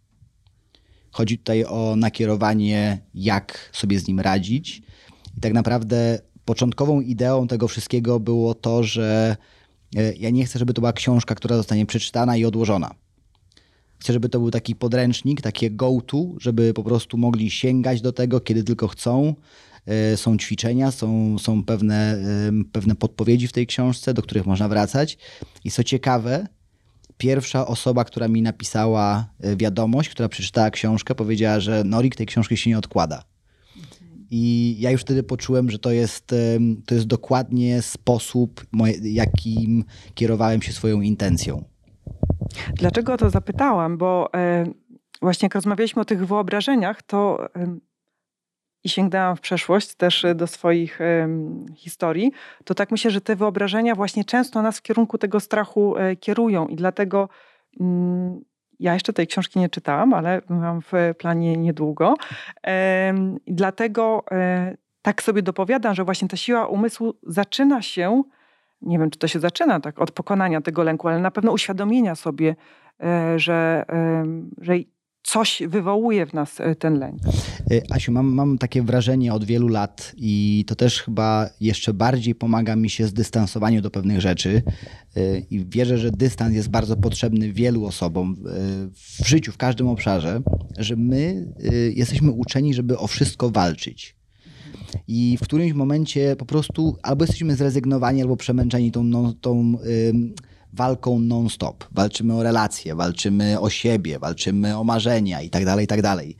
Chodzi 1.11 1.37
tutaj 1.37 1.65
o 1.65 1.95
nakierowanie, 1.95 2.99
jak 3.13 3.69
sobie 3.73 3.99
z 3.99 4.07
nim 4.07 4.19
radzić. 4.19 4.81
I 5.37 5.41
tak 5.41 5.53
naprawdę 5.53 6.19
początkową 6.45 7.01
ideą 7.01 7.47
tego 7.47 7.67
wszystkiego 7.67 8.19
było 8.19 8.53
to, 8.53 8.83
że 8.83 9.37
e, 9.95 10.13
ja 10.13 10.29
nie 10.29 10.45
chcę, 10.45 10.59
żeby 10.59 10.73
to 10.73 10.81
była 10.81 10.93
książka, 10.93 11.35
która 11.35 11.55
zostanie 11.55 11.85
przeczytana 11.85 12.37
i 12.37 12.45
odłożona. 12.45 12.91
Chcę, 13.99 14.13
żeby 14.13 14.29
to 14.29 14.39
był 14.39 14.51
taki 14.51 14.75
podręcznik, 14.75 15.41
takie 15.41 15.71
go-to, 15.71 16.25
żeby 16.37 16.73
po 16.73 16.83
prostu 16.83 17.17
mogli 17.17 17.51
sięgać 17.51 18.01
do 18.01 18.11
tego, 18.11 18.39
kiedy 18.41 18.63
tylko 18.63 18.87
chcą. 18.87 19.35
E, 19.85 20.17
są 20.17 20.37
ćwiczenia, 20.37 20.91
są, 20.91 21.39
są 21.39 21.63
pewne, 21.63 22.17
pewne 22.71 22.95
podpowiedzi 22.95 23.47
w 23.47 23.51
tej 23.51 23.67
książce, 23.67 24.13
do 24.13 24.21
których 24.21 24.45
można 24.45 24.67
wracać. 24.67 25.17
I 25.63 25.71
co 25.71 25.83
ciekawe, 25.83 26.47
pierwsza 27.17 27.67
osoba, 27.67 28.03
która 28.03 28.27
mi 28.27 28.41
napisała 28.41 29.27
e, 29.39 29.55
wiadomość, 29.55 30.09
która 30.09 30.29
przeczytała 30.29 30.69
książkę, 30.69 31.15
powiedziała, 31.15 31.59
że 31.59 31.83
Norik 31.83 32.15
tej 32.15 32.25
książki 32.25 32.57
się 32.57 32.69
nie 32.69 32.77
odkłada. 32.77 33.23
I 34.31 34.75
ja 34.79 34.91
już 34.91 35.01
wtedy 35.01 35.23
poczułem, 35.23 35.69
że 35.69 35.79
to 35.79 35.91
jest, 35.91 36.35
to 36.85 36.95
jest 36.95 37.07
dokładnie 37.07 37.81
sposób, 37.81 38.65
jakim 39.01 39.83
kierowałem 40.13 40.61
się 40.61 40.73
swoją 40.73 41.01
intencją. 41.01 41.63
Dlaczego 42.73 43.13
o 43.13 43.17
to 43.17 43.29
zapytałam? 43.29 43.97
Bo 43.97 44.33
e, 44.33 44.65
właśnie 45.21 45.45
jak 45.45 45.55
rozmawialiśmy 45.55 46.01
o 46.01 46.05
tych 46.05 46.27
wyobrażeniach, 46.27 47.03
to 47.03 47.49
i 48.85 48.89
sięgnęłam 48.89 49.35
w 49.35 49.41
przeszłość 49.41 49.95
też 49.95 50.25
do 50.35 50.47
swoich 50.47 50.99
historii, 51.75 52.31
to 52.63 52.75
tak 52.75 52.91
myślę, 52.91 53.11
że 53.11 53.21
te 53.21 53.35
wyobrażenia 53.35 53.95
właśnie 53.95 54.25
często 54.25 54.61
nas 54.61 54.77
w 54.77 54.81
kierunku 54.81 55.17
tego 55.17 55.39
strachu 55.39 55.97
e, 55.97 56.15
kierują 56.15 56.67
i 56.67 56.75
dlatego 56.75 57.29
mm, 57.79 58.41
ja 58.79 58.93
jeszcze 58.93 59.13
tej 59.13 59.27
książki 59.27 59.59
nie 59.59 59.69
czytałam, 59.69 60.13
ale 60.13 60.41
mam 60.49 60.81
w 60.81 60.91
planie 61.17 61.57
niedługo. 61.57 62.15
Dlatego 63.47 64.23
e, 64.31 64.77
tak 65.01 65.23
sobie 65.23 65.41
dopowiadam, 65.41 65.95
że 65.95 66.03
właśnie 66.03 66.27
ta 66.27 66.37
siła 66.37 66.67
umysłu 66.67 67.13
zaczyna 67.23 67.81
się, 67.81 68.23
nie 68.81 68.99
wiem 68.99 69.09
czy 69.09 69.19
to 69.19 69.27
się 69.27 69.39
zaczyna 69.39 69.79
tak 69.79 70.01
od 70.01 70.11
pokonania 70.11 70.61
tego 70.61 70.83
lęku, 70.83 71.07
ale 71.07 71.19
na 71.19 71.31
pewno 71.31 71.51
uświadomienia 71.51 72.15
sobie, 72.15 72.55
e, 73.03 73.39
że, 73.39 73.85
że 74.57 74.73
coś 75.25 75.61
wywołuje 75.67 76.25
w 76.25 76.33
nas 76.33 76.59
e, 76.59 76.75
ten 76.75 76.99
lęk. 76.99 77.19
E, 77.71 77.81
Asiu, 77.91 78.11
mam, 78.11 78.27
mam 78.27 78.57
takie 78.57 78.83
wrażenie 78.83 79.33
od 79.33 79.43
wielu 79.43 79.67
lat 79.67 80.13
i 80.17 80.63
to 80.67 80.75
też 80.75 81.01
chyba 81.01 81.49
jeszcze 81.59 81.93
bardziej 81.93 82.35
pomaga 82.35 82.75
mi 82.75 82.89
się 82.89 83.07
z 83.07 83.13
dystansowaniem 83.13 83.81
do 83.81 83.91
pewnych 83.91 84.21
rzeczy 84.21 84.61
e, 85.15 85.39
i 85.39 85.65
wierzę, 85.65 85.97
że 85.97 86.11
dystans 86.11 86.55
jest 86.55 86.69
bardzo 86.69 86.97
potrzebny 86.97 87.53
wielu 87.53 87.85
osobom 87.85 88.35
w 88.93 89.27
życiu, 89.27 89.51
w 89.51 89.57
każdym 89.57 89.87
obszarze, 89.87 90.41
że 90.77 90.95
my 90.95 91.53
jesteśmy 91.95 92.31
uczeni, 92.31 92.73
żeby 92.73 92.97
o 92.97 93.07
wszystko 93.07 93.49
walczyć. 93.49 94.15
I 95.07 95.37
w 95.37 95.43
którymś 95.43 95.73
momencie 95.73 96.35
po 96.35 96.45
prostu 96.45 96.97
albo 97.03 97.23
jesteśmy 97.23 97.55
zrezygnowani, 97.55 98.21
albo 98.21 98.37
przemęczeni 98.37 98.91
tą, 98.91 99.03
no, 99.03 99.33
tą 99.33 99.77
walką 100.75 101.19
non-stop. 101.19 101.85
Walczymy 101.91 102.33
o 102.33 102.43
relacje, 102.43 102.95
walczymy 102.95 103.59
o 103.59 103.69
siebie, 103.69 104.19
walczymy 104.19 104.77
o 104.77 104.83
marzenia 104.83 105.41
i 105.41 105.49
tak 105.49 105.65
dalej, 105.65 105.85
i 105.85 105.87
tak 105.87 106.01
dalej. 106.01 106.37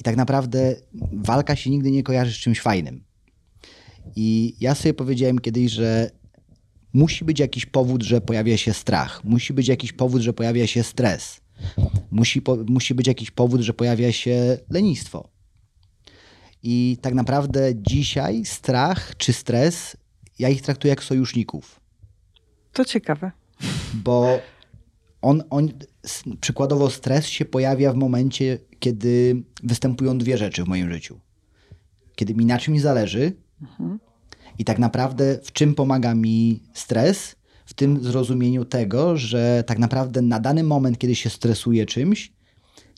I 0.00 0.02
tak 0.02 0.16
naprawdę 0.16 0.76
walka 1.12 1.56
się 1.56 1.70
nigdy 1.70 1.90
nie 1.90 2.02
kojarzy 2.02 2.32
z 2.32 2.36
czymś 2.36 2.60
fajnym. 2.60 3.04
I 4.16 4.56
ja 4.60 4.74
sobie 4.74 4.94
powiedziałem 4.94 5.38
kiedyś, 5.38 5.72
że 5.72 6.10
musi 6.92 7.24
być 7.24 7.40
jakiś 7.40 7.66
powód, 7.66 8.02
że 8.02 8.20
pojawia 8.20 8.56
się 8.56 8.72
strach. 8.72 9.24
Musi 9.24 9.52
być 9.52 9.68
jakiś 9.68 9.92
powód, 9.92 10.22
że 10.22 10.32
pojawia 10.32 10.66
się 10.66 10.82
stres. 10.82 11.40
Musi, 12.10 12.42
po, 12.42 12.56
musi 12.56 12.94
być 12.94 13.06
jakiś 13.06 13.30
powód, 13.30 13.60
że 13.60 13.74
pojawia 13.74 14.12
się 14.12 14.58
lenistwo. 14.70 15.28
I 16.62 16.98
tak 17.00 17.14
naprawdę 17.14 17.70
dzisiaj 17.74 18.44
strach 18.44 19.16
czy 19.16 19.32
stres, 19.32 19.96
ja 20.38 20.48
ich 20.48 20.62
traktuję 20.62 20.90
jak 20.90 21.04
sojuszników. 21.04 21.80
To 22.72 22.84
ciekawe 22.84 23.30
bo 23.94 24.38
on, 25.22 25.42
on, 25.50 25.68
przykładowo 26.40 26.90
stres 26.90 27.26
się 27.26 27.44
pojawia 27.44 27.92
w 27.92 27.96
momencie, 27.96 28.58
kiedy 28.78 29.42
występują 29.62 30.18
dwie 30.18 30.38
rzeczy 30.38 30.64
w 30.64 30.68
moim 30.68 30.92
życiu. 30.92 31.20
Kiedy 32.16 32.34
mi 32.34 32.46
na 32.46 32.58
czymś 32.58 32.80
zależy 32.80 33.32
mhm. 33.62 33.98
i 34.58 34.64
tak 34.64 34.78
naprawdę 34.78 35.38
w 35.42 35.52
czym 35.52 35.74
pomaga 35.74 36.14
mi 36.14 36.62
stres? 36.72 37.36
W 37.66 37.74
tym 37.74 38.02
zrozumieniu 38.04 38.64
tego, 38.64 39.16
że 39.16 39.64
tak 39.66 39.78
naprawdę 39.78 40.22
na 40.22 40.40
dany 40.40 40.62
moment, 40.62 40.98
kiedy 40.98 41.14
się 41.14 41.30
stresuję 41.30 41.86
czymś, 41.86 42.32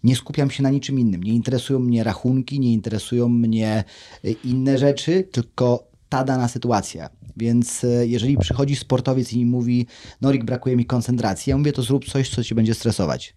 nie 0.05 0.17
skupiam 0.17 0.51
się 0.51 0.63
na 0.63 0.71
niczym 0.71 0.99
innym. 0.99 1.23
Nie 1.23 1.33
interesują 1.33 1.79
mnie 1.79 2.05
rachunki, 2.05 2.61
nie 2.61 2.73
interesują 2.73 3.29
mnie 3.29 3.85
y, 4.25 4.37
inne 4.45 4.79
rzeczy, 4.79 5.29
tylko 5.33 5.91
ta 6.09 6.25
dana 6.25 6.49
sytuacja. 6.49 7.11
Więc 7.37 7.85
e, 7.85 8.07
jeżeli 8.07 8.39
przychodzi 8.39 8.77
sportowiec 8.77 9.33
i 9.33 9.39
mi 9.39 9.47
mówi, 9.47 9.87
Norik, 10.21 10.45
brakuje 10.45 10.77
mi 10.77 10.87
koncentracji, 10.87 11.51
ja 11.51 11.59
mówię, 11.59 11.73
to 11.73 11.83
zrób 11.83 12.05
coś, 12.05 12.31
co 12.31 12.45
ci 12.45 12.55
będzie 12.55 12.75
stresować. 12.75 13.35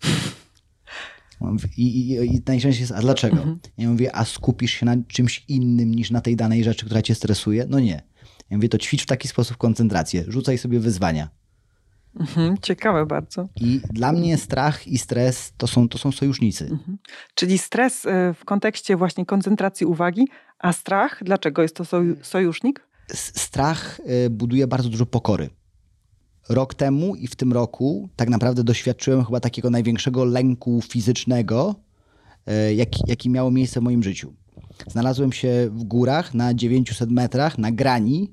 I, 1.77 1.99
i, 1.99 2.11
i 2.35 2.41
najczęściej 2.47 2.81
jest, 2.81 2.91
a 2.91 3.01
dlaczego? 3.01 3.37
Mhm. 3.37 3.59
Ja 3.77 3.89
mówię, 3.89 4.15
a 4.15 4.25
skupisz 4.25 4.71
się 4.71 4.85
na 4.85 4.95
czymś 5.07 5.45
innym 5.47 5.95
niż 5.95 6.11
na 6.11 6.21
tej 6.21 6.35
danej 6.35 6.63
rzeczy, 6.63 6.85
która 6.85 7.01
cię 7.01 7.15
stresuje? 7.15 7.65
No 7.69 7.79
nie. 7.79 8.01
Ja 8.49 8.57
mówię, 8.57 8.69
to 8.69 8.77
ćwicz 8.77 9.03
w 9.03 9.05
taki 9.05 9.27
sposób 9.27 9.57
koncentrację, 9.57 10.23
rzucaj 10.27 10.57
sobie 10.57 10.79
wyzwania. 10.79 11.29
Mhm, 12.19 12.57
ciekawe 12.57 13.05
bardzo. 13.05 13.49
I 13.55 13.81
dla 13.89 14.11
mnie 14.11 14.37
strach 14.37 14.87
i 14.87 14.97
stres 14.97 15.53
to 15.57 15.67
są, 15.67 15.89
to 15.89 15.97
są 15.97 16.11
sojusznicy. 16.11 16.63
Mhm. 16.65 16.97
Czyli 17.35 17.57
stres 17.57 18.05
e, 18.05 18.33
w 18.33 18.45
kontekście 18.45 18.97
właśnie 18.97 19.25
koncentracji 19.25 19.85
uwagi, 19.85 20.27
a 20.59 20.73
strach, 20.73 21.19
dlaczego 21.23 21.61
jest 21.61 21.75
to 21.75 21.83
sojusznik? 22.21 22.87
Strach 23.13 24.01
y, 24.25 24.29
buduje 24.29 24.67
bardzo 24.67 24.89
dużo 24.89 25.05
pokory. 25.05 25.49
Rok 26.49 26.73
temu 26.73 27.15
i 27.15 27.27
w 27.27 27.35
tym 27.35 27.53
roku 27.53 28.09
tak 28.15 28.29
naprawdę 28.29 28.63
doświadczyłem 28.63 29.25
chyba 29.25 29.39
takiego 29.39 29.69
największego 29.69 30.25
lęku 30.25 30.81
fizycznego, 30.81 31.75
y, 32.69 32.73
jaki, 32.75 33.03
jaki 33.07 33.29
miało 33.29 33.51
miejsce 33.51 33.79
w 33.79 33.83
moim 33.83 34.03
życiu. 34.03 34.33
Znalazłem 34.87 35.31
się 35.31 35.69
w 35.71 35.83
górach 35.83 36.33
na 36.33 36.53
900 36.53 37.11
metrach 37.11 37.57
na 37.57 37.71
grani, 37.71 38.31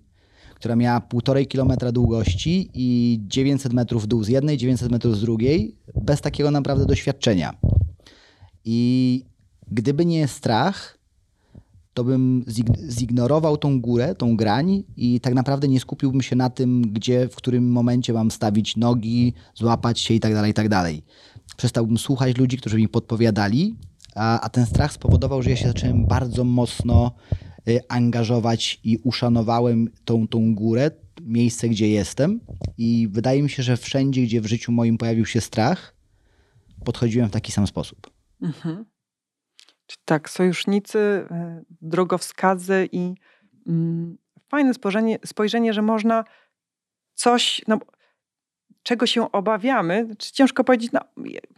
która 0.55 0.77
miała 0.77 1.01
1,5 1.01 1.47
kilometra 1.47 1.93
długości 1.93 2.71
i 2.75 3.21
900 3.27 3.73
metrów 3.73 4.09
dół 4.09 4.25
z 4.25 4.29
jednej, 4.29 4.57
900 4.57 4.91
metrów 4.91 5.17
z 5.17 5.21
drugiej, 5.21 5.77
bez 6.03 6.21
takiego 6.21 6.51
naprawdę 6.51 6.87
doświadczenia. 6.87 7.55
I 8.65 9.25
Gdyby 9.71 10.07
nie 10.07 10.29
strach, 10.29 10.99
to 11.95 12.05
bym 12.05 12.45
zignorował 12.89 13.57
tą 13.57 13.81
górę, 13.81 14.15
tą 14.15 14.37
grań 14.37 14.85
i 14.97 15.21
tak 15.21 15.35
naprawdę 15.35 15.69
nie 15.69 15.81
skupiłbym 15.81 16.23
się 16.23 16.37
na 16.37 16.51
tym, 16.51 16.83
gdzie, 16.83 17.29
w 17.29 17.37
którym 17.37 17.73
momencie 17.73 18.13
mam 18.13 18.31
stawić 18.31 18.77
nogi, 18.77 19.35
złapać 19.55 20.01
się 20.01 20.15
i 20.15 20.21
tak 20.21 20.35
dalej, 20.35 20.51
i 20.51 20.55
tak 20.55 20.69
dalej. 20.69 21.03
Przestałbym 21.57 21.99
słuchać 21.99 22.37
ludzi, 22.37 22.59
którzy 22.59 22.77
mi 22.77 22.89
podpowiadali, 22.89 23.77
a, 24.15 24.41
a 24.41 24.49
ten 24.49 24.67
strach 24.67 24.93
spowodował, 24.93 25.43
że 25.43 25.51
ja 25.51 25.57
się 25.57 25.69
zacząłem 25.69 26.07
bardzo 26.07 26.45
mocno 26.45 27.13
y, 27.69 27.81
angażować 27.89 28.81
i 28.85 28.99
uszanowałem 29.05 29.89
tą, 30.05 30.29
tą 30.29 30.55
górę, 30.55 30.91
miejsce, 31.23 31.69
gdzie 31.69 31.89
jestem 31.89 32.41
i 32.79 33.09
wydaje 33.11 33.43
mi 33.43 33.51
się, 33.51 33.63
że 33.63 33.77
wszędzie, 33.77 34.23
gdzie 34.23 34.41
w 34.41 34.47
życiu 34.47 34.73
moim 34.73 34.99
pojawił 34.99 35.27
się 35.27 35.41
strach, 35.41 35.95
podchodziłem 36.85 37.29
w 37.29 37.33
taki 37.33 37.53
sam 37.53 37.67
sposób. 37.67 38.11
Mhm. 38.43 38.85
Tak, 40.05 40.31
sojusznicy, 40.31 40.99
e, 41.31 41.63
drogowskazy 41.81 42.89
i 42.93 43.15
mm, 43.67 44.19
fajne 44.49 44.75
spojrzenie, 44.75 45.19
spojrzenie, 45.25 45.73
że 45.73 45.83
można 45.83 46.25
coś, 47.15 47.63
no, 47.69 47.79
czego 48.83 49.07
się 49.07 49.33
obawiamy, 49.33 50.09
czy 50.19 50.33
ciężko 50.33 50.65
powiedzieć, 50.65 50.93
no, 50.93 51.01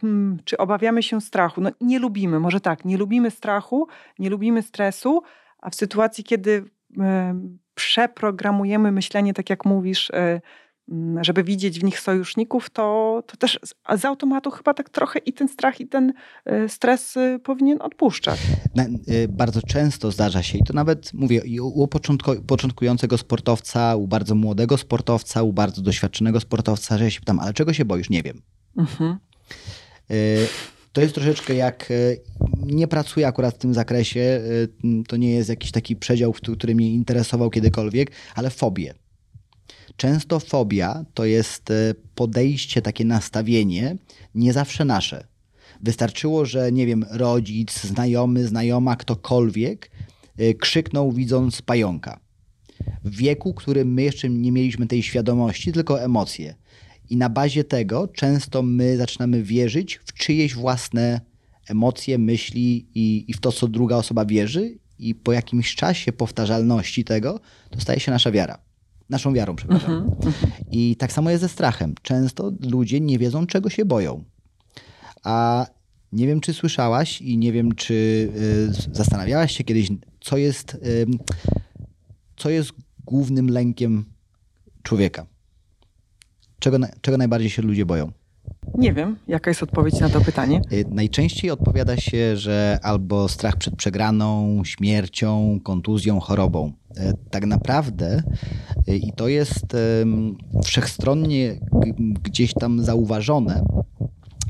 hmm, 0.01 0.39
czy 0.45 0.57
obawiamy 0.57 1.03
się 1.03 1.21
strachu. 1.21 1.61
No, 1.61 1.69
nie 1.81 1.99
lubimy, 1.99 2.39
może 2.39 2.59
tak, 2.59 2.85
nie 2.85 2.97
lubimy 2.97 3.31
strachu, 3.31 3.87
nie 4.19 4.29
lubimy 4.29 4.61
stresu, 4.61 5.21
a 5.59 5.69
w 5.69 5.75
sytuacji, 5.75 6.23
kiedy 6.23 6.65
e, 6.99 7.39
przeprogramujemy 7.75 8.91
myślenie, 8.91 9.33
tak 9.33 9.49
jak 9.49 9.65
mówisz, 9.65 10.11
Mm, 10.11 10.41
żeby 11.21 11.43
widzieć 11.43 11.79
w 11.79 11.83
nich 11.83 11.99
sojuszników, 11.99 12.69
to, 12.69 13.23
to 13.27 13.37
też 13.37 13.59
z 13.97 14.05
automatu 14.05 14.51
chyba 14.51 14.73
tak 14.73 14.89
trochę 14.89 15.19
i 15.19 15.33
ten 15.33 15.47
strach, 15.47 15.79
i 15.79 15.87
ten 15.87 16.13
e, 16.45 16.69
stres 16.69 17.17
e, 17.17 17.39
powinien 17.39 17.81
odpuszczać. 17.81 18.39
E, 18.77 19.27
bardzo 19.27 19.61
często 19.61 20.11
zdarza 20.11 20.43
się, 20.43 20.57
i 20.57 20.63
to 20.63 20.73
nawet 20.73 21.13
mówię, 21.13 21.41
u 21.61 21.87
początkującego 22.47 23.17
sportowca, 23.17 23.95
u 23.95 24.07
bardzo 24.07 24.35
młodego 24.35 24.77
sportowca, 24.77 25.43
u 25.43 25.53
bardzo 25.53 25.81
doświadczonego 25.81 26.39
sportowca, 26.39 26.97
że 26.97 27.03
ja 27.03 27.09
się 27.09 27.19
pytam, 27.19 27.39
ale 27.39 27.53
czego 27.53 27.73
się 27.73 27.85
boisz? 27.85 28.09
Nie 28.09 28.23
wiem. 28.23 28.41
Mhm. 28.77 29.17
To 30.93 31.01
jest 31.01 31.15
troszeczkę 31.15 31.55
jak, 31.55 31.89
nie 32.65 32.87
pracuję 32.87 33.27
akurat 33.27 33.55
w 33.55 33.57
tym 33.57 33.73
zakresie, 33.73 34.41
to 35.07 35.17
nie 35.17 35.31
jest 35.31 35.49
jakiś 35.49 35.71
taki 35.71 35.95
przedział, 35.95 36.33
który 36.33 36.75
mnie 36.75 36.93
interesował 36.93 37.49
kiedykolwiek, 37.49 38.11
ale 38.35 38.49
fobie 38.49 38.93
Często 39.97 40.39
fobia 40.39 41.05
to 41.13 41.25
jest 41.25 41.71
e, 41.71 41.93
podejście, 42.15 42.81
takie 42.81 43.05
nastawienie, 43.05 43.97
nie 44.35 44.53
zawsze 44.53 44.85
nasze. 44.85 45.27
Wystarczyło, 45.81 46.45
że 46.45 46.71
nie 46.71 46.85
wiem, 46.85 47.05
rodzic, 47.09 47.81
znajomy, 47.81 48.47
znajoma, 48.47 48.95
ktokolwiek 48.95 49.91
e, 50.37 50.53
krzyknął 50.53 51.11
widząc 51.11 51.61
pająka. 51.61 52.19
W 53.03 53.15
wieku, 53.15 53.53
którym 53.53 53.93
my 53.93 54.01
jeszcze 54.01 54.29
nie 54.29 54.51
mieliśmy 54.51 54.87
tej 54.87 55.03
świadomości, 55.03 55.71
tylko 55.71 56.01
emocje. 56.01 56.55
I 57.09 57.17
na 57.17 57.29
bazie 57.29 57.63
tego 57.63 58.07
często 58.07 58.61
my 58.61 58.97
zaczynamy 58.97 59.43
wierzyć 59.43 59.99
w 60.05 60.13
czyjeś 60.13 60.55
własne 60.55 61.21
emocje, 61.69 62.17
myśli 62.17 62.87
i, 62.95 63.25
i 63.27 63.33
w 63.33 63.39
to, 63.39 63.51
co 63.51 63.67
druga 63.67 63.95
osoba 63.95 64.25
wierzy, 64.25 64.77
i 64.99 65.15
po 65.15 65.31
jakimś 65.33 65.75
czasie 65.75 66.13
powtarzalności 66.13 67.03
tego, 67.03 67.39
to 67.69 67.81
staje 67.81 67.99
się 67.99 68.11
nasza 68.11 68.31
wiara. 68.31 68.59
Naszą 69.09 69.33
wiarą, 69.33 69.55
przepraszam. 69.55 69.91
Mhm. 69.91 70.33
I 70.71 70.95
tak 70.95 71.11
samo 71.11 71.29
jest 71.29 71.41
ze 71.41 71.49
strachem. 71.49 71.95
Często 72.01 72.51
ludzie 72.59 72.99
nie 72.99 73.19
wiedzą, 73.19 73.47
czego 73.47 73.69
się 73.69 73.85
boją. 73.85 74.23
A 75.23 75.65
nie 76.11 76.27
wiem, 76.27 76.39
czy 76.41 76.53
słyszałaś 76.53 77.21
i 77.21 77.37
nie 77.37 77.51
wiem, 77.51 77.75
czy 77.75 77.93
y, 77.93 78.95
zastanawiałaś 78.95 79.57
się 79.57 79.63
kiedyś, 79.63 79.87
co 80.21 80.37
jest, 80.37 80.73
y, 80.73 81.05
co 82.37 82.49
jest 82.49 82.71
głównym 83.05 83.49
lękiem 83.49 84.05
człowieka. 84.83 85.25
Czego, 86.59 86.77
czego 87.01 87.17
najbardziej 87.17 87.49
się 87.49 87.61
ludzie 87.61 87.85
boją? 87.85 88.11
Nie 88.77 88.93
wiem, 88.93 89.17
jaka 89.27 89.49
jest 89.49 89.63
odpowiedź 89.63 89.99
na 89.99 90.09
to 90.09 90.21
pytanie. 90.21 90.61
Y, 90.73 90.85
najczęściej 90.89 91.51
odpowiada 91.51 91.97
się, 91.97 92.37
że 92.37 92.79
albo 92.83 93.29
strach 93.29 93.55
przed 93.57 93.75
przegraną, 93.75 94.61
śmiercią, 94.65 95.59
kontuzją, 95.63 96.19
chorobą. 96.19 96.71
Y, 96.97 97.13
tak 97.31 97.45
naprawdę, 97.45 98.23
i 98.87 99.13
to 99.15 99.27
jest 99.27 99.65
wszechstronnie 100.63 101.59
gdzieś 102.23 102.53
tam 102.53 102.83
zauważone, 102.83 103.65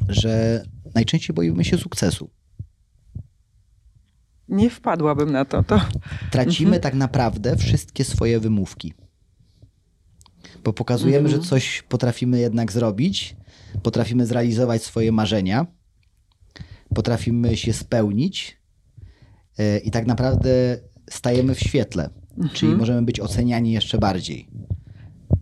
że 0.10 0.64
najczęściej 0.96 1.34
boimy 1.34 1.64
się 1.64 1.78
sukcesu. 1.78 2.30
Nie 4.48 4.70
wpadłabym 4.70 5.32
na 5.32 5.46
to. 5.46 5.64
to... 5.64 5.82
Tracimy 6.32 6.68
mhm. 6.68 6.82
tak 6.82 6.94
naprawdę 6.94 7.58
wszystkie 7.58 8.04
swoje 8.04 8.40
wymówki. 8.40 8.94
Bo 10.64 10.74
pokazujemy, 10.74 11.26
mhm. 11.26 11.42
że 11.42 11.48
coś 11.50 11.82
potrafimy 11.82 12.40
jednak 12.40 12.72
zroć, 12.72 13.36
potrafimy 13.84 14.26
zrealizować 14.26 14.84
swoje 14.84 15.12
marzenia, 15.12 15.66
potrafimy 16.96 17.58
się 17.58 17.74
spełnić 17.74 18.62
e, 19.58 19.78
i 19.78 19.92
tak 19.92 20.08
naprawdę 20.08 20.78
stajemy 21.10 21.56
w 21.56 21.60
świetle, 21.60 22.10
mhm. 22.38 22.50
czyli 22.56 22.76
możemy 22.76 23.02
być 23.02 23.20
oceniani 23.20 23.72
jeszcze 23.72 23.98
bardziej. 23.98 24.48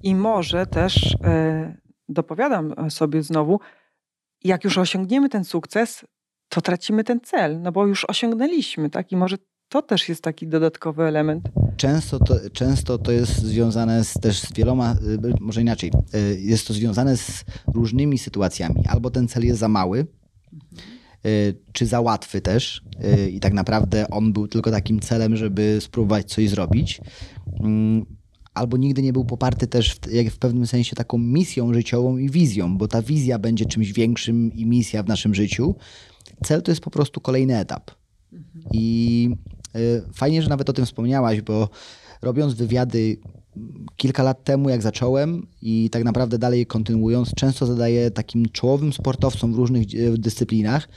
I 0.04 0.16
może 0.16 0.66
też, 0.66 1.16
e, 1.24 1.78
dopowiadam 2.10 2.74
sobie 2.90 3.24
znowu, 3.24 3.60
jak 4.44 4.64
już 4.64 4.78
osiągniemy 4.78 5.30
ten 5.30 5.44
sukces, 5.44 6.06
to 6.50 6.62
tracimy 6.62 7.04
ten 7.04 7.20
cel, 7.22 7.62
no 7.62 7.72
bo 7.72 7.88
już 7.88 8.06
osiągnęliśmy, 8.06 8.90
tak? 8.90 9.12
I 9.12 9.18
może 9.18 9.38
to 9.70 9.82
też 9.82 10.10
jest 10.10 10.24
taki 10.24 10.48
dodatkowy 10.48 11.04
element. 11.04 11.50
Często 11.78 12.20
to, 12.20 12.36
często 12.54 12.98
to 12.98 13.12
jest 13.12 13.38
związane 13.38 14.04
z, 14.04 14.14
też 14.14 14.40
z 14.40 14.54
wieloma, 14.54 14.96
y, 15.26 15.34
może 15.40 15.62
inaczej, 15.62 15.92
jest 16.38 16.68
to 16.68 16.74
związane 16.74 17.18
z 17.18 17.44
różnymi 17.74 18.18
sytuacjami. 18.18 18.84
Albo 18.88 19.10
ten 19.10 19.28
cel 19.28 19.46
jest 19.46 19.60
za 19.60 19.68
mały, 19.68 20.00
y, 20.00 21.01
czy 21.72 21.86
za 21.86 22.02
łatwy 22.02 22.42
też 22.42 22.84
i 23.32 23.40
tak 23.40 23.54
naprawdę 23.54 24.10
on 24.10 24.34
był 24.34 24.48
tylko 24.48 24.72
takim 24.72 25.00
celem, 25.00 25.36
żeby 25.36 25.78
spróbować 25.82 26.26
coś 26.26 26.50
zrobić. 26.50 27.02
Mm, 27.60 28.06
albo 28.54 28.78
nigdy 28.78 29.02
nie 29.02 29.14
był 29.14 29.26
poparty 29.26 29.68
też 29.68 29.96
w, 29.96 30.12
jak 30.12 30.28
w 30.28 30.38
pewnym 30.38 30.68
sensie 30.68 30.96
taką 30.96 31.18
misją 31.18 31.74
życiową 31.74 32.18
i 32.18 32.30
wizją, 32.30 32.78
bo 32.78 32.88
ta 32.88 33.02
wizja 33.02 33.40
będzie 33.40 33.66
czymś 33.66 33.94
większym 33.94 34.54
i 34.54 34.66
misja 34.66 35.04
w 35.04 35.08
naszym 35.08 35.36
życiu. 35.36 35.76
Cel 36.44 36.62
to 36.62 36.72
jest 36.72 36.82
po 36.82 36.92
prostu 36.92 37.22
kolejny 37.22 37.58
etap. 37.58 37.92
Mhm. 38.34 38.66
I 38.74 39.30
Y, 39.76 40.04
fajnie, 40.14 40.42
że 40.42 40.50
nawet 40.50 40.70
o 40.70 40.74
tym 40.74 40.86
wspomniałaś, 40.86 41.42
bo 41.42 41.70
robiąc 42.22 42.54
wywiady 42.54 43.18
kilka 43.96 44.24
lat 44.24 44.44
temu, 44.44 44.70
jak 44.70 44.82
zacząłem 44.82 45.48
i 45.62 45.90
tak 45.90 46.04
naprawdę 46.04 46.38
dalej 46.38 46.66
kontynuując, 46.66 47.34
często 47.36 47.66
zadaję 47.66 48.12
takim 48.12 48.50
czołowym 48.50 48.94
sportowcom 48.94 49.54
w 49.54 49.56
różnych 49.56 49.94
y, 49.94 50.18
dyscyplinach 50.18 50.90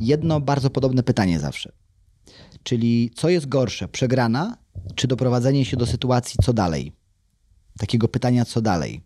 jedno 0.00 0.40
bardzo 0.40 0.70
podobne 0.70 1.02
pytanie 1.02 1.40
zawsze. 1.40 1.72
Czyli 2.62 3.10
co 3.14 3.28
jest 3.28 3.48
gorsze, 3.48 3.88
przegrana 3.88 4.56
czy 4.94 5.06
doprowadzenie 5.06 5.64
się 5.64 5.76
do 5.76 5.86
sytuacji 5.86 6.38
co 6.44 6.52
dalej? 6.52 6.92
Takiego 7.78 8.08
pytania 8.08 8.44
co 8.44 8.60
dalej 8.60 9.00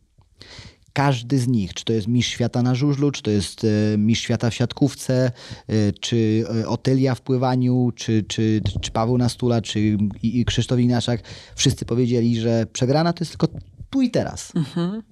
każdy 0.93 1.39
z 1.39 1.49
nich, 1.49 1.75
czy 1.75 1.85
to 1.85 1.93
jest 1.93 2.09
mistrz 2.09 2.33
świata 2.33 2.63
na 2.63 2.75
żużlu, 2.75 3.11
czy 3.11 3.23
to 3.23 3.31
jest 3.31 3.65
e, 3.65 3.99
mistrz 3.99 4.25
świata 4.25 4.51
w 4.51 4.55
siatkówce, 4.55 5.33
e, 5.69 5.93
czy 5.93 6.45
e, 6.63 6.69
Otylia 6.69 7.15
w 7.15 7.21
pływaniu, 7.21 7.93
czy, 7.95 8.23
czy, 8.23 8.61
czy 8.81 8.91
Paweł 8.91 9.19
Nastula, 9.19 9.61
czy 9.61 9.97
i 10.23 10.45
Krzysztof 10.45 10.79
Ignaczak, 10.79 11.23
wszyscy 11.55 11.85
powiedzieli, 11.85 12.41
że 12.41 12.67
przegrana 12.73 13.13
to 13.13 13.25
jest 13.25 13.39
tylko 13.39 13.49
tu 13.91 14.03
i 14.03 14.11
teraz. 14.11 14.53
Mhm. 14.57 15.03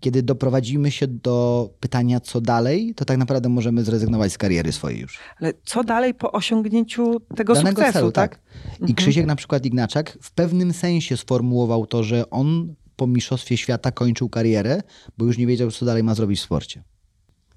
Kiedy 0.00 0.22
doprowadzimy 0.22 0.90
się 0.90 1.06
do 1.06 1.70
pytania, 1.80 2.20
co 2.20 2.40
dalej, 2.40 2.94
to 2.96 3.04
tak 3.04 3.18
naprawdę 3.18 3.48
możemy 3.48 3.84
zrezygnować 3.84 4.32
z 4.32 4.38
kariery 4.38 4.72
swojej 4.72 5.00
już. 5.00 5.18
Ale 5.40 5.52
co 5.64 5.84
dalej 5.84 6.14
po 6.14 6.32
osiągnięciu 6.32 7.20
tego 7.20 7.54
Danego 7.54 7.76
sukcesu, 7.76 7.92
celu, 7.92 8.12
tak? 8.12 8.30
tak? 8.30 8.40
I 8.78 8.80
mhm. 8.80 8.94
Krzysiek 8.94 9.26
na 9.26 9.36
przykład 9.36 9.66
Ignaczak 9.66 10.18
w 10.22 10.32
pewnym 10.32 10.72
sensie 10.72 11.16
sformułował 11.16 11.86
to, 11.86 12.02
że 12.02 12.30
on 12.30 12.74
po 12.96 13.06
Mistrzostwie 13.06 13.56
Świata 13.56 13.92
kończył 13.92 14.28
karierę, 14.28 14.82
bo 15.18 15.24
już 15.24 15.38
nie 15.38 15.46
wiedział, 15.46 15.70
co 15.70 15.86
dalej 15.86 16.02
ma 16.02 16.14
zrobić 16.14 16.38
w 16.40 16.42
sporcie. 16.42 16.82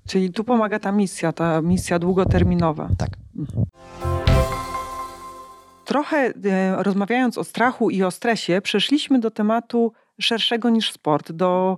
Czyli 0.07 0.31
tu 0.31 0.43
pomaga 0.43 0.79
ta 0.79 0.91
misja, 0.91 1.33
ta 1.33 1.61
misja 1.61 1.99
długoterminowa. 1.99 2.89
Tak. 2.97 3.09
Mhm. 3.37 3.65
Trochę 5.85 6.17
e, 6.17 6.83
rozmawiając 6.83 7.37
o 7.37 7.43
strachu 7.43 7.89
i 7.89 8.03
o 8.03 8.11
stresie, 8.11 8.61
przeszliśmy 8.61 9.19
do 9.19 9.31
tematu 9.31 9.93
szerszego 10.21 10.69
niż 10.69 10.91
sport, 10.91 11.31
do 11.31 11.77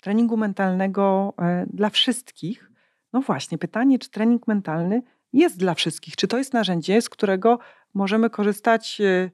treningu 0.00 0.36
mentalnego 0.36 1.34
e, 1.38 1.66
dla 1.72 1.90
wszystkich. 1.90 2.70
No 3.12 3.20
właśnie, 3.20 3.58
pytanie, 3.58 3.98
czy 3.98 4.10
trening 4.10 4.46
mentalny 4.46 5.02
jest 5.32 5.58
dla 5.58 5.74
wszystkich? 5.74 6.16
Czy 6.16 6.28
to 6.28 6.38
jest 6.38 6.52
narzędzie, 6.52 7.02
z 7.02 7.08
którego 7.08 7.58
możemy 7.94 8.30
korzystać 8.30 9.00
e, 9.00 9.30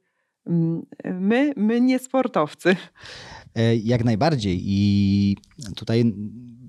My, 1.20 1.52
my 1.56 1.80
nie 1.80 1.98
sportowcy. 1.98 2.76
E, 3.54 3.76
jak 3.76 4.04
najbardziej. 4.04 4.62
I 4.64 5.36
tutaj 5.76 6.14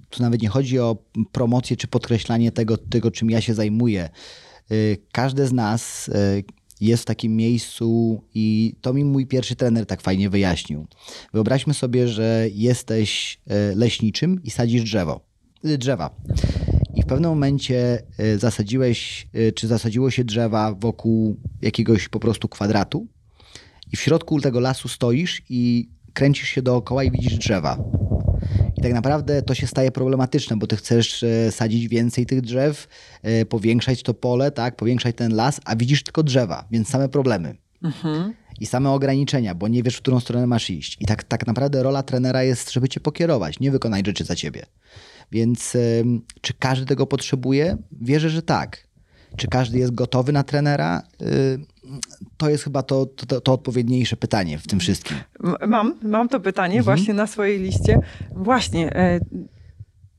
tu 0.10 0.24
nawet 0.24 0.42
nie 0.42 0.50
chodzi 0.50 0.80
o 0.80 0.98
promocję 1.32 1.78
czy 1.78 1.88
podkreślanie 1.88 2.52
tego, 2.52 2.78
tego 2.78 3.12
czym 3.12 3.30
ja 3.30 3.42
się 3.42 3.54
zajmuję. 3.54 4.10
y, 4.72 4.98
każde 5.12 5.48
z 5.48 5.54
nas 5.54 6.08
y, 6.08 6.44
jest 6.82 7.04
w 7.04 7.06
takim 7.06 7.36
miejscu 7.36 8.22
i 8.34 8.76
to 8.82 8.94
mi 8.94 9.06
mój 9.06 9.28
pierwszy 9.28 9.56
trener 9.56 9.86
tak 9.86 10.02
fajnie 10.02 10.30
wyjaśnił. 10.30 10.88
Wyobraźmy 11.34 11.74
sobie, 11.74 12.08
że 12.08 12.48
jesteś 12.54 13.40
leśniczym 13.76 14.44
i 14.44 14.52
sadzisz 14.52 14.84
drzewo, 14.84 15.22
drzewa. 15.64 16.16
I 16.96 17.04
w 17.04 17.06
pewnym 17.06 17.30
momencie 17.30 18.04
zasadziłeś, 18.38 19.28
czy 19.56 19.68
zasadziło 19.68 20.12
się 20.12 20.24
drzewa 20.24 20.74
wokół 20.74 21.38
jakiegoś 21.62 22.10
po 22.10 22.20
prostu 22.20 22.48
kwadratu 22.48 23.08
i 23.94 23.98
w 23.98 24.02
środku 24.02 24.42
tego 24.42 24.60
lasu 24.60 24.88
stoisz 24.88 25.42
i 25.50 25.90
kręcisz 26.14 26.50
się 26.50 26.62
dookoła 26.62 27.04
i 27.04 27.12
widzisz 27.12 27.38
drzewa. 27.38 27.78
I 28.78 28.82
tak 28.82 28.94
naprawdę 28.94 29.42
to 29.42 29.56
się 29.56 29.68
staje 29.68 29.92
problematyczne, 29.92 30.58
bo 30.58 30.68
ty 30.68 30.76
chcesz 30.76 31.24
e, 31.24 31.52
sadzić 31.52 31.88
więcej 31.88 32.26
tych 32.26 32.42
drzew, 32.42 32.88
e, 33.24 33.46
powiększać 33.46 34.04
to 34.04 34.14
pole, 34.14 34.52
tak, 34.52 34.76
powiększać 34.76 35.16
ten 35.16 35.36
las, 35.36 35.62
a 35.66 35.76
widzisz 35.76 36.04
tylko 36.04 36.24
drzewa, 36.24 36.66
więc 36.72 36.90
same 36.90 37.10
problemy. 37.10 37.56
Mhm. 37.84 38.34
I 38.60 38.66
same 38.66 38.90
ograniczenia, 38.90 39.56
bo 39.56 39.68
nie 39.68 39.84
wiesz, 39.84 39.96
w 39.96 40.02
którą 40.02 40.20
stronę 40.20 40.48
masz 40.48 40.70
iść. 40.70 40.98
I 41.00 41.06
tak, 41.06 41.24
tak 41.24 41.48
naprawdę 41.48 41.84
rola 41.84 42.04
trenera 42.04 42.44
jest, 42.44 42.72
żeby 42.72 42.90
cię 42.90 43.00
pokierować, 43.00 43.60
nie 43.60 43.72
wykonać 43.72 44.06
rzeczy 44.06 44.24
za 44.24 44.36
ciebie. 44.36 44.66
Więc 45.32 45.78
czy 46.42 46.54
każdy 46.60 46.86
tego 46.86 47.08
potrzebuje? 47.08 47.78
Wierzę, 48.02 48.30
że 48.30 48.42
tak. 48.42 48.88
Czy 49.38 49.48
każdy 49.48 49.78
jest 49.78 49.96
gotowy 49.96 50.32
na 50.32 50.44
trenera? 50.44 51.04
To 52.38 52.50
jest 52.50 52.64
chyba 52.64 52.84
to, 52.84 53.06
to, 53.06 53.42
to 53.42 53.54
odpowiedniejsze 53.54 54.16
pytanie 54.16 54.58
w 54.58 54.68
tym 54.68 54.80
wszystkim. 54.80 55.18
Mam, 55.68 56.00
mam 56.02 56.30
to 56.30 56.40
pytanie 56.40 56.78
mhm. 56.80 56.84
właśnie 56.84 57.14
na 57.14 57.28
swojej 57.28 57.60
liście. 57.60 58.00
Właśnie, 58.36 58.96
e, 58.96 59.20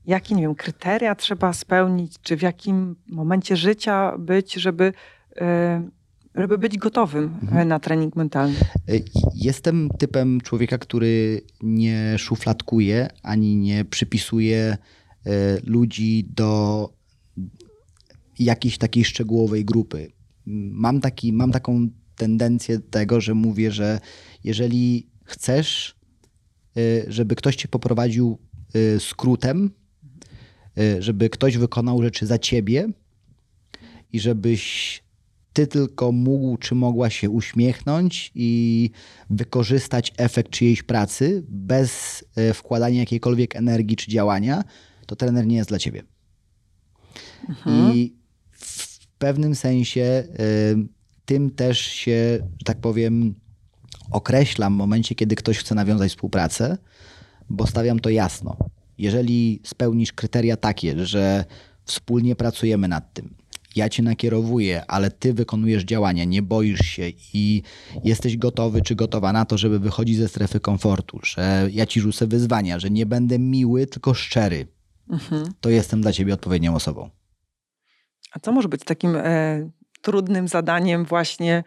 jakie, 0.05 0.35
nie 0.35 0.41
wiem, 0.41 0.55
kryteria 0.55 1.15
trzeba 1.15 1.53
spełnić, 1.53 2.15
czy 2.21 2.37
w 2.37 2.41
jakim 2.41 2.95
momencie 3.07 3.57
życia 3.57 4.17
być, 4.17 4.53
żeby 4.53 4.93
e, 5.37 5.89
żeby 6.35 6.57
być 6.57 6.77
gotowym 6.77 7.37
mhm. 7.41 7.67
na 7.67 7.79
trening 7.79 8.15
mentalny? 8.15 8.55
E, 8.59 8.93
jestem 9.35 9.89
typem 9.99 10.41
człowieka, 10.41 10.77
który 10.77 11.41
nie 11.61 12.17
szufladkuje 12.17 13.07
ani 13.23 13.55
nie 13.55 13.85
przypisuje 13.85 14.77
ludzi 15.63 16.25
do 16.35 16.89
jakiejś 18.39 18.77
takiej 18.77 19.05
szczegółowej 19.05 19.65
grupy. 19.65 20.11
Mam, 20.71 21.01
taki, 21.01 21.33
mam 21.33 21.51
taką 21.51 21.89
tendencję 22.15 22.79
tego, 22.79 23.21
że 23.21 23.33
mówię, 23.33 23.71
że 23.71 23.99
jeżeli 24.43 25.07
chcesz, 25.23 25.95
y, 26.77 27.05
żeby 27.07 27.35
ktoś 27.35 27.55
cię 27.55 27.67
poprowadził 27.67 28.39
y, 28.75 28.99
skrótem, 28.99 29.71
y, 30.79 31.01
żeby 31.01 31.29
ktoś 31.29 31.57
wykonał 31.57 32.01
rzeczy 32.01 32.25
za 32.25 32.37
ciebie 32.37 32.89
i 34.13 34.19
żebyś 34.19 35.03
ty 35.53 35.67
tylko 35.67 36.11
mógł 36.11 36.57
czy 36.57 36.75
mogła 36.75 37.09
się 37.09 37.29
uśmiechnąć 37.29 38.31
i 38.35 38.89
wykorzystać 39.29 40.13
efekt 40.17 40.51
czyjejś 40.51 40.83
pracy 40.83 41.43
bez 41.47 42.23
wkładania 42.53 42.99
jakiejkolwiek 42.99 43.55
energii 43.55 43.97
czy 43.97 44.11
działania, 44.11 44.63
to 45.05 45.15
trener 45.15 45.47
nie 45.47 45.55
jest 45.55 45.69
dla 45.69 45.79
ciebie. 45.79 46.03
Mhm. 47.49 47.95
I 47.95 48.18
pewnym 49.19 49.55
sensie 49.55 50.01
y, 50.01 50.87
tym 51.25 51.51
też 51.51 51.79
się, 51.79 52.39
że 52.57 52.65
tak 52.65 52.77
powiem, 52.77 53.35
określam 54.11 54.73
w 54.73 54.77
momencie, 54.77 55.15
kiedy 55.15 55.35
ktoś 55.35 55.57
chce 55.57 55.75
nawiązać 55.75 56.11
współpracę, 56.11 56.77
bo 57.49 57.67
stawiam 57.67 57.99
to 57.99 58.09
jasno. 58.09 58.57
Jeżeli 58.97 59.61
spełnisz 59.63 60.13
kryteria 60.13 60.57
takie, 60.57 61.05
że 61.05 61.45
wspólnie 61.85 62.35
pracujemy 62.35 62.87
nad 62.87 63.13
tym, 63.13 63.35
ja 63.75 63.89
cię 63.89 64.03
nakierowuję, 64.03 64.85
ale 64.85 65.11
ty 65.11 65.33
wykonujesz 65.33 65.83
działania, 65.83 66.23
nie 66.23 66.41
boisz 66.41 66.79
się 66.79 67.11
i 67.33 67.63
jesteś 68.03 68.37
gotowy 68.37 68.81
czy 68.81 68.95
gotowa 68.95 69.33
na 69.33 69.45
to, 69.45 69.57
żeby 69.57 69.79
wychodzić 69.79 70.17
ze 70.17 70.27
strefy 70.27 70.59
komfortu, 70.59 71.19
że 71.23 71.69
ja 71.71 71.85
ci 71.85 72.01
rzucę 72.01 72.27
wyzwania, 72.27 72.79
że 72.79 72.89
nie 72.89 73.05
będę 73.05 73.39
miły, 73.39 73.87
tylko 73.87 74.13
szczery, 74.13 74.67
mhm. 75.09 75.53
to 75.61 75.69
jestem 75.69 76.01
dla 76.01 76.13
ciebie 76.13 76.33
odpowiednią 76.33 76.75
osobą. 76.75 77.09
A 78.31 78.39
co 78.39 78.51
może 78.51 78.67
być 78.67 78.83
takim 78.83 79.15
e, 79.15 79.69
trudnym 80.01 80.47
zadaniem 80.47 81.05
właśnie, 81.05 81.63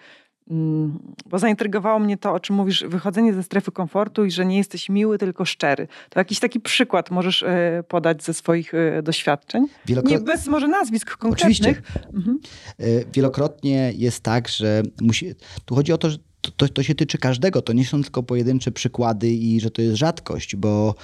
mm, 0.50 0.98
bo 1.26 1.38
zaintrygowało 1.38 1.98
mnie 1.98 2.16
to, 2.18 2.32
o 2.32 2.40
czym 2.40 2.56
mówisz, 2.56 2.84
wychodzenie 2.88 3.34
ze 3.34 3.42
strefy 3.42 3.72
komfortu 3.72 4.24
i 4.24 4.30
że 4.30 4.46
nie 4.46 4.56
jesteś 4.56 4.88
miły, 4.88 5.18
tylko 5.18 5.44
szczery. 5.44 5.88
To 6.10 6.20
jakiś 6.20 6.40
taki 6.40 6.60
przykład 6.60 7.10
możesz 7.10 7.42
e, 7.42 7.84
podać 7.88 8.24
ze 8.24 8.34
swoich 8.34 8.74
e, 8.74 9.02
doświadczeń? 9.02 9.66
Wielokrotnie... 9.86 10.18
Nie 10.18 10.24
bez 10.24 10.46
może 10.46 10.68
nazwisk 10.68 11.16
konkretnych. 11.16 11.58
Oczywiście. 11.60 11.82
Mhm. 12.14 12.38
E, 12.78 12.84
wielokrotnie 13.12 13.92
jest 13.96 14.22
tak, 14.22 14.48
że 14.48 14.82
musi... 15.00 15.34
tu 15.64 15.74
chodzi 15.74 15.92
o 15.92 15.98
to, 15.98 16.10
że 16.10 16.18
to, 16.40 16.50
to, 16.56 16.68
to 16.68 16.82
się 16.82 16.94
tyczy 16.94 17.18
każdego. 17.18 17.62
To 17.62 17.72
nie 17.72 17.84
są 17.84 18.02
tylko 18.02 18.22
pojedyncze 18.22 18.72
przykłady 18.72 19.30
i 19.30 19.60
że 19.60 19.70
to 19.70 19.82
jest 19.82 19.96
rzadkość, 19.96 20.56
bo 20.56 20.94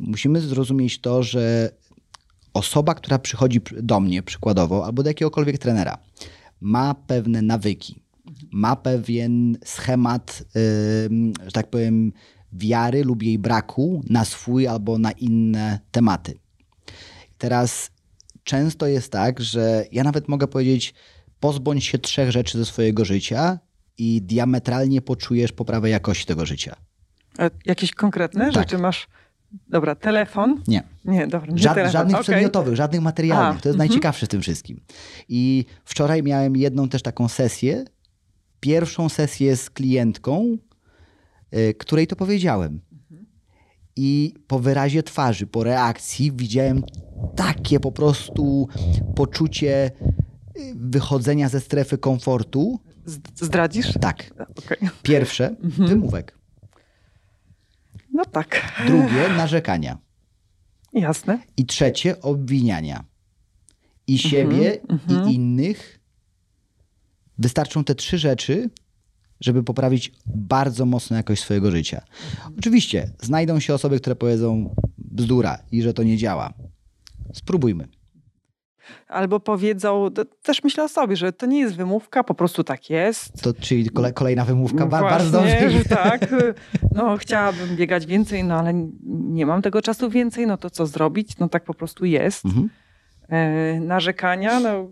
musimy 0.00 0.40
zrozumieć 0.40 1.00
to, 1.00 1.22
że 1.22 1.70
osoba, 2.54 2.94
która 2.94 3.18
przychodzi 3.18 3.60
do 3.82 4.00
mnie 4.00 4.22
przykładowo, 4.22 4.86
albo 4.86 5.02
do 5.02 5.10
jakiegokolwiek 5.10 5.58
trenera, 5.58 5.98
ma 6.60 6.94
pewne 6.94 7.42
nawyki, 7.42 8.02
ma 8.52 8.76
pewien 8.76 9.58
schemat, 9.64 10.42
yy, 10.54 11.32
że 11.44 11.52
tak 11.52 11.70
powiem, 11.70 12.12
wiary 12.52 13.04
lub 13.04 13.22
jej 13.22 13.38
braku 13.38 14.02
na 14.10 14.24
swój 14.24 14.66
albo 14.66 14.98
na 14.98 15.10
inne 15.10 15.80
tematy. 15.90 16.38
Teraz 17.38 17.90
często 18.44 18.86
jest 18.86 19.12
tak, 19.12 19.40
że 19.40 19.84
ja 19.92 20.04
nawet 20.04 20.28
mogę 20.28 20.46
powiedzieć, 20.46 20.94
pozbądź 21.40 21.84
się 21.84 21.98
trzech 21.98 22.30
rzeczy 22.30 22.58
ze 22.58 22.64
swojego 22.64 23.04
życia 23.04 23.58
i 23.98 24.22
diametralnie 24.22 25.02
poczujesz 25.02 25.52
poprawę 25.52 25.90
jakości 25.90 26.26
tego 26.26 26.46
życia. 26.46 26.76
A 27.38 27.50
jakieś 27.64 27.94
konkretne 27.94 28.44
tak. 28.44 28.54
rzeczy 28.54 28.78
masz? 28.78 29.06
Dobra, 29.68 29.94
telefon? 29.94 30.62
Nie. 30.68 30.82
Nie, 31.04 31.26
dobra. 31.26 31.52
Nie 31.52 31.58
Żad, 31.58 31.74
telefon. 31.74 31.92
Żadnych 31.92 32.16
okay. 32.16 32.24
przedmiotowych, 32.24 32.76
żadnych 32.76 33.00
materialnych. 33.00 33.58
A, 33.58 33.62
to 33.62 33.68
jest 33.68 33.76
mm 33.76 33.86
-hmm. 33.86 33.90
najciekawsze 33.90 34.26
w 34.26 34.28
tym 34.28 34.40
wszystkim. 34.40 34.80
I 35.28 35.64
wczoraj 35.84 36.22
miałem 36.22 36.56
jedną 36.56 36.88
też 36.88 37.02
taką 37.02 37.28
sesję. 37.28 37.84
Pierwszą 38.60 39.08
sesję 39.08 39.56
z 39.56 39.70
klientką, 39.70 40.56
y, 41.54 41.74
której 41.74 42.06
to 42.06 42.16
powiedziałem. 42.16 42.80
I 43.96 44.34
po 44.46 44.58
wyrazie 44.58 45.02
twarzy, 45.02 45.46
po 45.46 45.64
reakcji 45.64 46.32
widziałem 46.32 46.82
takie 47.36 47.80
po 47.80 47.92
prostu 47.92 48.68
poczucie 49.14 49.90
y, 50.56 50.74
wychodzenia 50.74 51.48
ze 51.48 51.60
strefy 51.60 51.98
komfortu. 51.98 52.80
Zdradzisz? 53.34 53.92
Tak. 54.00 54.30
Okay. 54.58 54.78
Pierwsze, 55.02 55.48
mhm. 55.48 55.88
wymówek. 55.88 56.37
No 58.18 58.24
tak. 58.24 58.72
Drugie 58.86 59.28
narzekania. 59.36 59.98
Jasne. 60.92 61.38
I 61.56 61.66
trzecie 61.66 62.20
obwiniania. 62.20 63.04
I 64.06 64.12
mhm, 64.12 64.30
siebie, 64.30 64.80
-hmm. 64.88 65.30
i 65.30 65.34
innych. 65.34 66.00
Wystarczą 67.38 67.84
te 67.84 67.94
trzy 67.94 68.18
rzeczy, 68.18 68.70
żeby 69.40 69.62
poprawić 69.62 70.12
bardzo 70.26 70.86
mocno 70.86 71.16
jakość 71.16 71.42
swojego 71.42 71.70
życia. 71.70 72.02
Oczywiście 72.58 73.10
znajdą 73.22 73.60
się 73.60 73.74
osoby, 73.74 74.00
które 74.00 74.16
powiedzą 74.16 74.74
bzdura 74.98 75.58
i 75.72 75.82
że 75.82 75.94
to 75.94 76.02
nie 76.02 76.16
działa. 76.16 76.52
Spróbujmy 77.32 77.88
albo 79.08 79.40
powiedzą, 79.40 80.08
też 80.42 80.64
myślę 80.64 80.84
o 80.84 80.88
sobie, 80.88 81.16
że 81.16 81.32
to 81.32 81.46
nie 81.46 81.60
jest 81.60 81.76
wymówka, 81.76 82.24
po 82.24 82.34
prostu 82.34 82.64
tak 82.64 82.90
jest. 82.90 83.42
To 83.42 83.54
czyli 83.54 83.90
kole, 83.90 84.12
kolejna 84.12 84.44
wymówka, 84.44 84.86
Właśnie, 84.86 85.08
bardzo 85.08 85.38
dobrze. 85.38 85.84
tak, 85.88 86.34
no 86.94 87.16
chciałabym 87.16 87.76
biegać 87.76 88.06
więcej, 88.06 88.44
no 88.44 88.58
ale 88.58 88.74
nie 89.06 89.46
mam 89.46 89.62
tego 89.62 89.82
czasu 89.82 90.10
więcej, 90.10 90.46
no 90.46 90.56
to 90.56 90.70
co 90.70 90.86
zrobić? 90.86 91.38
No 91.38 91.48
tak 91.48 91.64
po 91.64 91.74
prostu 91.74 92.04
jest. 92.04 92.44
Mhm. 92.44 92.68
E, 93.28 93.80
narzekania, 93.80 94.60
no, 94.60 94.88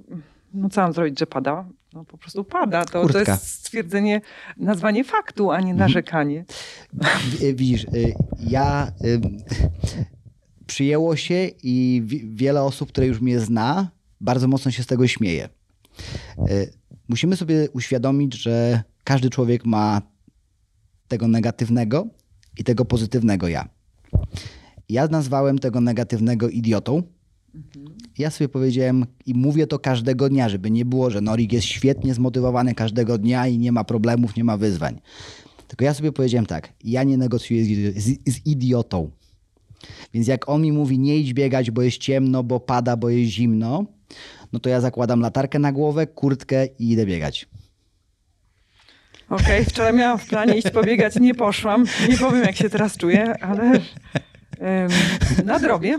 no 0.54 0.68
co 0.68 0.80
mam 0.80 0.92
zrobić, 0.92 1.18
że 1.18 1.26
pada? 1.26 1.64
No 1.92 2.04
po 2.04 2.18
prostu 2.18 2.44
pada. 2.44 2.84
To, 2.84 3.08
to 3.08 3.18
jest 3.18 3.48
stwierdzenie, 3.48 4.20
nazwanie 4.56 5.04
faktu, 5.04 5.50
a 5.50 5.60
nie 5.60 5.72
mhm. 5.72 5.78
narzekanie. 5.78 6.44
Widzisz, 7.54 7.84
y, 7.84 8.14
ja 8.40 8.92
y, 9.04 9.20
przyjęło 10.66 11.16
się 11.16 11.50
i 11.62 12.02
wiele 12.34 12.62
osób, 12.62 12.88
które 12.88 13.06
już 13.06 13.20
mnie 13.20 13.40
zna, 13.40 13.90
bardzo 14.20 14.48
mocno 14.48 14.70
się 14.70 14.82
z 14.82 14.86
tego 14.86 15.06
śmieje. 15.06 15.48
E, 16.38 16.66
musimy 17.08 17.36
sobie 17.36 17.68
uświadomić, 17.72 18.34
że 18.34 18.82
każdy 19.04 19.30
człowiek 19.30 19.64
ma 19.64 20.02
tego 21.08 21.28
negatywnego 21.28 22.06
i 22.58 22.64
tego 22.64 22.84
pozytywnego 22.84 23.48
ja. 23.48 23.68
Ja 24.88 25.08
nazwałem 25.08 25.58
tego 25.58 25.80
negatywnego 25.80 26.48
idiotą. 26.48 27.02
Ja 28.18 28.30
sobie 28.30 28.48
powiedziałem 28.48 29.06
i 29.26 29.34
mówię 29.34 29.66
to 29.66 29.78
każdego 29.78 30.28
dnia, 30.28 30.48
żeby 30.48 30.70
nie 30.70 30.84
było, 30.84 31.10
że 31.10 31.20
Norik 31.20 31.52
jest 31.52 31.66
świetnie 31.66 32.14
zmotywowany 32.14 32.74
każdego 32.74 33.18
dnia 33.18 33.46
i 33.46 33.58
nie 33.58 33.72
ma 33.72 33.84
problemów, 33.84 34.36
nie 34.36 34.44
ma 34.44 34.56
wyzwań. 34.56 35.00
Tylko 35.68 35.84
ja 35.84 35.94
sobie 35.94 36.12
powiedziałem 36.12 36.46
tak, 36.46 36.72
ja 36.84 37.02
nie 37.02 37.16
negocjuję 37.16 37.64
z 38.26 38.46
idiotą. 38.46 39.10
Więc 40.14 40.26
jak 40.26 40.48
on 40.48 40.62
mi 40.62 40.72
mówi, 40.72 40.98
nie 40.98 41.16
idź 41.16 41.34
biegać, 41.34 41.70
bo 41.70 41.82
jest 41.82 41.98
ciemno, 41.98 42.42
bo 42.42 42.60
pada, 42.60 42.96
bo 42.96 43.08
jest 43.08 43.30
zimno, 43.30 43.84
no 44.52 44.60
to 44.60 44.68
ja 44.68 44.80
zakładam 44.80 45.20
latarkę 45.20 45.58
na 45.58 45.72
głowę, 45.72 46.06
kurtkę 46.06 46.66
i 46.66 46.90
idę 46.90 47.06
biegać. 47.06 47.48
Okej, 49.30 49.44
okay, 49.44 49.64
wczoraj 49.64 49.94
miałam 49.94 50.18
w 50.18 50.26
planie 50.26 50.54
iść 50.54 50.70
pobiegać, 50.70 51.16
nie 51.16 51.34
poszłam. 51.34 51.84
Nie 52.08 52.18
powiem, 52.18 52.42
jak 52.42 52.56
się 52.56 52.70
teraz 52.70 52.96
czuję, 52.96 53.34
ale 53.40 53.62
um, 53.62 53.80
nadrobię. 55.44 55.98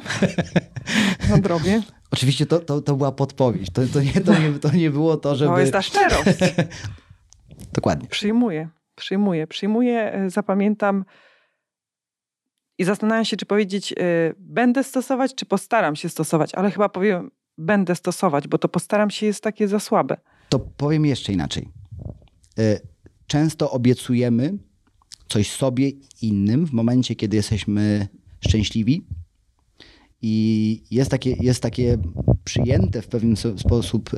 Nadrobię. 1.30 1.82
Oczywiście 2.12 2.46
to, 2.46 2.60
to, 2.60 2.82
to 2.82 2.96
była 2.96 3.12
podpowiedź. 3.12 3.70
To, 3.70 3.82
to, 3.94 4.02
nie, 4.02 4.14
to, 4.14 4.40
nie, 4.40 4.60
to 4.60 4.72
nie 4.72 4.90
było 4.90 5.18
to, 5.18 5.36
żeby... 5.36 5.52
To 5.52 5.60
jest 5.60 5.74
ta 5.74 5.82
szczerość. 5.82 6.40
Dokładnie. 7.74 8.08
Przyjmuję, 8.08 8.70
przyjmuję, 8.96 9.48
przyjmuję, 9.48 10.14
e, 10.14 10.30
zapamiętam 10.30 11.06
i 12.78 12.84
zastanawiam 12.84 13.26
się, 13.26 13.38
czy 13.38 13.46
powiedzieć 13.46 13.92
y, 13.92 13.96
będę 14.40 14.84
stosować, 14.84 15.36
czy 15.36 15.46
postaram 15.46 15.96
się 15.96 16.10
stosować, 16.10 16.56
ale 16.56 16.72
chyba 16.72 16.90
powiem 16.90 17.32
będę 17.58 17.96
stosować, 17.96 18.48
bo 18.48 18.58
to 18.58 18.70
postaram 18.70 19.10
się 19.10 19.26
jest 19.26 19.44
takie 19.44 19.68
za 19.68 19.80
słabe. 19.80 20.18
To 20.50 20.60
powiem 20.60 21.06
jeszcze 21.06 21.34
inaczej. 21.34 21.70
Y, 22.60 22.80
często 23.28 23.72
obiecujemy 23.72 24.58
coś 25.28 25.52
sobie 25.52 25.92
innym 26.22 26.68
w 26.68 26.72
momencie, 26.72 27.16
kiedy 27.16 27.38
jesteśmy 27.38 28.08
szczęśliwi. 28.48 29.08
I 30.22 30.84
jest 30.92 31.12
takie, 31.12 31.36
jest 31.40 31.62
takie 31.62 31.98
przyjęte 32.44 33.02
w 33.02 33.08
pewien 33.08 33.36
sposób 33.58 34.14
y, 34.14 34.18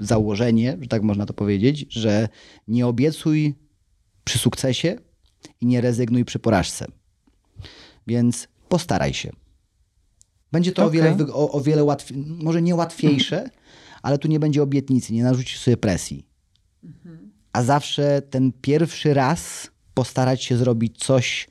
założenie, 0.00 0.78
że 0.80 0.88
tak 0.88 1.02
można 1.02 1.26
to 1.26 1.32
powiedzieć, 1.32 1.86
że 1.90 2.28
nie 2.68 2.86
obiecuj 2.86 3.54
przy 4.24 4.38
sukcesie 4.38 4.98
i 5.60 5.66
nie 5.66 5.80
rezygnuj 5.80 6.24
przy 6.24 6.38
porażce. 6.38 6.86
Więc 8.08 8.48
postaraj 8.68 9.14
się. 9.14 9.30
Będzie 10.52 10.72
to 10.72 10.86
okay. 10.86 10.88
o 10.88 10.90
wiele, 10.90 11.32
o, 11.32 11.50
o 11.50 11.60
wiele 11.60 11.84
łatwiej, 11.84 12.18
może 12.26 12.62
nie 12.62 12.74
łatwiejsze, 12.74 13.50
ale 14.02 14.18
tu 14.18 14.28
nie 14.28 14.40
będzie 14.40 14.62
obietnicy, 14.62 15.12
nie 15.12 15.22
narzucisz 15.22 15.58
sobie 15.58 15.76
presji. 15.76 16.26
Mhm. 16.84 17.30
A 17.52 17.62
zawsze 17.62 18.22
ten 18.22 18.52
pierwszy 18.52 19.14
raz 19.14 19.70
postarać 19.94 20.44
się 20.44 20.56
zrobić 20.56 20.98
coś 20.98 21.48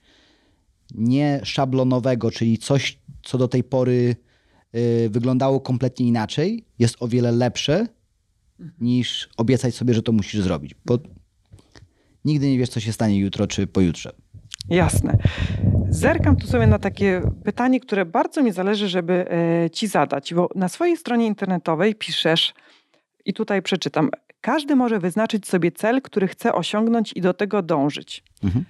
nie 0.95 1.39
szablonowego, 1.43 2.31
czyli 2.31 2.57
coś, 2.57 2.99
co 3.23 3.37
do 3.37 3.47
tej 3.47 3.63
pory 3.63 4.15
y, 4.75 5.09
wyglądało 5.09 5.59
kompletnie 5.59 6.07
inaczej, 6.07 6.65
jest 6.79 6.95
o 6.99 7.07
wiele 7.07 7.31
lepsze 7.31 7.87
mhm. 8.59 8.71
niż 8.81 9.29
obiecać 9.37 9.75
sobie, 9.75 9.93
że 9.93 10.01
to 10.01 10.11
musisz 10.11 10.41
zrobić. 10.41 10.75
Bo 10.85 10.99
nigdy 12.25 12.49
nie 12.49 12.57
wiesz, 12.57 12.69
co 12.69 12.79
się 12.79 12.93
stanie 12.93 13.19
jutro 13.19 13.47
czy 13.47 13.67
pojutrze. 13.67 14.11
Jasne. 14.69 15.17
Zerkam 15.89 16.35
tu 16.35 16.47
sobie 16.47 16.67
na 16.67 16.79
takie 16.79 17.21
pytanie, 17.43 17.79
które 17.79 18.05
bardzo 18.05 18.43
mi 18.43 18.51
zależy, 18.51 18.89
żeby 18.89 19.25
e, 19.31 19.69
ci 19.69 19.87
zadać, 19.87 20.33
bo 20.33 20.49
na 20.55 20.69
swojej 20.69 20.97
stronie 20.97 21.25
internetowej 21.25 21.95
piszesz, 21.95 22.53
i 23.27 23.33
tutaj 23.33 23.61
przeczytam, 23.61 24.09
każdy 24.41 24.75
może 24.75 24.99
wyznaczyć 24.99 25.47
sobie 25.47 25.71
cel, 25.71 26.01
który 26.01 26.27
chce 26.27 26.53
osiągnąć 26.53 27.13
i 27.13 27.21
do 27.21 27.33
tego 27.33 27.61
dążyć. 27.61 28.23
Mhm. 28.43 28.65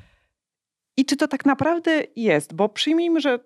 I 0.98 1.06
czy 1.06 1.18
to 1.18 1.28
tak 1.28 1.46
naprawdę 1.46 2.04
jest? 2.16 2.54
Bo 2.54 2.70
przyjmijmy, 2.70 3.22
że 3.22 3.40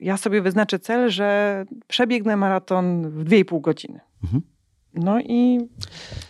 ja 0.00 0.16
sobie 0.16 0.42
wyznaczę 0.42 0.78
cel, 0.78 1.10
że 1.10 1.64
przebiegnę 1.86 2.36
maraton 2.36 3.10
w 3.10 3.24
2,5 3.24 3.60
godziny. 3.60 4.00
Mhm. 4.24 4.42
No 4.94 5.20
i 5.20 5.58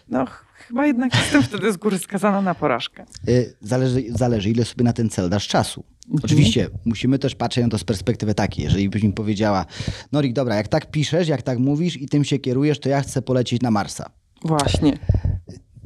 no, 0.09 0.25
chyba 0.55 0.87
jednak 0.87 1.15
jestem 1.15 1.43
wtedy 1.43 1.73
z 1.73 1.77
góry 1.77 1.99
skazana 1.99 2.43
na 2.43 2.55
porażkę. 2.55 3.05
Y, 3.29 3.57
zależy, 3.61 4.03
zależy 4.09 4.51
ile 4.51 4.65
sobie 4.65 4.85
na 4.85 4.93
ten 4.93 5.11
cel 5.11 5.29
dasz 5.31 5.49
czasu. 5.49 5.85
Mhm. 6.05 6.21
Oczywiście 6.25 6.69
musimy 6.85 7.19
też 7.19 7.35
patrzeć 7.35 7.65
na 7.65 7.71
to 7.71 7.79
z 7.79 7.85
perspektywy 7.85 8.35
takiej. 8.35 8.65
Jeżeli 8.65 8.89
byś 8.89 9.03
mi 9.03 9.13
powiedziała, 9.13 9.67
Norik, 10.13 10.33
dobra, 10.33 10.57
jak 10.57 10.69
tak 10.69 10.91
piszesz, 10.91 11.29
jak 11.29 11.43
tak 11.43 11.59
mówisz 11.59 11.97
i 11.97 12.09
tym 12.09 12.25
się 12.25 12.39
kierujesz, 12.39 12.81
to 12.81 12.89
ja 12.89 13.01
chcę 13.01 13.23
polecieć 13.23 13.63
na 13.63 13.71
Marsa. 13.71 14.11
Właśnie. 14.45 14.99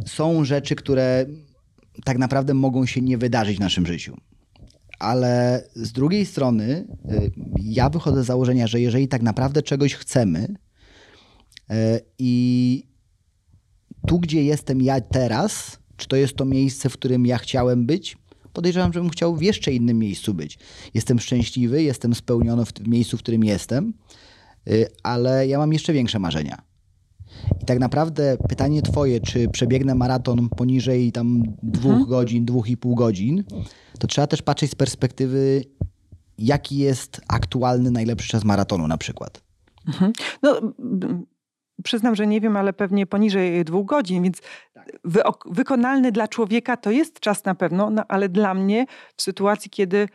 Są 0.06 0.44
rzeczy, 0.44 0.74
które 0.74 1.26
tak 2.04 2.18
naprawdę 2.18 2.54
mogą 2.54 2.86
się 2.86 3.00
nie 3.00 3.18
wydarzyć 3.18 3.56
w 3.56 3.60
naszym 3.60 3.86
życiu. 3.86 4.16
Ale 4.98 5.62
z 5.74 5.92
drugiej 5.92 6.26
strony, 6.26 6.86
y, 7.10 7.30
ja 7.62 7.90
wychodzę 7.90 8.24
z 8.24 8.26
założenia, 8.26 8.66
że 8.66 8.80
jeżeli 8.80 9.08
tak 9.08 9.22
naprawdę 9.22 9.62
czegoś 9.62 9.94
chcemy 9.94 10.48
y, 11.70 11.74
i 12.18 12.84
tu, 14.06 14.18
gdzie 14.18 14.44
jestem 14.44 14.82
ja 14.82 15.00
teraz, 15.00 15.78
czy 15.96 16.08
to 16.08 16.16
jest 16.16 16.36
to 16.36 16.44
miejsce, 16.44 16.88
w 16.88 16.92
którym 16.92 17.26
ja 17.26 17.38
chciałem 17.38 17.86
być, 17.86 18.16
podejrzewam, 18.52 18.92
że 18.92 19.00
bym 19.00 19.10
chciał 19.10 19.36
w 19.36 19.42
jeszcze 19.42 19.72
innym 19.72 19.98
miejscu 19.98 20.34
być. 20.34 20.58
Jestem 20.94 21.18
szczęśliwy, 21.18 21.82
jestem 21.82 22.14
spełniony 22.14 22.64
w 22.64 22.88
miejscu, 22.88 23.16
w 23.16 23.20
którym 23.20 23.44
jestem, 23.44 23.94
y, 24.68 24.86
ale 25.02 25.46
ja 25.46 25.58
mam 25.58 25.72
jeszcze 25.72 25.92
większe 25.92 26.18
marzenia. 26.18 26.62
I 27.62 27.64
tak 27.64 27.78
naprawdę 27.78 28.36
pytanie 28.48 28.82
twoje, 28.82 29.20
czy 29.20 29.48
przebiegnę 29.48 29.94
maraton 29.94 30.48
poniżej 30.48 31.12
tam 31.12 31.42
dwóch 31.62 31.92
mhm. 31.92 32.08
godzin, 32.08 32.44
dwóch 32.44 32.68
i 32.68 32.76
pół 32.76 32.94
godzin, 32.94 33.44
to 33.98 34.06
trzeba 34.06 34.26
też 34.26 34.42
patrzeć 34.42 34.70
z 34.70 34.74
perspektywy, 34.74 35.64
jaki 36.38 36.78
jest 36.78 37.20
aktualny 37.28 37.90
najlepszy 37.90 38.28
czas 38.28 38.44
maratonu 38.44 38.88
na 38.88 38.98
przykład. 38.98 39.42
Mhm. 39.86 40.12
No, 40.42 40.60
przyznam, 41.84 42.16
że 42.16 42.26
nie 42.26 42.40
wiem, 42.40 42.56
ale 42.56 42.72
pewnie 42.72 43.06
poniżej 43.06 43.64
dwóch 43.64 43.86
godzin, 43.86 44.22
więc 44.22 44.40
tak. 44.74 44.98
wy 45.04 45.22
wykonalny 45.46 46.12
dla 46.12 46.28
człowieka 46.28 46.76
to 46.76 46.90
jest 46.90 47.20
czas 47.20 47.44
na 47.44 47.54
pewno, 47.54 47.90
no, 47.90 48.02
ale 48.08 48.28
dla 48.28 48.54
mnie 48.54 48.86
w 49.16 49.22
sytuacji, 49.22 49.70
kiedy 49.70 49.96
y, 49.96 50.08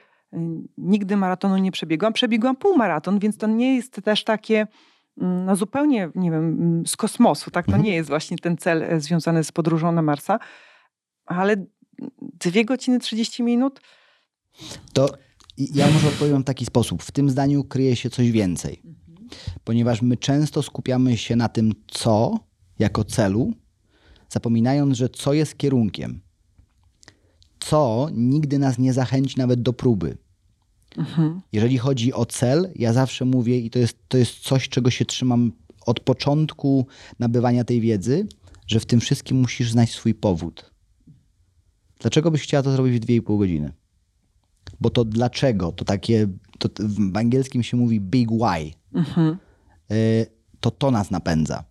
nigdy 0.77 1.17
maratonu 1.17 1.57
nie 1.57 1.71
przebiegłam, 1.71 2.13
przebiegłam 2.13 2.55
półmaraton, 2.55 3.19
więc 3.19 3.37
to 3.37 3.47
nie 3.47 3.75
jest 3.75 4.01
też 4.01 4.23
takie 4.23 4.67
mm, 5.17 5.45
no 5.45 5.55
zupełnie, 5.55 6.09
nie 6.15 6.31
wiem, 6.31 6.45
mm, 6.45 6.87
z 6.87 6.95
kosmosu, 6.95 7.51
tak? 7.51 7.65
To 7.65 7.71
mhm. 7.71 7.85
nie 7.85 7.95
jest 7.95 8.09
właśnie 8.09 8.37
ten 8.37 8.57
cel 8.57 8.83
e, 8.83 8.99
związany 8.99 9.43
z 9.43 9.51
podróżą 9.51 9.91
na 9.91 10.01
Marsa, 10.01 10.39
ale 11.25 11.65
dwie 12.19 12.65
godziny 12.65 12.99
30 12.99 13.43
minut. 13.43 13.81
To 14.93 15.09
ja 15.57 15.87
może 15.87 16.07
odpowiem 16.07 16.41
w 16.41 16.45
taki 16.45 16.65
sposób. 16.65 17.03
W 17.03 17.11
tym 17.11 17.29
zdaniu 17.29 17.63
kryje 17.63 17.95
się 17.95 18.09
coś 18.09 18.31
więcej 18.31 18.81
ponieważ 19.63 20.01
my 20.01 20.17
często 20.17 20.63
skupiamy 20.63 21.17
się 21.17 21.35
na 21.35 21.49
tym, 21.49 21.71
co 21.87 22.39
jako 22.79 23.03
celu, 23.03 23.53
zapominając, 24.29 24.97
że 24.97 25.09
co 25.09 25.33
jest 25.33 25.57
kierunkiem. 25.57 26.21
Co 27.59 28.09
nigdy 28.13 28.59
nas 28.59 28.77
nie 28.77 28.93
zachęci 28.93 29.35
nawet 29.37 29.61
do 29.61 29.73
próby. 29.73 30.17
Mhm. 30.97 31.41
Jeżeli 31.51 31.77
chodzi 31.77 32.13
o 32.13 32.25
cel, 32.25 32.71
ja 32.75 32.93
zawsze 32.93 33.25
mówię, 33.25 33.59
i 33.59 33.69
to 33.69 33.79
jest, 33.79 33.97
to 34.07 34.17
jest 34.17 34.39
coś, 34.39 34.69
czego 34.69 34.89
się 34.89 35.05
trzymam 35.05 35.51
od 35.85 35.99
początku 35.99 36.87
nabywania 37.19 37.63
tej 37.63 37.81
wiedzy, 37.81 38.27
że 38.67 38.79
w 38.79 38.85
tym 38.85 38.99
wszystkim 38.99 39.37
musisz 39.37 39.71
znać 39.71 39.91
swój 39.91 40.13
powód. 40.13 40.71
Dlaczego 41.99 42.31
byś 42.31 42.41
chciała 42.43 42.63
to 42.63 42.71
zrobić 42.71 43.01
w 43.01 43.05
2,5 43.05 43.37
godziny? 43.37 43.73
Bo 44.79 44.89
to 44.89 45.05
dlaczego, 45.05 45.71
to 45.71 45.85
takie, 45.85 46.27
to 46.59 46.69
w 46.79 47.17
angielskim 47.17 47.63
się 47.63 47.77
mówi 47.77 48.01
big 48.01 48.29
why. 48.31 48.71
Mhm. 48.93 49.37
Y, 49.91 50.25
to 50.59 50.71
to 50.71 50.91
nas 50.91 51.11
napędza. 51.11 51.63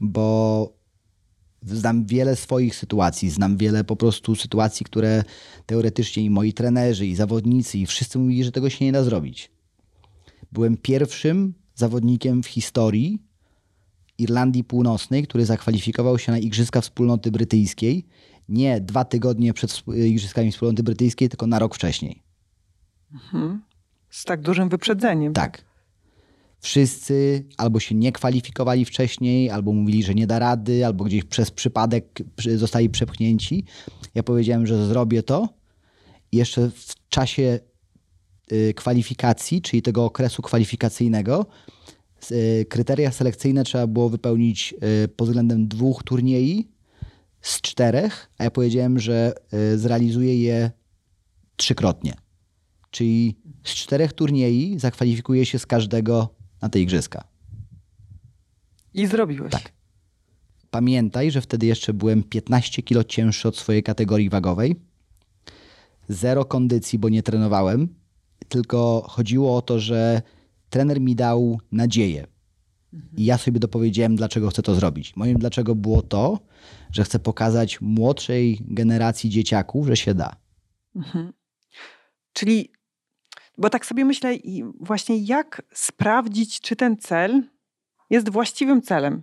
Bo 0.00 0.78
znam 1.62 2.06
wiele 2.06 2.36
swoich 2.36 2.76
sytuacji, 2.76 3.30
znam 3.30 3.56
wiele 3.56 3.84
po 3.84 3.96
prostu 3.96 4.34
sytuacji, 4.34 4.86
które 4.86 5.24
teoretycznie 5.66 6.22
i 6.22 6.30
moi 6.30 6.52
trenerzy, 6.52 7.06
i 7.06 7.14
zawodnicy, 7.14 7.78
i 7.78 7.86
wszyscy 7.86 8.18
mówili, 8.18 8.44
że 8.44 8.52
tego 8.52 8.70
się 8.70 8.84
nie 8.84 8.92
da 8.92 9.04
zrobić. 9.04 9.50
Byłem 10.52 10.76
pierwszym 10.76 11.54
zawodnikiem 11.74 12.42
w 12.42 12.46
historii 12.46 13.22
Irlandii 14.18 14.64
Północnej, 14.64 15.22
który 15.26 15.44
zakwalifikował 15.46 16.18
się 16.18 16.32
na 16.32 16.38
Igrzyska 16.38 16.80
Wspólnoty 16.80 17.30
Brytyjskiej 17.30 18.06
nie 18.48 18.80
dwa 18.80 19.04
tygodnie 19.04 19.54
przed 19.54 19.82
Igrzyskami 20.06 20.52
Wspólnoty 20.52 20.82
Brytyjskiej, 20.82 21.28
tylko 21.28 21.46
na 21.46 21.58
rok 21.58 21.74
wcześniej. 21.74 22.22
Mhm. 23.12 23.62
Z 24.10 24.24
tak 24.24 24.40
dużym 24.40 24.68
wyprzedzeniem. 24.68 25.32
Tak 25.32 25.67
wszyscy 26.60 27.44
albo 27.56 27.80
się 27.80 27.94
nie 27.94 28.12
kwalifikowali 28.12 28.84
wcześniej, 28.84 29.50
albo 29.50 29.72
mówili, 29.72 30.02
że 30.02 30.14
nie 30.14 30.26
da 30.26 30.38
rady, 30.38 30.86
albo 30.86 31.04
gdzieś 31.04 31.24
przez 31.24 31.50
przypadek 31.50 32.22
zostali 32.56 32.90
przepchnięci. 32.90 33.64
Ja 34.14 34.22
powiedziałem, 34.22 34.66
że 34.66 34.86
zrobię 34.86 35.22
to. 35.22 35.48
I 36.32 36.36
jeszcze 36.36 36.70
w 36.70 37.08
czasie 37.08 37.60
y, 38.52 38.74
kwalifikacji, 38.76 39.62
czyli 39.62 39.82
tego 39.82 40.04
okresu 40.04 40.42
kwalifikacyjnego, 40.42 41.46
y, 42.30 42.66
kryteria 42.68 43.12
selekcyjne 43.12 43.64
trzeba 43.64 43.86
było 43.86 44.08
wypełnić 44.08 44.74
y, 45.04 45.08
pod 45.08 45.28
względem 45.28 45.68
dwóch 45.68 46.02
turniej 46.02 46.68
z 47.40 47.60
czterech, 47.60 48.30
a 48.38 48.44
ja 48.44 48.50
powiedziałem, 48.50 48.98
że 48.98 49.32
zrealizuję 49.76 50.42
je 50.42 50.70
trzykrotnie. 51.56 52.14
Czyli 52.90 53.38
z 53.64 53.74
czterech 53.74 54.12
turniej 54.12 54.78
zakwalifikuję 54.78 55.46
się 55.46 55.58
z 55.58 55.66
każdego 55.66 56.37
na 56.62 56.68
te 56.68 56.80
igrzyska. 56.80 57.24
I 58.94 59.06
zrobiłeś. 59.06 59.52
Tak. 59.52 59.72
Pamiętaj, 60.70 61.30
że 61.30 61.40
wtedy 61.40 61.66
jeszcze 61.66 61.92
byłem 61.92 62.22
15 62.22 62.82
kilo 62.82 63.04
cięższy 63.04 63.48
od 63.48 63.56
swojej 63.56 63.82
kategorii 63.82 64.30
wagowej. 64.30 64.76
Zero 66.08 66.44
kondycji, 66.44 66.98
bo 66.98 67.08
nie 67.08 67.22
trenowałem. 67.22 67.88
Tylko 68.48 69.06
chodziło 69.08 69.56
o 69.56 69.62
to, 69.62 69.78
że 69.78 70.22
trener 70.70 71.00
mi 71.00 71.14
dał 71.14 71.60
nadzieję. 71.72 72.26
I 73.16 73.24
ja 73.24 73.38
sobie 73.38 73.60
dopowiedziałem, 73.60 74.16
dlaczego 74.16 74.48
chcę 74.48 74.62
to 74.62 74.74
zrobić. 74.74 75.16
Moim 75.16 75.38
dlaczego 75.38 75.74
było 75.74 76.02
to, 76.02 76.38
że 76.92 77.04
chcę 77.04 77.18
pokazać 77.18 77.80
młodszej 77.80 78.58
generacji 78.60 79.30
dzieciaków, 79.30 79.86
że 79.86 79.96
się 79.96 80.14
da. 80.14 80.36
Mhm. 80.96 81.32
Czyli, 82.32 82.72
bo 83.58 83.70
tak 83.70 83.86
sobie 83.86 84.04
myślę, 84.04 84.34
i 84.34 84.64
właśnie 84.80 85.18
jak 85.18 85.62
sprawdzić, 85.72 86.60
czy 86.60 86.76
ten 86.76 86.96
cel 86.96 87.42
jest 88.10 88.28
właściwym 88.28 88.82
celem. 88.82 89.22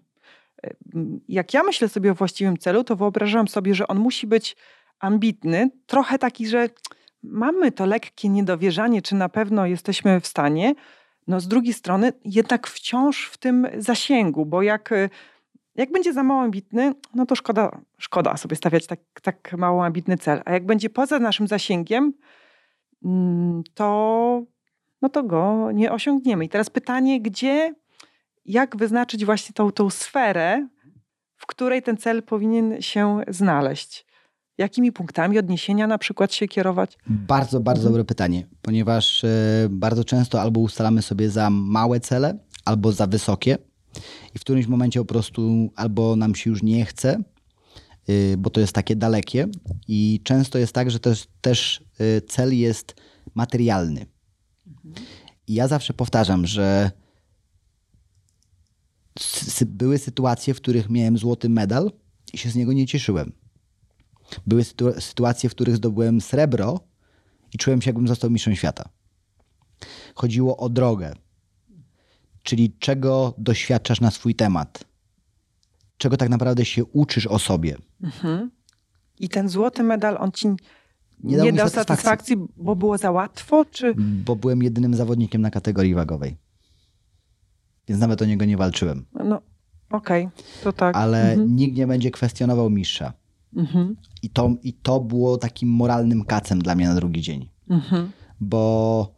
Jak 1.28 1.54
ja 1.54 1.64
myślę 1.64 1.90
sobie 1.90 2.12
o 2.12 2.16
właściwym 2.16 2.58
celu, 2.58 2.84
to 2.84 2.96
wyobrażam 2.96 3.48
sobie, 3.48 3.76
że 3.76 3.88
on 3.88 4.00
musi 4.00 4.28
być 4.28 4.56
ambitny, 5.00 5.70
trochę 5.86 6.20
taki, 6.20 6.48
że 6.48 6.70
mamy 7.24 7.72
to 7.72 7.86
lekkie 7.86 8.30
niedowierzanie, 8.30 9.02
czy 9.02 9.16
na 9.16 9.30
pewno 9.30 9.66
jesteśmy 9.66 10.20
w 10.20 10.28
stanie. 10.28 10.76
No 11.28 11.40
z 11.40 11.48
drugiej 11.48 11.74
strony 11.74 12.14
jednak 12.26 12.68
wciąż 12.68 13.30
w 13.30 13.38
tym 13.38 13.68
zasięgu, 13.78 14.46
bo 14.46 14.62
jak, 14.62 14.90
jak 15.76 15.92
będzie 15.92 16.14
za 16.14 16.24
mało 16.24 16.42
ambitny, 16.42 16.94
no 17.16 17.26
to 17.26 17.36
szkoda, 17.36 17.82
szkoda 17.98 18.38
sobie 18.38 18.56
stawiać 18.56 18.88
tak, 18.88 19.00
tak 19.22 19.54
mało 19.58 19.86
ambitny 19.86 20.18
cel. 20.18 20.42
A 20.46 20.54
jak 20.54 20.66
będzie 20.66 20.90
poza 20.90 21.20
naszym 21.20 21.48
zasięgiem, 21.48 22.14
to, 23.74 24.44
no 25.02 25.10
to 25.10 25.24
go 25.24 25.72
nie 25.72 25.92
osiągniemy. 25.92 26.46
I 26.46 26.50
teraz 26.50 26.70
pytanie, 26.70 27.22
gdzie, 27.22 27.74
jak 28.46 28.78
wyznaczyć 28.78 29.26
właśnie 29.26 29.54
tą, 29.54 29.72
tą 29.72 29.90
sferę, 29.90 30.68
w 31.38 31.46
której 31.46 31.82
ten 31.82 31.98
cel 31.98 32.24
powinien 32.24 32.82
się 32.82 33.22
znaleźć? 33.28 34.06
Jakimi 34.58 34.92
punktami 34.92 35.40
odniesienia 35.40 35.88
na 35.88 35.98
przykład 35.98 36.34
się 36.34 36.48
kierować? 36.48 36.98
Bardzo, 37.08 37.60
bardzo 37.60 37.82
mhm. 37.82 37.94
dobre 37.94 38.06
pytanie, 38.06 38.48
ponieważ 38.62 39.24
e, 39.24 39.28
bardzo 39.70 40.04
często 40.04 40.42
albo 40.42 40.60
ustalamy 40.60 41.02
sobie 41.02 41.30
za 41.30 41.50
małe 41.50 42.00
cele, 42.00 42.38
albo 42.66 42.92
za 42.92 43.08
wysokie 43.08 43.58
i 44.36 44.40
w 44.40 44.42
którymś 44.42 44.68
momencie 44.68 45.00
po 45.00 45.06
prostu 45.06 45.70
albo 45.76 46.16
nam 46.16 46.36
się 46.36 46.50
już 46.50 46.64
nie 46.64 46.86
chce, 46.86 47.24
bo 48.38 48.50
to 48.50 48.60
jest 48.60 48.74
takie 48.74 48.96
dalekie 48.96 49.48
i 49.88 50.22
często 50.24 50.58
jest 50.58 50.74
tak, 50.74 50.92
że 50.92 51.00
też, 51.00 51.28
też 51.42 51.84
y, 52.02 52.22
cel 52.22 52.58
jest 52.58 52.96
materialny. 53.36 54.06
I 55.48 55.54
ja 55.54 55.68
zawsze 55.68 55.94
powtarzam, 55.94 56.48
że 56.48 56.92
były 59.66 59.98
sytuacje, 59.98 60.54
w 60.54 60.62
których 60.62 60.90
miałem 60.90 61.18
złoty 61.18 61.50
medal 61.50 61.92
i 62.34 62.38
się 62.38 62.50
z 62.50 62.56
niego 62.56 62.74
nie 62.74 62.88
cieszyłem. 62.88 63.32
Były 64.48 64.64
sytu 64.64 65.02
sytuacje, 65.02 65.50
w 65.50 65.56
których 65.56 65.76
zdobyłem 65.76 66.22
srebro 66.22 66.80
i 67.54 67.58
czułem 67.58 67.82
się, 67.82 67.90
jakbym 67.90 68.08
został 68.08 68.30
mistrzem 68.30 68.56
świata. 68.56 68.90
Chodziło 70.16 70.58
o 70.58 70.70
drogę, 70.70 71.14
czyli 72.44 72.76
czego 72.80 73.34
doświadczasz 73.38 74.02
na 74.02 74.12
swój 74.12 74.36
temat, 74.36 74.86
czego 75.98 76.18
tak 76.18 76.30
naprawdę 76.30 76.66
się 76.66 76.86
uczysz 76.86 77.28
o 77.28 77.40
sobie. 77.40 77.78
Mhm. 78.04 78.52
I 79.20 79.30
ten 79.30 79.50
złoty 79.50 79.84
medal, 79.84 80.18
on 80.20 80.32
ci 80.32 80.48
nie 81.24 81.38
dał, 81.38 81.46
nie 81.46 81.54
dał 81.54 81.70
satysfakcji. 81.70 81.96
satysfakcji, 81.96 82.36
bo 82.58 82.76
było 82.76 82.98
za 82.98 83.12
łatwo? 83.12 83.66
Czy... 83.66 83.96
Bo 83.98 84.36
byłem 84.36 84.64
jedynym 84.64 84.94
zawodnikiem 84.96 85.42
na 85.42 85.52
kategorii 85.52 85.94
wagowej. 85.94 86.38
Więc 87.88 88.02
nawet 88.02 88.22
o 88.22 88.26
niego 88.26 88.46
nie 88.46 88.58
walczyłem. 88.58 89.06
No, 89.14 89.42
okej, 89.90 90.26
okay, 90.26 90.44
to 90.64 90.74
tak. 90.74 90.96
Ale 90.96 91.32
mhm. 91.32 91.56
nikt 91.56 91.78
nie 91.78 91.88
będzie 91.88 92.12
kwestionował 92.12 92.70
mistrza. 92.70 93.14
Mhm. 93.56 93.96
I, 94.22 94.30
to, 94.30 94.56
I 94.64 94.74
to 94.74 95.00
było 95.00 95.38
takim 95.38 95.70
moralnym 95.70 96.26
kacem 96.26 96.60
dla 96.60 96.76
mnie 96.76 96.88
na 96.88 96.96
drugi 96.96 97.22
dzień. 97.22 97.50
Mhm. 97.70 98.12
Bo 98.40 99.16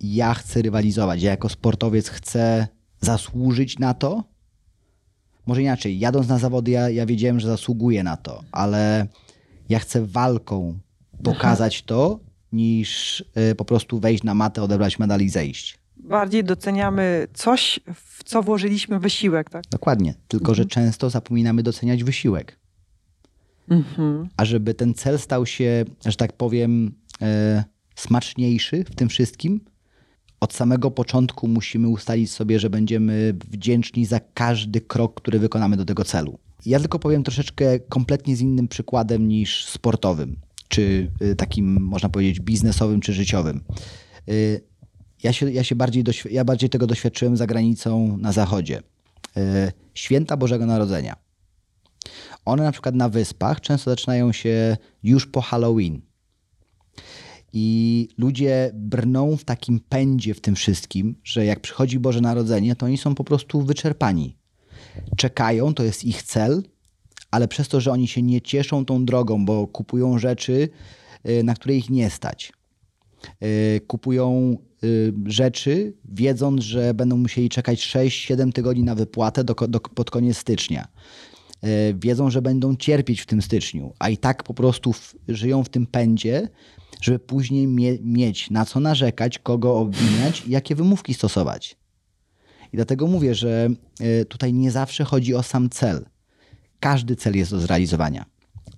ja 0.00 0.34
chcę 0.34 0.62
rywalizować. 0.62 1.22
Ja 1.22 1.30
jako 1.30 1.48
sportowiec 1.48 2.08
chcę 2.08 2.68
zasłużyć 3.00 3.78
na 3.78 3.94
to. 3.94 4.24
Może 5.48 5.62
inaczej, 5.62 5.98
jadąc 5.98 6.28
na 6.28 6.38
zawody, 6.38 6.70
ja, 6.70 6.90
ja 6.90 7.06
wiedziałem, 7.06 7.40
że 7.40 7.48
zasługuję 7.48 8.02
na 8.02 8.16
to, 8.16 8.44
ale 8.52 9.06
ja 9.68 9.78
chcę 9.78 10.06
walką 10.06 10.78
pokazać 11.22 11.82
to, 11.82 12.20
niż 12.52 13.20
y, 13.50 13.54
po 13.54 13.64
prostu 13.64 14.00
wejść 14.00 14.24
na 14.24 14.34
matę, 14.34 14.62
odebrać 14.62 14.98
medal 14.98 15.20
i 15.20 15.28
zejść. 15.28 15.78
Bardziej 15.96 16.44
doceniamy 16.44 17.26
coś, 17.34 17.80
w 17.94 18.24
co 18.24 18.42
włożyliśmy 18.42 18.98
wysiłek, 18.98 19.50
tak? 19.50 19.64
Dokładnie. 19.70 20.14
Tylko, 20.28 20.52
mhm. 20.52 20.56
że 20.56 20.64
często 20.66 21.10
zapominamy 21.10 21.62
doceniać 21.62 22.04
wysiłek. 22.04 22.58
Mhm. 23.70 24.28
A 24.36 24.44
żeby 24.44 24.74
ten 24.74 24.94
cel 24.94 25.18
stał 25.18 25.46
się, 25.46 25.84
że 26.06 26.16
tak 26.16 26.32
powiem, 26.32 26.94
e, 27.22 27.64
smaczniejszy 27.94 28.84
w 28.84 28.94
tym 28.94 29.08
wszystkim, 29.08 29.60
od 30.40 30.54
samego 30.54 30.90
początku 30.90 31.48
musimy 31.48 31.88
ustalić 31.88 32.30
sobie, 32.30 32.60
że 32.60 32.70
będziemy 32.70 33.34
wdzięczni 33.50 34.06
za 34.06 34.20
każdy 34.34 34.80
krok, 34.80 35.14
który 35.14 35.38
wykonamy 35.38 35.76
do 35.76 35.84
tego 35.84 36.04
celu. 36.04 36.38
Ja 36.66 36.80
tylko 36.80 36.98
powiem 36.98 37.22
troszeczkę 37.22 37.78
kompletnie 37.78 38.36
z 38.36 38.40
innym 38.40 38.68
przykładem 38.68 39.28
niż 39.28 39.66
sportowym, 39.66 40.36
czy 40.68 41.10
y, 41.22 41.36
takim, 41.36 41.80
można 41.80 42.08
powiedzieć, 42.08 42.40
biznesowym 42.40 43.00
czy 43.00 43.12
życiowym. 43.12 43.60
Y, 44.28 44.60
ja 45.22 45.32
się, 45.32 45.50
ja 45.50 45.64
się 45.64 45.74
bardziej, 45.76 46.04
ja 46.30 46.44
bardziej 46.44 46.70
tego 46.70 46.86
doświadczyłem 46.86 47.36
za 47.36 47.46
granicą 47.46 48.18
na 48.18 48.32
zachodzie. 48.32 48.82
Y, 49.36 49.72
święta 49.94 50.36
Bożego 50.36 50.66
Narodzenia. 50.66 51.16
One 52.44 52.62
na 52.62 52.72
przykład 52.72 52.94
na 52.94 53.08
wyspach 53.08 53.60
często 53.60 53.90
zaczynają 53.90 54.32
się 54.32 54.76
już 55.02 55.26
po 55.26 55.40
Halloween. 55.40 56.00
I 57.52 58.08
ludzie 58.18 58.70
brną 58.74 59.36
w 59.36 59.44
takim 59.44 59.80
pędzie 59.80 60.34
w 60.34 60.40
tym 60.40 60.54
wszystkim, 60.54 61.16
że 61.24 61.44
jak 61.44 61.60
przychodzi 61.60 61.98
Boże 61.98 62.20
Narodzenie, 62.20 62.76
to 62.76 62.86
oni 62.86 62.98
są 62.98 63.14
po 63.14 63.24
prostu 63.24 63.62
wyczerpani. 63.62 64.36
Czekają, 65.16 65.74
to 65.74 65.84
jest 65.84 66.04
ich 66.04 66.22
cel, 66.22 66.62
ale 67.30 67.48
przez 67.48 67.68
to, 67.68 67.80
że 67.80 67.92
oni 67.92 68.08
się 68.08 68.22
nie 68.22 68.40
cieszą 68.40 68.84
tą 68.84 69.04
drogą, 69.04 69.44
bo 69.44 69.66
kupują 69.66 70.18
rzeczy, 70.18 70.68
y, 71.28 71.42
na 71.42 71.54
które 71.54 71.76
ich 71.76 71.90
nie 71.90 72.10
stać. 72.10 72.52
Y, 73.42 73.80
kupują 73.86 74.56
y, 74.84 75.12
rzeczy, 75.26 75.92
wiedząc, 76.04 76.62
że 76.62 76.94
będą 76.94 77.16
musieli 77.16 77.48
czekać 77.48 77.80
6-7 77.80 78.52
tygodni 78.52 78.82
na 78.82 78.94
wypłatę 78.94 79.44
do, 79.44 79.54
do, 79.54 79.80
pod 79.80 80.10
koniec 80.10 80.36
stycznia. 80.36 80.88
Wiedzą, 81.94 82.30
że 82.30 82.42
będą 82.42 82.76
cierpieć 82.76 83.20
w 83.20 83.26
tym 83.26 83.42
styczniu, 83.42 83.92
a 83.98 84.08
i 84.08 84.16
tak 84.16 84.42
po 84.42 84.54
prostu 84.54 84.92
w, 84.92 85.14
żyją 85.28 85.64
w 85.64 85.68
tym 85.68 85.86
pędzie, 85.86 86.48
żeby 87.00 87.18
później 87.18 87.66
mie 87.66 87.98
mieć 88.02 88.50
na 88.50 88.64
co 88.64 88.80
narzekać, 88.80 89.38
kogo 89.38 89.78
obwiniać 89.78 90.46
i 90.46 90.50
jakie 90.50 90.74
wymówki 90.74 91.14
stosować. 91.14 91.76
I 92.72 92.76
dlatego 92.76 93.06
mówię, 93.06 93.34
że 93.34 93.68
e, 94.00 94.24
tutaj 94.24 94.52
nie 94.52 94.70
zawsze 94.70 95.04
chodzi 95.04 95.34
o 95.34 95.42
sam 95.42 95.70
cel. 95.70 96.06
Każdy 96.80 97.16
cel 97.16 97.36
jest 97.36 97.50
do 97.50 97.60
zrealizowania. 97.60 98.24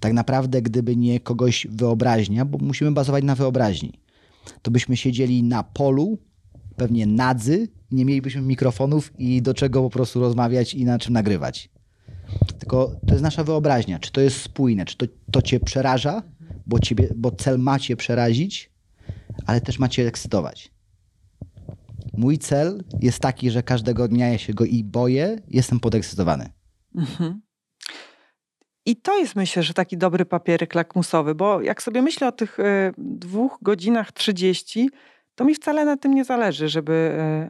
Tak 0.01 0.13
naprawdę, 0.13 0.63
gdyby 0.63 0.97
nie 0.97 1.21
kogoś 1.21 1.67
wyobraźnia, 1.71 2.45
bo 2.45 2.59
musimy 2.59 2.93
bazować 2.93 3.25
na 3.25 3.35
wyobraźni, 3.35 3.93
to 4.63 4.71
byśmy 4.71 4.97
siedzieli 4.97 5.43
na 5.43 5.63
polu, 5.63 6.19
pewnie 6.77 7.07
nadzy, 7.07 7.69
nie 7.91 8.05
mielibyśmy 8.05 8.43
mikrofonów 8.43 9.13
i 9.19 9.43
do 9.43 9.55
czego 9.55 9.83
po 9.83 9.91
prostu 9.91 10.21
rozmawiać 10.21 10.75
i 10.75 10.85
na 10.85 10.99
czym 10.99 11.13
nagrywać. 11.13 11.71
Tylko 12.59 12.93
to 13.07 13.13
jest 13.13 13.23
nasza 13.23 13.45
wyobraźnia. 13.45 13.99
Czy 13.99 14.13
to 14.13 14.21
jest 14.21 14.43
spójne, 14.43 14.85
czy 14.85 14.97
to, 14.97 15.07
to 15.33 15.43
cię 15.43 15.61
przeraża, 15.61 16.23
bo, 16.67 16.79
ciebie, 16.79 17.09
bo 17.17 17.31
cel 17.31 17.59
macie 17.59 17.97
przerazić, 17.97 18.71
ale 19.47 19.61
też 19.61 19.79
macie 19.79 20.07
ekscytować. 20.07 20.73
Mój 22.13 22.39
cel 22.39 22.85
jest 23.01 23.19
taki, 23.19 23.51
że 23.51 23.63
każdego 23.63 24.09
dnia 24.09 24.29
ja 24.29 24.39
się 24.39 24.55
go 24.55 24.65
i 24.65 24.85
boję, 24.85 25.37
jestem 25.49 25.81
podekscytowany. 25.81 26.51
Mhm. 26.97 27.41
I 28.87 28.97
to 28.97 29.19
jest 29.19 29.37
myślę, 29.37 29.63
że 29.63 29.75
taki 29.75 29.97
dobry 29.99 30.25
papierek 30.25 30.75
lakmusowy, 30.75 31.35
bo 31.35 31.61
jak 31.61 31.83
sobie 31.83 32.03
myślę 32.03 32.29
o 32.29 32.33
tych 32.33 32.59
y, 32.59 32.93
dwóch 32.99 33.59
godzinach 33.63 34.13
trzydzieści, 34.13 34.91
to 35.35 35.45
mi 35.45 35.55
wcale 35.55 35.85
na 35.85 35.97
tym 35.97 36.15
nie 36.15 36.25
zależy, 36.25 36.69
żeby 36.69 36.93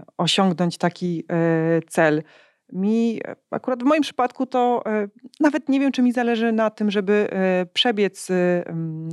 y, 0.01 0.13
osiągnąć 0.17 0.79
taki 0.79 1.25
y, 1.79 1.83
cel. 1.89 2.23
Mi, 2.73 3.21
akurat 3.51 3.83
w 3.83 3.87
moim 3.87 4.03
przypadku, 4.03 4.47
to 4.47 4.83
nawet 5.41 5.69
nie 5.69 5.81
wiem, 5.81 5.93
czy 5.93 6.03
mi 6.03 6.13
zależy 6.13 6.53
na 6.53 6.71
tym, 6.71 6.91
żeby 6.91 7.29
przebiec 7.73 8.29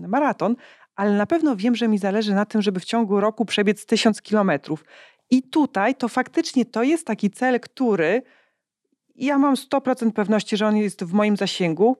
maraton, 0.07 0.55
ale 0.95 1.13
na 1.13 1.25
pewno 1.25 1.55
wiem, 1.55 1.75
że 1.75 1.87
mi 1.87 1.97
zależy 1.97 2.33
na 2.33 2.45
tym, 2.45 2.61
żeby 2.61 2.79
w 2.79 2.85
ciągu 2.85 3.19
roku 3.19 3.45
przebiec 3.45 3.85
tysiąc 3.85 4.21
kilometrów. 4.21 4.85
I 5.29 5.43
tutaj 5.43 5.95
to 5.95 6.07
faktycznie 6.07 6.65
to 6.65 6.83
jest 6.83 7.07
taki 7.07 7.29
cel, 7.29 7.59
który 7.59 8.21
ja 9.15 9.37
mam 9.37 9.55
100% 9.55 10.11
pewności, 10.11 10.57
że 10.57 10.67
on 10.67 10.77
jest 10.77 11.03
w 11.03 11.13
moim 11.13 11.37
zasięgu, 11.37 11.97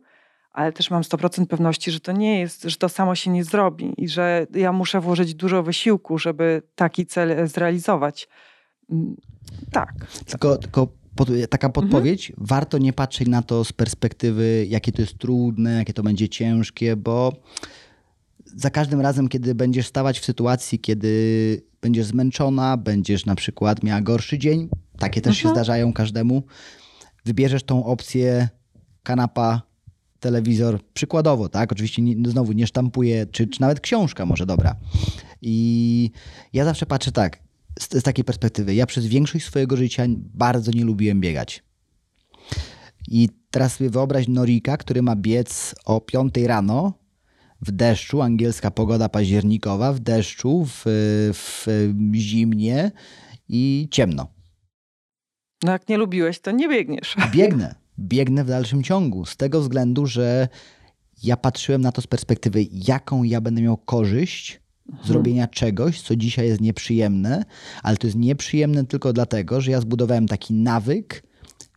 ale 0.52 0.72
też 0.72 0.92
mam 0.92 1.02
100% 1.02 1.46
pewności, 1.46 1.92
że 1.92 2.00
to 2.00 2.12
nie 2.12 2.40
jest, 2.40 2.64
że 2.64 2.78
to 2.78 2.90
samo 2.90 3.16
się 3.16 3.32
nie 3.32 3.44
zrobi 3.44 3.94
i 3.98 4.10
że 4.10 4.48
ja 4.54 4.72
muszę 4.72 5.02
włożyć 5.02 5.36
dużo 5.36 5.64
wysiłku, 5.64 6.18
żeby 6.18 6.62
taki 6.76 7.06
cel 7.06 7.48
zrealizować. 7.48 8.28
Mm, 8.92 9.16
tak. 9.72 9.94
Tylko, 10.26 10.58
tylko 10.58 10.88
pod, 11.18 11.30
taka 11.50 11.70
podpowiedź, 11.70 12.30
mhm. 12.30 12.48
warto 12.48 12.78
nie 12.78 12.94
patrzeć 12.94 13.28
na 13.28 13.42
to 13.42 13.64
z 13.64 13.74
perspektywy, 13.74 14.66
jakie 14.70 14.92
to 14.92 15.02
jest 15.02 15.18
trudne, 15.18 15.74
jakie 15.74 15.94
to 15.94 16.04
będzie 16.04 16.30
ciężkie, 16.30 16.96
bo 16.96 17.34
za 18.46 18.70
każdym 18.70 19.02
razem, 19.02 19.30
kiedy 19.30 19.56
będziesz 19.56 19.88
stawać 19.88 20.20
w 20.20 20.26
sytuacji, 20.26 20.80
kiedy 20.80 21.62
będziesz 21.82 22.06
zmęczona, 22.06 22.78
będziesz 22.78 23.26
na 23.26 23.36
przykład 23.36 23.84
miała 23.84 24.02
gorszy 24.02 24.38
dzień, 24.38 24.70
takie 25.00 25.22
też 25.22 25.38
się 25.38 25.50
Mhm. 25.50 25.56
zdarzają 25.56 25.94
każdemu, 25.94 26.44
wybierzesz 27.26 27.64
tą 27.64 27.86
opcję 27.86 28.50
kanapa, 29.04 29.62
telewizor, 30.20 30.80
przykładowo, 30.94 31.50
tak? 31.50 31.72
Oczywiście 31.72 32.02
nie, 32.02 32.30
znowu 32.30 32.52
nie 32.52 32.68
sztampuję, 32.68 33.26
czy, 33.26 33.48
czy 33.48 33.62
nawet 33.62 33.80
książka 33.80 34.26
może 34.26 34.46
dobra. 34.46 34.76
I 35.42 36.12
ja 36.54 36.66
zawsze 36.66 36.86
patrzę 36.86 37.12
tak, 37.12 37.40
z, 37.80 37.90
z 37.90 38.04
takiej 38.04 38.26
perspektywy. 38.26 38.76
Ja 38.76 38.86
przez 38.86 39.06
większość 39.06 39.46
swojego 39.46 39.78
życia 39.78 40.04
bardzo 40.18 40.72
nie 40.72 40.86
lubiłem 40.86 41.22
biegać. 41.22 41.64
I 43.08 43.30
teraz 43.52 43.76
sobie 43.76 43.90
wyobraź 43.90 44.28
Norika, 44.28 44.78
który 44.78 45.02
ma 45.02 45.16
biec 45.16 45.76
o 45.86 46.02
5 46.02 46.34
rano 46.38 46.94
w 47.62 47.72
deszczu, 47.72 48.22
angielska 48.22 48.72
pogoda 48.72 49.10
październikowa, 49.10 49.94
w 49.94 50.00
deszczu, 50.00 50.66
w, 50.66 50.84
w 51.34 51.66
zimnie 52.16 52.92
i 53.50 53.88
ciemno. 53.92 54.28
No 55.64 55.72
jak 55.72 55.90
nie 55.90 55.98
lubiłeś, 55.98 56.40
to 56.40 56.52
nie 56.52 56.70
biegniesz. 56.70 57.16
Biegnę, 57.32 57.76
biegnę 58.00 58.44
w 58.44 58.48
dalszym 58.48 58.84
ciągu, 58.84 59.26
z 59.26 59.38
tego 59.38 59.62
względu, 59.62 60.06
że 60.06 60.48
ja 61.24 61.38
patrzyłem 61.38 61.82
na 61.82 61.92
to 61.92 62.02
z 62.02 62.08
perspektywy, 62.08 62.66
jaką 62.72 63.24
ja 63.24 63.42
będę 63.42 63.62
miał 63.62 63.78
korzyść 63.78 64.62
z 65.04 65.10
robienia 65.10 65.48
czegoś, 65.48 66.02
co 66.02 66.16
dzisiaj 66.16 66.48
jest 66.48 66.62
nieprzyjemne, 66.62 67.46
ale 67.84 67.98
to 67.98 68.08
jest 68.08 68.18
nieprzyjemne 68.18 68.86
tylko 68.86 69.14
dlatego, 69.14 69.62
że 69.62 69.72
ja 69.72 69.82
zbudowałem 69.82 70.28
taki 70.28 70.54
nawyk, 70.54 71.24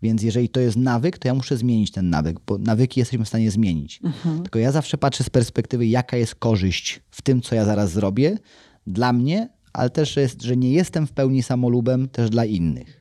więc 0.03 0.23
jeżeli 0.23 0.49
to 0.49 0.61
jest 0.61 0.77
nawyk, 0.77 1.19
to 1.19 1.29
ja 1.29 1.35
muszę 1.35 1.57
zmienić 1.57 1.91
ten 1.91 2.11
nawyk, 2.11 2.41
bo 2.47 2.59
nawyki 2.59 3.01
jesteśmy 3.01 3.25
w 3.25 3.29
stanie 3.29 3.51
zmienić. 3.51 4.01
Tylko 4.43 4.59
ja 4.59 4.73
zawsze 4.73 4.99
patrzę 4.99 5.25
z 5.25 5.31
perspektywy, 5.31 5.87
jaka 5.87 6.17
jest 6.17 6.35
korzyść 6.35 7.01
w 7.11 7.23
tym, 7.23 7.43
co 7.43 7.55
ja 7.55 7.65
zaraz 7.65 7.91
zrobię 7.91 8.39
dla 8.87 9.13
mnie, 9.13 9.49
ale 9.73 9.91
też, 9.91 10.17
jest, 10.17 10.43
że 10.43 10.57
nie 10.57 10.73
jestem 10.73 11.07
w 11.07 11.13
pełni 11.13 11.43
samolubem 11.43 12.09
też 12.09 12.31
dla 12.31 12.45
innych. 12.45 13.01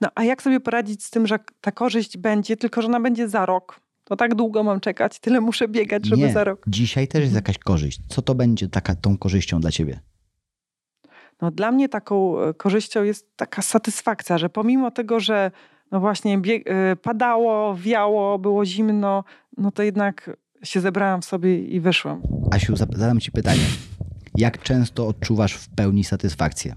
No 0.00 0.08
a 0.14 0.24
jak 0.24 0.42
sobie 0.42 0.60
poradzić 0.60 1.04
z 1.04 1.10
tym, 1.10 1.26
że 1.26 1.38
ta 1.60 1.72
korzyść 1.72 2.18
będzie, 2.18 2.56
tylko 2.56 2.82
że 2.82 2.88
ona 2.88 3.00
będzie 3.00 3.28
za 3.28 3.46
rok? 3.46 3.80
To 4.04 4.16
tak 4.16 4.34
długo 4.34 4.62
mam 4.62 4.80
czekać, 4.80 5.18
tyle 5.20 5.40
muszę 5.40 5.68
biegać, 5.68 6.06
żeby 6.06 6.22
nie, 6.22 6.32
za 6.32 6.44
rok. 6.44 6.64
dzisiaj 6.66 7.08
też 7.08 7.22
jest 7.22 7.34
jakaś 7.34 7.58
korzyść. 7.58 8.00
Co 8.08 8.22
to 8.22 8.34
będzie 8.34 8.68
taka, 8.68 8.94
tą 8.94 9.18
korzyścią 9.18 9.60
dla 9.60 9.70
ciebie? 9.70 10.00
No, 11.42 11.50
dla 11.50 11.72
mnie 11.72 11.88
taką 11.88 12.40
e, 12.40 12.54
korzyścią 12.54 13.02
jest 13.02 13.36
taka 13.36 13.62
satysfakcja, 13.62 14.38
że 14.38 14.48
pomimo 14.48 14.90
tego, 14.90 15.20
że 15.20 15.50
no 15.92 16.00
właśnie 16.00 16.40
e, 16.66 16.96
padało, 16.96 17.74
wiało, 17.74 18.38
było 18.38 18.64
zimno, 18.64 19.24
no 19.56 19.70
to 19.70 19.82
jednak 19.82 20.36
się 20.64 20.80
zebrałam 20.80 21.22
w 21.22 21.24
sobie 21.24 21.64
i 21.64 21.80
wyszłam. 21.80 22.22
Asiu, 22.50 22.76
zadam 22.76 23.20
ci 23.20 23.32
pytanie. 23.32 23.64
Jak 24.34 24.62
często 24.62 25.06
odczuwasz 25.06 25.54
w 25.54 25.68
pełni 25.68 26.04
satysfakcję? 26.04 26.76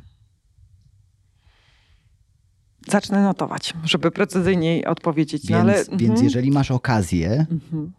Zacznę 2.92 3.24
notować, 3.24 3.74
żeby 3.84 4.12
precyzyjniej 4.12 4.86
odpowiedzieć. 4.86 5.42
Więc, 5.42 5.52
no, 5.52 5.58
ale, 5.58 5.74
więc 5.74 6.02
mhm. 6.02 6.24
jeżeli 6.24 6.52
masz 6.52 6.72
okazję 6.72 7.46
Mhm. 7.52 7.92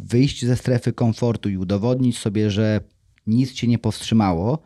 wyjść 0.00 0.44
ze 0.44 0.56
strefy 0.56 0.92
komfortu 0.92 1.48
i 1.48 1.56
udowodnić 1.56 2.18
sobie, 2.18 2.50
że 2.50 2.80
nic 3.26 3.52
cię 3.52 3.66
nie 3.66 3.78
powstrzymało, 3.78 4.58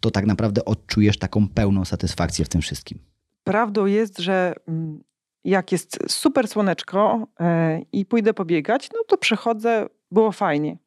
to 0.00 0.10
tak 0.10 0.26
naprawdę 0.26 0.64
odczujesz 0.64 1.18
taką 1.18 1.48
pełną 1.48 1.84
satysfakcję 1.84 2.44
w 2.44 2.48
tym 2.48 2.60
wszystkim. 2.60 2.98
Prawdą 3.44 3.86
jest, 3.86 4.18
że 4.18 4.54
mm, 4.68 5.02
jak 5.44 5.72
jest 5.72 5.98
super 6.08 6.48
słoneczko 6.48 7.26
e, 7.40 7.80
i 7.92 8.06
pójdę 8.06 8.34
pobiegać, 8.34 8.90
no 8.94 8.98
to 9.06 9.18
przychodzę, 9.18 9.86
było 10.10 10.32
fajnie. 10.32 10.78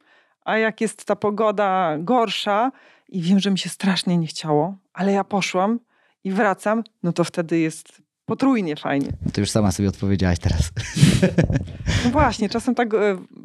A 0.41 0.57
jak 0.57 0.81
jest 0.81 1.05
ta 1.05 1.15
pogoda 1.15 1.97
gorsza 1.99 2.71
i 3.09 3.21
wiem, 3.21 3.39
że 3.39 3.51
mi 3.51 3.57
się 3.57 3.69
strasznie 3.69 4.17
nie 4.17 4.27
chciało, 4.27 4.77
ale 4.93 5.11
ja 5.11 5.23
poszłam 5.23 5.79
i 6.25 6.31
wracam, 6.31 6.83
no 7.03 7.13
to 7.13 7.23
wtedy 7.23 7.59
jest 7.59 8.01
potrójnie 8.25 8.75
fajnie. 8.75 9.07
To 9.33 9.41
już 9.41 9.49
sama 9.51 9.71
sobie 9.71 9.89
odpowiedziałaś 9.89 10.39
teraz. 10.39 10.71
No 12.05 12.11
właśnie, 12.11 12.49
czasem 12.49 12.75
tak 12.75 12.93
e, 12.93 12.97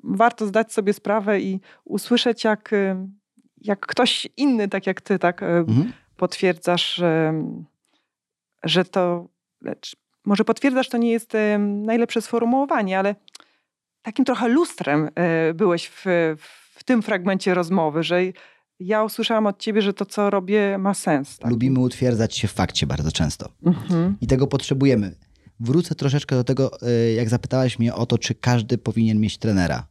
warto 0.04 0.46
zdać 0.46 0.72
sobie 0.72 0.92
sprawę 0.92 1.40
i 1.40 1.60
usłyszeć, 1.84 2.44
jak, 2.44 2.72
e, 2.72 3.06
jak 3.62 3.86
ktoś 3.86 4.28
inny, 4.36 4.68
tak 4.68 4.86
jak 4.86 5.00
ty, 5.00 5.18
tak 5.18 5.42
e, 5.42 5.46
Mhm. 5.46 5.92
potwierdzasz, 6.16 6.94
że, 6.94 7.34
że 8.64 8.84
to. 8.84 9.28
Lecz 9.62 9.96
może 10.24 10.44
potwierdzasz, 10.44 10.88
to 10.88 10.98
nie 10.98 11.10
jest 11.10 11.32
najlepsze 11.58 12.22
sformułowanie, 12.22 12.98
ale 12.98 13.14
takim 14.02 14.24
trochę 14.24 14.48
lustrem 14.48 15.08
byłeś 15.54 15.86
w, 15.88 16.04
w 16.74 16.84
tym 16.84 17.02
fragmencie 17.02 17.54
rozmowy, 17.54 18.02
że 18.02 18.20
ja 18.80 19.04
usłyszałam 19.04 19.46
od 19.46 19.58
ciebie, 19.58 19.82
że 19.82 19.92
to, 19.92 20.06
co 20.06 20.30
robię, 20.30 20.78
ma 20.78 20.94
sens. 20.94 21.38
Tak? 21.38 21.50
Lubimy 21.50 21.80
utwierdzać 21.80 22.36
się 22.36 22.48
w 22.48 22.52
fakcie 22.52 22.86
bardzo 22.86 23.12
często. 23.12 23.52
Mhm. 23.66 24.16
I 24.20 24.26
tego 24.26 24.46
potrzebujemy. 24.46 25.14
Wrócę 25.60 25.94
troszeczkę 25.94 26.36
do 26.36 26.44
tego, 26.44 26.88
y, 26.88 27.12
jak 27.12 27.28
zapytałaś 27.28 27.78
mnie 27.78 27.94
o 27.94 28.06
to, 28.06 28.18
czy 28.18 28.34
każdy 28.34 28.78
powinien 28.78 29.20
mieć 29.20 29.38
trenera. 29.38 29.86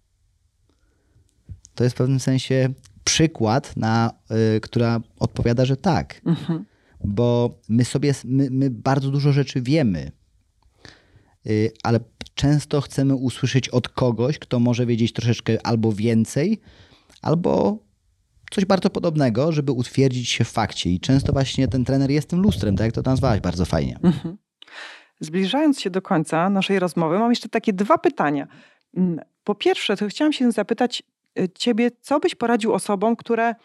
To 1.75 1.83
jest 1.83 1.95
w 1.95 1.97
pewnym 1.97 2.19
sensie 2.19 2.69
przykład, 3.03 3.77
na, 3.77 4.11
y, 4.55 4.59
która 4.59 5.01
odpowiada, 5.19 5.65
że 5.65 5.77
tak. 5.77 6.21
Mhm. 6.25 6.65
Bo 7.03 7.59
my 7.69 7.85
sobie, 7.85 8.13
my, 8.25 8.47
my 8.51 8.69
bardzo 8.69 9.11
dużo 9.11 9.31
rzeczy 9.31 9.61
wiemy, 9.61 10.11
y, 11.47 11.71
ale 11.83 11.99
często 12.33 12.81
chcemy 12.81 13.15
usłyszeć 13.15 13.69
od 13.69 13.89
kogoś, 13.89 14.39
kto 14.39 14.59
może 14.59 14.85
wiedzieć 14.85 15.13
troszeczkę 15.13 15.65
albo 15.67 15.93
więcej, 15.93 16.61
albo 17.21 17.77
coś 18.51 18.65
bardzo 18.65 18.89
podobnego, 18.89 19.51
żeby 19.51 19.71
utwierdzić 19.71 20.29
się 20.29 20.43
w 20.43 20.49
fakcie. 20.49 20.89
I 20.89 20.99
często 20.99 21.33
właśnie 21.33 21.67
ten 21.67 21.85
trener 21.85 22.11
jest 22.11 22.29
tym 22.29 22.41
lustrem, 22.41 22.75
tak 22.75 22.85
jak 22.85 22.95
to 22.95 23.01
nazwałaś 23.01 23.39
bardzo 23.39 23.65
fajnie. 23.65 23.99
Mhm. 24.03 24.37
Zbliżając 25.19 25.79
się 25.79 25.89
do 25.89 26.01
końca 26.01 26.49
naszej 26.49 26.79
rozmowy, 26.79 27.19
mam 27.19 27.29
jeszcze 27.29 27.49
takie 27.49 27.73
dwa 27.73 27.97
pytania. 27.97 28.47
Mm, 28.97 29.19
Po 29.43 29.55
pierwsze, 29.55 29.97
to 29.97 30.07
chciałam 30.07 30.33
się 30.33 30.51
zapytać 30.51 31.03
y, 31.39 31.49
ciebie, 31.49 31.91
co 32.01 32.19
byś 32.19 32.35
poradził 32.35 32.73
osobom, 32.73 33.15
które 33.15 33.55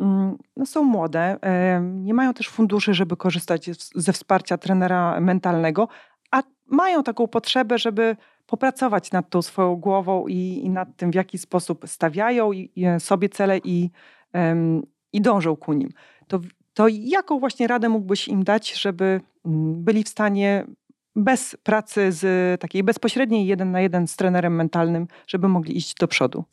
mm, 0.00 0.36
no, 0.56 0.66
są 0.66 0.82
młode, 0.82 1.36
nie 1.80 2.14
mają 2.14 2.34
też 2.34 2.48
funduszy, 2.48 2.94
żeby 2.94 3.16
korzystać 3.16 3.70
ze 3.94 4.12
wsparcia 4.12 4.58
trenera 4.58 5.20
mentalnego, 5.20 5.88
a 6.30 6.42
mają 6.66 7.02
taką 7.02 7.28
potrzebę, 7.28 7.78
żeby 7.78 8.16
popracować 8.46 9.12
nad 9.12 9.30
tą 9.30 9.42
swoją 9.42 9.76
głową 9.76 10.26
i, 10.26 10.60
i 10.64 10.70
nad 10.70 10.96
tym, 10.96 11.10
w 11.10 11.14
jaki 11.14 11.38
sposób 11.38 11.84
stawiają 11.86 12.52
i 12.52 12.70
sobie 12.98 13.28
cele 13.28 13.58
i, 13.58 13.90
i 15.12 15.20
dążą 15.20 15.56
ku 15.56 15.72
nim. 15.72 15.88
To, 16.26 16.40
to 16.74 16.86
jaką 16.88 17.38
właśnie 17.38 17.66
radę 17.66 17.88
mógłbyś 17.88 18.28
im 18.28 18.44
dać, 18.44 18.74
żeby 18.74 19.20
mm, 19.46 19.84
byli 19.84 20.04
w 20.04 20.08
stanie 20.08 20.66
bez 21.16 21.56
pracy 21.62 22.12
z 22.12 22.60
takiej 22.60 22.82
bezpośredniej 22.82 23.46
jeden 23.46 23.70
na 23.70 23.80
jeden 23.80 24.06
z 24.06 24.16
trenerem 24.16 24.54
mentalnym, 24.54 25.06
żeby 25.26 25.48
mogli 25.48 25.76
iść 25.76 25.94
do 26.00 26.08
przodu? 26.08 26.44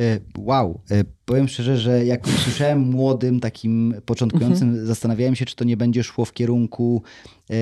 E, 0.00 0.18
Wow, 0.38 0.80
E, 0.90 1.04
powiem 1.24 1.48
szczerze, 1.48 1.76
że 1.78 2.04
jak 2.04 2.26
usłyszałem 2.26 2.78
młodym, 2.80 3.40
takim 3.40 3.94
początkującym, 4.06 4.86
zastanawiałem 4.86 5.34
się, 5.34 5.44
czy 5.44 5.56
to 5.56 5.64
nie 5.64 5.76
będzie 5.76 6.04
szło 6.04 6.24
w 6.24 6.32
kierunku, 6.32 7.02
e, 7.50 7.54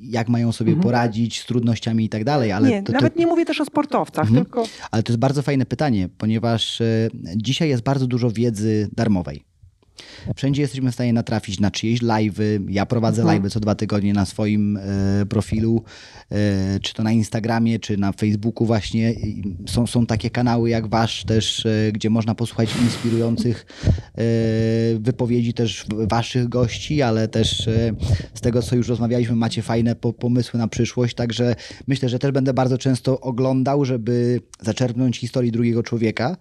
jak 0.00 0.28
mają 0.28 0.52
sobie 0.52 0.72
Mhm. 0.72 0.82
poradzić 0.82 1.40
z 1.40 1.46
trudnościami 1.46 2.04
i 2.04 2.08
tak 2.08 2.24
dalej, 2.24 2.52
ale 2.52 2.68
nie, 2.68 2.82
to, 2.82 2.86
to, 2.86 2.92
nawet 2.92 3.16
nie 3.16 3.26
mówię 3.26 3.44
też 3.44 3.60
o 3.60 3.64
sportowcach, 3.64 4.24
Mhm. 4.26 4.44
tylko 4.44 4.64
Ale 4.90 5.02
to 5.02 5.12
jest 5.12 5.20
bardzo 5.20 5.42
fajne 5.42 5.66
pytanie, 5.66 6.08
ponieważ 6.18 6.82
dzisiaj 7.36 7.68
jest 7.68 7.82
bardzo 7.82 8.06
dużo 8.06 8.30
wiedzy 8.30 8.88
darmowej. 8.96 9.44
Wszędzie 10.36 10.62
jesteśmy 10.62 10.90
w 10.90 10.94
stanie 10.94 11.12
natrafić 11.12 11.60
na 11.60 11.70
czyjeś 11.70 12.00
live'y. 12.00 12.64
Ja 12.68 12.86
prowadzę 12.86 13.22
Mhm. 13.22 13.42
live'y 13.42 13.50
co 13.50 13.60
dwa 13.60 13.74
tygodnie 13.74 14.12
na 14.12 14.26
swoim 14.26 14.76
e, 14.76 15.26
profilu, 15.28 15.82
e, 16.30 16.80
czy 16.80 16.94
to 16.94 17.02
na 17.02 17.12
Instagramie, 17.12 17.78
czy 17.78 17.96
na 17.96 18.12
Facebooku 18.12 18.66
właśnie. 18.66 19.14
Są, 19.68 19.86
są 19.86 20.06
takie 20.06 20.30
kanały 20.30 20.70
jak 20.70 20.86
wasz 20.86 21.24
też, 21.24 21.66
e, 21.66 21.92
gdzie 21.92 22.10
można 22.10 22.34
posłuchać 22.34 22.70
inspirujących 22.82 23.66
e, 23.86 24.22
wypowiedzi 24.98 25.54
też 25.54 25.86
waszych 25.90 26.48
gości, 26.48 27.02
ale 27.02 27.28
też 27.28 27.68
e, 27.68 27.92
z 28.34 28.40
tego, 28.40 28.62
co 28.62 28.76
już 28.76 28.88
rozmawialiśmy, 28.88 29.36
macie 29.36 29.62
fajne 29.62 29.94
po, 29.94 30.12
pomysły 30.12 30.58
na 30.58 30.68
przyszłość, 30.68 31.14
także 31.14 31.56
myślę, 31.86 32.08
że 32.08 32.18
też 32.18 32.32
będę 32.32 32.54
bardzo 32.54 32.78
często 32.78 33.20
oglądał, 33.20 33.84
żeby 33.84 34.40
zaczerpnąć 34.62 35.18
historii 35.18 35.52
drugiego 35.52 35.82
człowieka, 35.82 36.36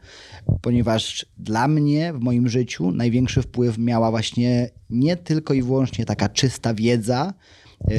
ponieważ 0.61 1.25
dla 1.37 1.67
mnie 1.67 2.13
w 2.13 2.19
moim 2.19 2.49
życiu 2.49 2.91
największy 2.91 3.41
wpływ 3.45 3.77
miała 3.77 4.11
właśnie 4.11 4.69
nie 4.89 5.17
tylko 5.17 5.53
i 5.53 5.61
wyłącznie 5.61 6.05
taka 6.05 6.29
czysta 6.29 6.73
wiedza, 6.73 7.33
e, 7.81 7.93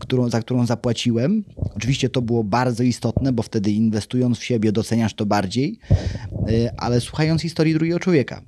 którą, 0.00 0.30
za 0.30 0.40
którą 0.40 0.66
zapłaciłem. 0.66 1.44
Oczywiście 1.56 2.08
to 2.08 2.22
było 2.22 2.44
bardzo 2.44 2.82
istotne, 2.82 3.32
bo 3.32 3.42
wtedy 3.42 3.70
inwestując 3.70 4.38
w 4.38 4.44
siebie 4.44 4.72
doceniasz 4.72 5.14
to 5.14 5.26
bardziej, 5.26 5.78
e, 5.90 6.80
ale 6.80 7.00
słuchając 7.00 7.42
historii 7.42 7.74
drugiego 7.74 7.98
człowieka. 7.98 8.42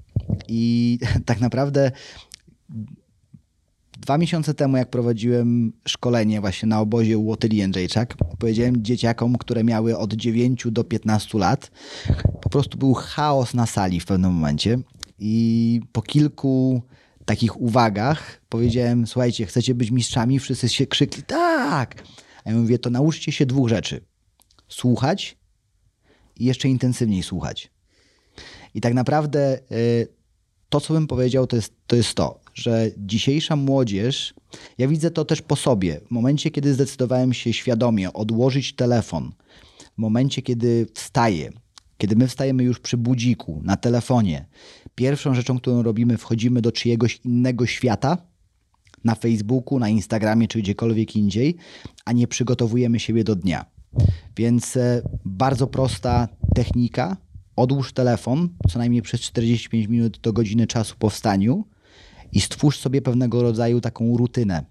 I 0.49 0.99
tak 1.27 1.41
naprawdę 1.41 1.91
Dwa 4.01 4.19
miesiące 4.19 4.55
temu, 4.55 4.77
jak 4.77 4.91
prowadziłem 4.91 5.73
szkolenie 5.89 6.41
właśnie 6.41 6.69
na 6.69 6.81
obozie 6.81 7.19
u 7.19 7.33
Otyli 7.33 7.57
Jędrzejczak, 7.57 8.17
powiedziałem 8.39 8.83
dzieciakom, 8.83 9.39
które 9.39 9.65
miały 9.65 9.99
od 9.99 10.13
9 10.13 10.67
do 10.71 10.85
15 10.85 11.39
lat, 11.39 11.71
po 12.43 12.49
prostu 12.49 12.79
był 12.79 12.95
chaos 12.95 13.55
na 13.55 13.67
sali 13.67 14.01
w 14.01 14.07
pewnym 14.07 14.33
momencie 14.33 14.79
i 15.21 15.81
po 15.93 16.03
kilku 16.03 16.83
takich 17.25 17.61
uwagach 17.61 18.41
powiedziałem, 18.49 19.07
słuchajcie, 19.07 19.47
chcecie 19.47 19.75
być 19.75 19.91
mistrzami? 19.91 20.39
Wszyscy 20.39 20.69
się 20.69 20.87
krzykli, 20.87 21.23
tak! 21.23 22.03
A 22.45 22.51
ja 22.51 22.57
mówię, 22.57 22.79
to 22.79 22.91
nauczcie 22.91 23.33
się 23.33 23.47
dwóch 23.47 23.69
rzeczy. 23.69 24.01
Słuchać 24.69 25.39
i 26.37 26.45
jeszcze 26.45 26.69
intensywniej 26.69 27.23
słuchać. 27.23 27.71
I 28.75 28.81
tak 28.81 28.95
naprawdę 28.95 29.59
y, 29.73 30.09
to, 30.69 30.81
co 30.81 30.95
bym 30.95 31.07
powiedział, 31.07 31.47
to 31.47 31.57
jest, 31.57 31.75
to 31.87 31.97
jest 31.97 32.15
to, 32.15 32.41
że 32.55 32.91
dzisiejsza 32.99 33.57
młodzież, 33.57 34.35
ja 34.79 34.89
widzę 34.89 35.11
to 35.11 35.25
też 35.25 35.43
po 35.43 35.57
sobie. 35.57 36.01
W 36.07 36.11
momencie, 36.11 36.51
kiedy 36.51 36.75
zdecydowałem 36.75 37.33
się 37.33 37.53
świadomie 37.53 38.13
odłożyć 38.13 38.75
telefon, 38.75 39.33
w 39.95 39.99
momencie, 39.99 40.43
kiedy 40.43 40.87
wstaję, 40.95 41.51
kiedy 42.01 42.17
my 42.17 42.29
wstajemy 42.29 42.63
już 42.63 42.81
przy 42.81 42.97
budziku, 42.97 43.61
na 43.65 43.77
telefonie, 43.77 44.47
pierwszą 44.95 45.35
rzeczą, 45.35 45.59
którą 45.59 45.83
robimy, 45.83 46.17
wchodzimy 46.17 46.63
do 46.63 46.73
czyjegoś 46.73 47.21
innego 47.25 47.67
świata, 47.67 48.19
na 49.05 49.15
Facebooku, 49.15 49.79
na 49.79 49.89
Instagramie 49.89 50.49
czy 50.49 50.59
gdziekolwiek 50.59 51.17
indziej, 51.17 51.57
a 52.05 52.13
nie 52.13 52.27
przygotowujemy 52.29 53.01
siebie 53.01 53.25
do 53.25 53.37
dnia. 53.37 53.65
Więc 54.37 54.77
e, 54.77 55.03
bardzo 55.25 55.67
prosta 55.67 56.29
technika. 56.55 57.17
Odłóż 57.57 57.93
telefon 57.93 58.49
co 58.69 58.79
najmniej 58.79 59.03
przez 59.03 59.21
45 59.21 59.87
minut 59.87 60.19
do 60.19 60.33
godziny 60.33 60.67
czasu 60.67 60.95
po 60.99 61.11
wstaniu 61.11 61.65
i 62.33 62.41
stwórz 62.41 62.79
sobie 62.79 63.03
pewnego 63.03 63.43
rodzaju 63.43 63.81
taką 63.81 64.17
rutynę. 64.17 64.65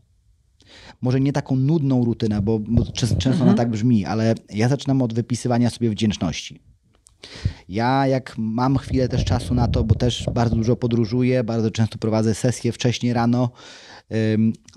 Może 1.02 1.20
nie 1.20 1.34
taką 1.34 1.56
nudną 1.56 2.06
rutynę, 2.06 2.42
bo, 2.42 2.60
bo 2.60 2.86
często 2.86 3.30
mhm. 3.30 3.42
ona 3.42 3.54
tak 3.54 3.70
brzmi, 3.70 4.06
ale 4.06 4.36
ja 4.50 4.70
zaczynam 4.70 5.02
od 5.02 5.14
wypisywania 5.14 5.70
sobie 5.70 5.90
wdzięczności. 5.90 6.69
Ja, 7.70 8.08
jak 8.08 8.36
mam 8.38 8.78
chwilę 8.78 9.10
też 9.10 9.26
czasu 9.26 9.54
na 9.54 9.68
to, 9.68 9.84
bo 9.84 9.96
też 9.96 10.26
bardzo 10.34 10.56
dużo 10.56 10.76
podróżuję, 10.76 11.44
bardzo 11.44 11.72
często 11.72 11.98
prowadzę 11.98 12.36
sesje 12.36 12.72
wcześniej 12.72 13.14
rano, 13.14 13.52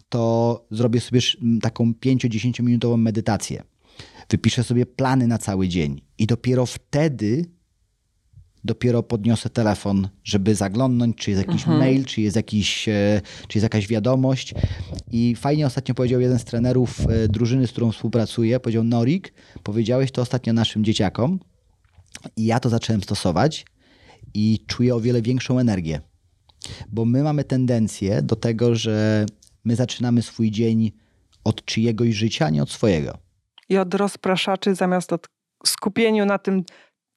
to 0.08 0.64
zrobię 0.70 1.00
sobie 1.00 1.20
taką 1.62 1.92
5-10 1.92 2.62
minutową 2.62 2.96
medytację. 2.96 3.62
Wypiszę 4.30 4.64
sobie 4.64 4.86
plany 4.86 5.26
na 5.26 5.38
cały 5.38 5.68
dzień 5.68 6.00
i 6.18 6.26
dopiero 6.26 6.66
wtedy 6.66 7.44
dopiero 8.64 9.02
podniosę 9.02 9.50
telefon, 9.50 10.08
żeby 10.24 10.54
zaglądnąć, 10.54 11.16
czy 11.16 11.30
jest 11.30 11.46
jakiś 11.46 11.62
mhm. 11.62 11.78
mail, 11.78 12.04
czy 12.04 12.20
jest, 12.20 12.36
jakiś, 12.36 12.88
e, 12.88 13.20
czy 13.48 13.58
jest 13.58 13.62
jakaś 13.62 13.86
wiadomość. 13.86 14.54
I 15.12 15.34
fajnie 15.36 15.66
ostatnio 15.66 15.94
powiedział 15.94 16.20
jeden 16.20 16.38
z 16.38 16.44
trenerów 16.44 17.00
e, 17.08 17.28
drużyny, 17.28 17.66
z 17.66 17.72
którą 17.72 17.92
współpracuję, 17.92 18.60
powiedział 18.60 18.84
Norik, 18.84 19.32
powiedziałeś 19.62 20.12
to 20.12 20.22
ostatnio 20.22 20.52
naszym 20.52 20.84
dzieciakom 20.84 21.38
i 22.36 22.46
ja 22.46 22.60
to 22.60 22.68
zacząłem 22.68 23.02
stosować 23.02 23.66
i 24.34 24.64
czuję 24.66 24.94
o 24.94 25.00
wiele 25.00 25.22
większą 25.22 25.58
energię. 25.58 26.00
Bo 26.88 27.04
my 27.04 27.22
mamy 27.22 27.44
tendencję 27.44 28.22
do 28.22 28.36
tego, 28.36 28.74
że 28.74 29.26
my 29.64 29.76
zaczynamy 29.76 30.22
swój 30.22 30.50
dzień 30.50 30.92
od 31.44 31.64
czyjegoś 31.64 32.14
życia, 32.14 32.50
nie 32.50 32.62
od 32.62 32.70
swojego. 32.70 33.18
I 33.68 33.78
od 33.78 33.94
rozpraszaczy 33.94 34.74
zamiast 34.74 35.12
od 35.12 35.26
skupieniu 35.66 36.26
na 36.26 36.38
tym, 36.38 36.64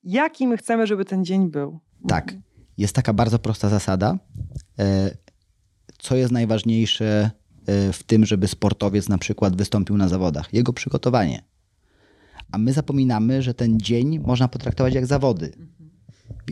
jaki 0.03 0.47
my 0.47 0.57
chcemy, 0.57 0.87
żeby 0.87 1.05
ten 1.05 1.25
dzień 1.25 1.49
był. 1.49 1.79
Tak. 2.07 2.33
Jest 2.77 2.95
taka 2.95 3.13
bardzo 3.13 3.39
prosta 3.39 3.69
zasada. 3.69 4.17
E, 4.79 5.17
co 5.97 6.15
jest 6.15 6.31
najważniejsze 6.31 7.31
e, 7.65 7.93
w 7.93 8.03
tym, 8.03 8.25
żeby 8.25 8.47
sportowiec 8.47 9.09
na 9.09 9.17
przykład 9.17 9.55
wystąpił 9.55 9.97
na 9.97 10.07
zawodach? 10.07 10.53
Jego 10.53 10.73
przygotowanie. 10.73 11.43
A 12.51 12.57
my 12.57 12.73
zapominamy, 12.73 13.41
że 13.41 13.53
ten 13.53 13.79
dzień 13.79 14.19
można 14.19 14.47
potraktować 14.47 14.93
jak 14.93 15.05
zawody. 15.05 15.51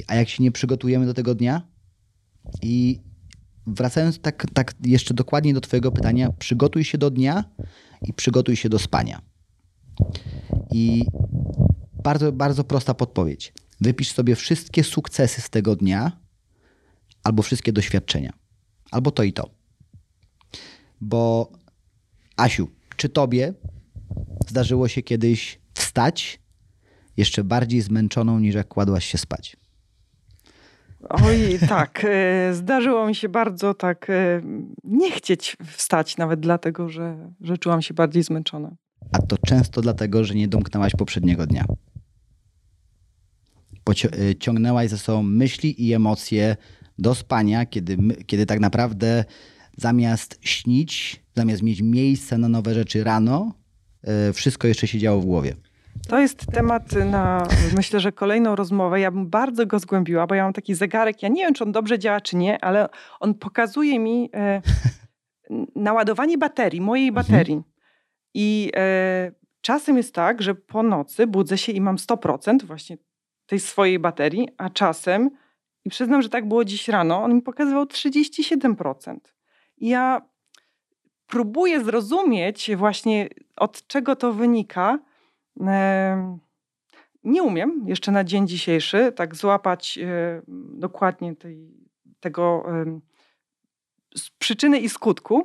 A 0.07 0.15
jak 0.15 0.29
się 0.29 0.43
nie 0.43 0.51
przygotujemy 0.51 1.05
do 1.05 1.13
tego 1.13 1.35
dnia? 1.35 1.67
I 2.61 2.99
wracając 3.67 4.19
tak, 4.19 4.45
tak 4.53 4.73
jeszcze 4.85 5.13
dokładnie 5.13 5.53
do 5.53 5.61
Twojego 5.61 5.91
pytania, 5.91 6.31
przygotuj 6.31 6.83
się 6.83 6.97
do 6.97 7.11
dnia 7.11 7.43
i 8.01 8.13
przygotuj 8.13 8.55
się 8.55 8.69
do 8.69 8.79
spania. 8.79 9.21
I 10.71 11.05
bardzo, 12.03 12.31
bardzo 12.31 12.63
prosta 12.63 12.93
podpowiedź. 12.93 13.53
Wypisz 13.81 14.11
sobie 14.11 14.35
wszystkie 14.35 14.83
sukcesy 14.83 15.41
z 15.41 15.49
tego 15.49 15.75
dnia 15.75 16.11
albo 17.23 17.43
wszystkie 17.43 17.73
doświadczenia. 17.73 18.33
Albo 18.91 19.11
to 19.11 19.23
i 19.23 19.33
to. 19.33 19.49
Bo 21.01 21.51
Asiu, 22.37 22.69
czy 22.97 23.09
tobie 23.09 23.53
zdarzyło 24.47 24.87
się 24.87 25.01
kiedyś 25.01 25.62
wstać 25.93 26.39
jeszcze 27.17 27.43
bardziej 27.43 27.81
zmęczoną 27.81 28.39
niż 28.39 28.55
jak 28.55 28.67
kładłaś 28.67 29.05
się 29.05 29.17
spać? 29.17 29.57
Oj, 31.09 31.59
tak. 31.69 32.05
E, 32.05 32.53
zdarzyło 32.53 33.07
mi 33.07 33.15
się 33.15 33.29
bardzo 33.29 33.73
tak 33.73 34.09
e, 34.09 34.41
nie 34.83 35.11
chcieć 35.11 35.57
wstać, 35.67 36.17
nawet 36.17 36.39
dlatego, 36.39 36.89
że, 36.89 37.29
że 37.41 37.57
czułam 37.57 37.81
się 37.81 37.93
bardziej 37.93 38.23
zmęczona. 38.23 38.75
A 39.11 39.21
to 39.21 39.37
często 39.37 39.81
dlatego, 39.81 40.23
że 40.23 40.35
nie 40.35 40.47
domknęłaś 40.47 40.91
poprzedniego 40.95 41.47
dnia. 41.47 41.65
E, 43.89 44.35
ciągnęłaś 44.35 44.89
ze 44.89 44.97
sobą 44.97 45.23
myśli 45.23 45.87
i 45.87 45.93
emocje 45.93 46.57
do 46.99 47.15
spania, 47.15 47.65
kiedy, 47.65 47.97
kiedy 48.25 48.45
tak 48.45 48.59
naprawdę 48.59 49.25
zamiast 49.77 50.39
śnić, 50.41 51.23
zamiast 51.35 51.61
mieć 51.61 51.81
miejsce 51.81 52.37
na 52.37 52.49
nowe 52.49 52.73
rzeczy 52.73 53.03
rano, 53.03 53.53
wszystko 54.33 54.67
jeszcze 54.67 54.87
się 54.87 54.99
działo 54.99 55.21
w 55.21 55.25
głowie. 55.25 55.55
To 56.09 56.19
jest 56.19 56.45
temat 56.53 56.91
na, 56.91 57.47
myślę, 57.75 57.99
że 57.99 58.11
kolejną 58.11 58.55
rozmowę. 58.55 58.99
Ja 58.99 59.11
bym 59.11 59.29
bardzo 59.29 59.65
go 59.65 59.79
zgłębiła, 59.79 60.27
bo 60.27 60.35
ja 60.35 60.43
mam 60.43 60.53
taki 60.53 60.75
zegarek, 60.75 61.23
ja 61.23 61.29
nie 61.29 61.43
wiem, 61.43 61.53
czy 61.53 61.63
on 61.63 61.71
dobrze 61.71 61.99
działa, 61.99 62.21
czy 62.21 62.35
nie, 62.35 62.63
ale 62.63 62.89
on 63.19 63.33
pokazuje 63.33 63.99
mi 63.99 64.29
e, 64.33 64.61
naładowanie 65.75 66.37
baterii, 66.37 66.81
mojej 66.81 67.07
mhm. 67.07 67.25
baterii. 67.25 67.61
I 68.33 68.71
e, 68.75 69.31
czasem 69.61 69.97
jest 69.97 70.15
tak, 70.15 70.41
że 70.41 70.55
po 70.55 70.83
nocy 70.83 71.27
budzę 71.27 71.57
się 71.57 71.71
i 71.71 71.81
mam 71.81 71.95
100% 71.95 72.63
właśnie 72.63 72.97
tej 73.45 73.59
swojej 73.59 73.99
baterii, 73.99 74.49
a 74.57 74.69
czasem, 74.69 75.29
i 75.85 75.89
przyznam, 75.89 76.21
że 76.21 76.29
tak 76.29 76.47
było 76.47 76.65
dziś 76.65 76.87
rano, 76.87 77.23
on 77.23 77.35
mi 77.35 77.41
pokazywał 77.41 77.83
37%. 77.83 79.17
I 79.77 79.89
ja 79.89 80.21
próbuję 81.27 81.83
zrozumieć 81.83 82.75
właśnie, 82.75 83.29
od 83.55 83.87
czego 83.87 84.15
to 84.15 84.33
wynika, 84.33 84.99
nie 87.23 87.43
umiem 87.43 87.83
jeszcze 87.87 88.11
na 88.11 88.23
dzień 88.23 88.47
dzisiejszy 88.47 89.11
tak 89.11 89.35
złapać 89.35 89.97
e, 89.97 90.41
dokładnie 90.73 91.35
tej, 91.35 91.71
tego 92.19 92.65
przyczyny 94.39 94.79
i 94.79 94.89
skutku, 94.89 95.43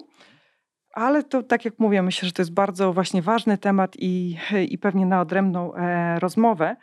ale 0.93 1.23
to 1.23 1.43
tak 1.43 1.65
jak 1.65 1.79
mówię, 1.79 2.03
myślę, 2.03 2.27
że 2.27 2.33
to 2.33 2.43
jest 2.43 2.53
bardzo 2.53 2.93
właśnie 2.93 3.23
ważny 3.23 3.59
temat 3.59 3.97
i, 3.99 4.37
i 4.69 4.79
pewnie 4.79 5.07
na 5.07 5.21
odrębną 5.21 5.75
e, 5.75 6.19
rozmowę. 6.21 6.77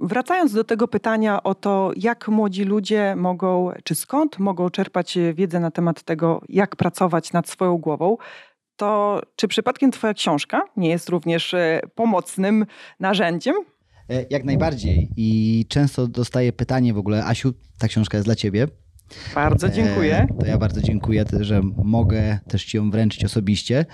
Wracając 0.00 0.52
do 0.52 0.64
tego 0.64 0.88
pytania 0.88 1.42
o 1.42 1.54
to, 1.54 1.90
jak 1.96 2.28
młodzi 2.28 2.64
ludzie 2.64 3.16
mogą, 3.16 3.70
czy 3.84 3.94
skąd 3.94 4.38
mogą 4.38 4.70
czerpać 4.70 5.18
wiedzę 5.34 5.60
na 5.60 5.70
temat 5.70 6.02
tego, 6.02 6.40
jak 6.48 6.76
pracować 6.76 7.32
nad 7.32 7.48
swoją 7.48 7.78
głową, 7.78 8.16
to 8.76 9.20
czy 9.36 9.48
przypadkiem 9.48 9.90
Twoja 9.90 10.14
książka 10.14 10.62
nie 10.76 10.88
jest 10.88 11.08
również 11.08 11.54
e, 11.54 11.80
pomocnym 11.94 12.66
narzędziem? 13.00 13.54
E, 14.10 14.26
jak 14.30 14.44
najbardziej. 14.44 15.08
I 15.16 15.66
często 15.68 16.06
dostaję 16.06 16.52
pytanie 16.52 16.94
w 16.94 16.98
ogóle, 16.98 17.24
Asiu, 17.24 17.54
ta 17.78 17.88
książka 17.88 18.16
jest 18.18 18.26
dla 18.28 18.34
Ciebie. 18.34 18.68
Bardzo 19.34 19.68
dziękuję. 19.68 20.16
E, 20.16 20.40
to 20.40 20.46
ja 20.46 20.58
bardzo 20.58 20.80
dziękuję, 20.80 21.24
że 21.40 21.60
mogę 21.84 22.38
też 22.48 22.64
Ci 22.64 22.76
ją 22.76 22.90
wręczyć 22.90 23.24
osobiście. 23.24 23.86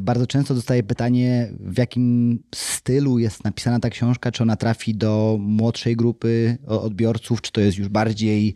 Bardzo 0.00 0.26
często 0.26 0.54
dostaję 0.54 0.82
pytanie, 0.82 1.48
w 1.60 1.78
jakim 1.78 2.38
stylu 2.54 3.18
jest 3.18 3.44
napisana 3.44 3.80
ta 3.80 3.90
książka, 3.90 4.32
czy 4.32 4.42
ona 4.42 4.56
trafi 4.56 4.94
do 4.94 5.36
młodszej 5.40 5.96
grupy 5.96 6.58
odbiorców, 6.66 7.42
czy 7.42 7.52
to 7.52 7.60
jest 7.60 7.78
już 7.78 7.88
bardziej 7.88 8.54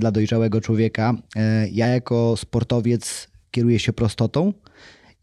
dla 0.00 0.10
dojrzałego 0.10 0.60
człowieka. 0.60 1.14
Ja 1.72 1.86
jako 1.86 2.36
sportowiec 2.36 3.28
kieruję 3.58 3.78
się 3.78 3.92
prostotą 3.92 4.52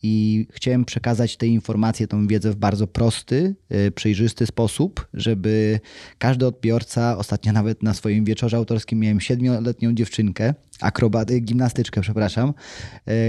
i 0.04 0.48
chciałem 0.52 0.86
przekazać 0.86 1.38
te 1.38 1.48
informacje, 1.48 2.08
tą 2.08 2.28
wiedzę 2.28 2.52
w 2.52 2.56
bardzo 2.56 2.88
prosty, 2.88 3.56
y, 3.88 3.92
przejrzysty 3.92 4.46
sposób, 4.46 5.08
żeby 5.14 5.80
każdy 6.18 6.48
odbiorca, 6.48 7.18
ostatnio 7.18 7.54
nawet 7.54 7.84
na 7.84 7.94
swoim 7.94 8.26
wieczorze 8.26 8.58
autorskim 8.58 9.00
miałem 9.00 9.20
siedmioletnią 9.22 9.94
dziewczynkę, 9.94 10.54
akrobat, 10.82 11.32
gimnastyczkę, 11.42 12.02
przepraszam, 12.02 12.54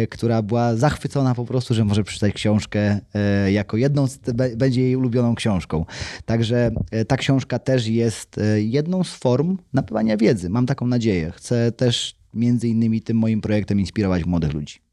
y, 0.02 0.06
która 0.06 0.42
była 0.42 0.76
zachwycona 0.76 1.34
po 1.34 1.44
prostu, 1.44 1.74
że 1.74 1.84
może 1.84 2.04
przeczytać 2.04 2.32
książkę 2.32 3.00
y, 3.46 3.52
jako 3.52 3.76
jedną, 3.76 4.06
z, 4.06 4.18
będzie 4.56 4.82
jej 4.82 4.96
ulubioną 4.96 5.34
książką. 5.34 5.84
Także 6.24 6.70
ta 7.08 7.16
książka 7.16 7.58
też 7.58 7.86
jest 7.86 8.40
jedną 8.56 9.04
z 9.04 9.14
form 9.14 9.58
nabywania 9.72 10.16
wiedzy. 10.16 10.50
Mam 10.50 10.66
taką 10.66 10.86
nadzieję. 10.86 11.32
Chcę 11.36 11.72
też 11.72 12.16
między 12.34 12.68
innymi 12.68 13.00
tym 13.02 13.16
moim 13.16 13.40
projektem 13.40 13.80
inspirować 13.80 14.24
młodych 14.24 14.52
ludzi. 14.52 14.85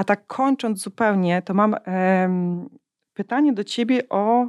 A 0.00 0.04
tak 0.04 0.26
kończąc 0.26 0.82
zupełnie, 0.82 1.42
to 1.42 1.54
mam 1.54 1.76
pytanie 3.14 3.52
do 3.52 3.64
ciebie 3.64 4.08
o, 4.08 4.48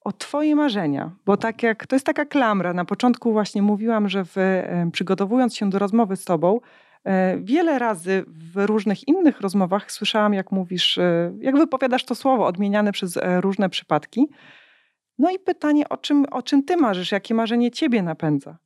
o 0.00 0.12
twoje 0.12 0.56
marzenia. 0.56 1.10
Bo 1.26 1.36
tak 1.36 1.62
jak, 1.62 1.86
to 1.86 1.96
jest 1.96 2.06
taka 2.06 2.24
klamra. 2.24 2.74
Na 2.74 2.84
początku 2.84 3.32
właśnie 3.32 3.62
mówiłam, 3.62 4.08
że 4.08 4.24
w, 4.24 4.36
przygotowując 4.92 5.56
się 5.56 5.70
do 5.70 5.78
rozmowy 5.78 6.16
z 6.16 6.24
tobą, 6.24 6.60
e, 7.04 7.38
Wiele 7.38 7.78
razy 7.78 8.24
w 8.26 8.66
różnych 8.66 9.08
innych 9.08 9.40
rozmowach 9.40 9.92
słyszałam, 9.92 10.34
jak 10.34 10.52
mówisz, 10.52 10.98
e, 10.98 11.32
jak 11.40 11.56
wypowiadasz 11.56 12.04
to 12.04 12.14
słowo 12.14 12.46
odmieniane 12.46 12.92
przez 12.92 13.16
e, 13.16 13.40
różne 13.40 13.68
przypadki. 13.68 14.26
No 15.18 15.30
i 15.30 15.38
pytanie, 15.38 15.88
o 15.88 15.96
czym, 15.96 16.24
o 16.30 16.42
czym 16.42 16.64
ty 16.64 16.76
marzysz? 16.76 17.12
Jakie 17.12 17.34
marzenie 17.34 17.70
ciebie 17.70 18.02
napędza? 18.02 18.58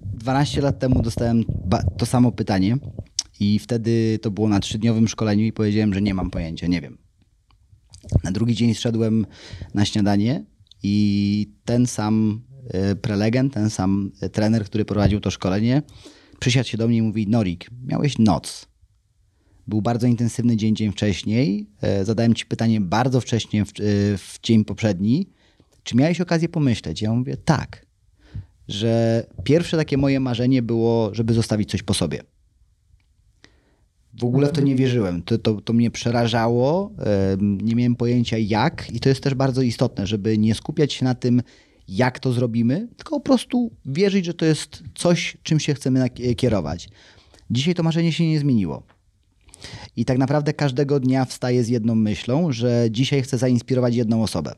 12 0.00 0.60
lat 0.60 0.78
temu 0.78 1.02
dostałem 1.02 1.42
to 1.98 2.06
samo 2.06 2.32
pytanie 2.32 2.76
i 3.40 3.58
wtedy 3.58 4.18
to 4.22 4.30
było 4.30 4.48
na 4.48 4.60
trzydniowym 4.60 5.08
szkoleniu 5.08 5.44
i 5.44 5.52
powiedziałem, 5.52 5.94
że 5.94 6.02
nie 6.02 6.14
mam 6.14 6.30
pojęcia, 6.30 6.66
nie 6.66 6.80
wiem. 6.80 6.98
Na 8.24 8.32
drugi 8.32 8.54
dzień 8.54 8.74
szedłem 8.74 9.26
na 9.74 9.84
śniadanie 9.84 10.44
i 10.82 11.52
ten 11.64 11.86
sam 11.86 12.42
e, 12.68 12.96
prelegent, 12.96 13.54
ten 13.54 13.70
sam 13.70 14.10
e, 14.20 14.28
trener, 14.28 14.64
który 14.64 14.84
prowadził 14.84 15.20
to 15.20 15.30
szkolenie, 15.30 15.82
przysiadł 16.38 16.68
się 16.68 16.78
do 16.78 16.88
mnie 16.88 16.96
i 16.96 17.02
mówi: 17.02 17.28
Norik, 17.28 17.70
miałeś 17.86 18.18
noc. 18.18 18.66
Był 19.66 19.82
bardzo 19.82 20.06
intensywny 20.06 20.56
dzień, 20.56 20.76
dzień 20.76 20.92
wcześniej. 20.92 21.70
E, 21.82 22.04
zadałem 22.04 22.34
ci 22.34 22.46
pytanie 22.46 22.80
bardzo 22.80 23.20
wcześnie, 23.20 23.64
w, 23.64 23.70
w 24.18 24.38
dzień 24.42 24.64
poprzedni. 24.64 25.30
Czy 25.82 25.96
miałeś 25.96 26.20
okazję 26.20 26.48
pomyśleć? 26.48 27.02
Ja 27.02 27.12
mówię: 27.12 27.36
tak. 27.36 27.86
Że 28.68 29.26
pierwsze 29.44 29.76
takie 29.76 29.96
moje 29.96 30.20
marzenie 30.20 30.62
było, 30.62 31.14
żeby 31.14 31.34
zostawić 31.34 31.70
coś 31.70 31.82
po 31.82 31.94
sobie. 31.94 32.22
W 34.20 34.24
ogóle 34.24 34.48
w 34.48 34.52
to 34.52 34.60
nie 34.60 34.76
wierzyłem. 34.76 35.22
To, 35.22 35.38
to, 35.38 35.60
to 35.60 35.72
mnie 35.72 35.90
przerażało. 35.90 36.92
Nie 37.40 37.74
miałem 37.74 37.96
pojęcia 37.96 38.38
jak, 38.38 38.90
i 38.92 39.00
to 39.00 39.08
jest 39.08 39.22
też 39.22 39.34
bardzo 39.34 39.62
istotne, 39.62 40.06
żeby 40.06 40.38
nie 40.38 40.54
skupiać 40.54 40.92
się 40.92 41.04
na 41.04 41.14
tym, 41.14 41.42
jak 41.88 42.18
to 42.18 42.32
zrobimy, 42.32 42.88
tylko 42.96 43.10
po 43.16 43.20
prostu 43.20 43.70
wierzyć, 43.86 44.24
że 44.24 44.34
to 44.34 44.44
jest 44.44 44.82
coś, 44.94 45.36
czym 45.42 45.60
się 45.60 45.74
chcemy 45.74 46.10
kierować. 46.36 46.88
Dzisiaj 47.50 47.74
to 47.74 47.82
marzenie 47.82 48.12
się 48.12 48.28
nie 48.28 48.38
zmieniło. 48.38 48.82
I 49.96 50.04
tak 50.04 50.18
naprawdę 50.18 50.52
każdego 50.52 51.00
dnia 51.00 51.24
wstaję 51.24 51.64
z 51.64 51.68
jedną 51.68 51.94
myślą, 51.94 52.52
że 52.52 52.86
dzisiaj 52.90 53.22
chcę 53.22 53.38
zainspirować 53.38 53.94
jedną 53.94 54.22
osobę. 54.22 54.54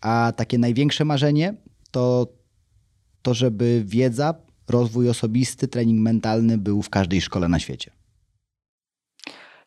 A 0.00 0.32
takie 0.36 0.58
największe 0.58 1.04
marzenie 1.04 1.54
to 1.90 2.32
to, 3.22 3.34
żeby 3.34 3.82
wiedza 3.86 4.34
rozwój 4.68 5.08
osobisty, 5.08 5.68
trening 5.68 6.00
mentalny 6.00 6.58
był 6.58 6.82
w 6.82 6.90
każdej 6.90 7.20
szkole 7.20 7.48
na 7.48 7.58
świecie. 7.58 7.90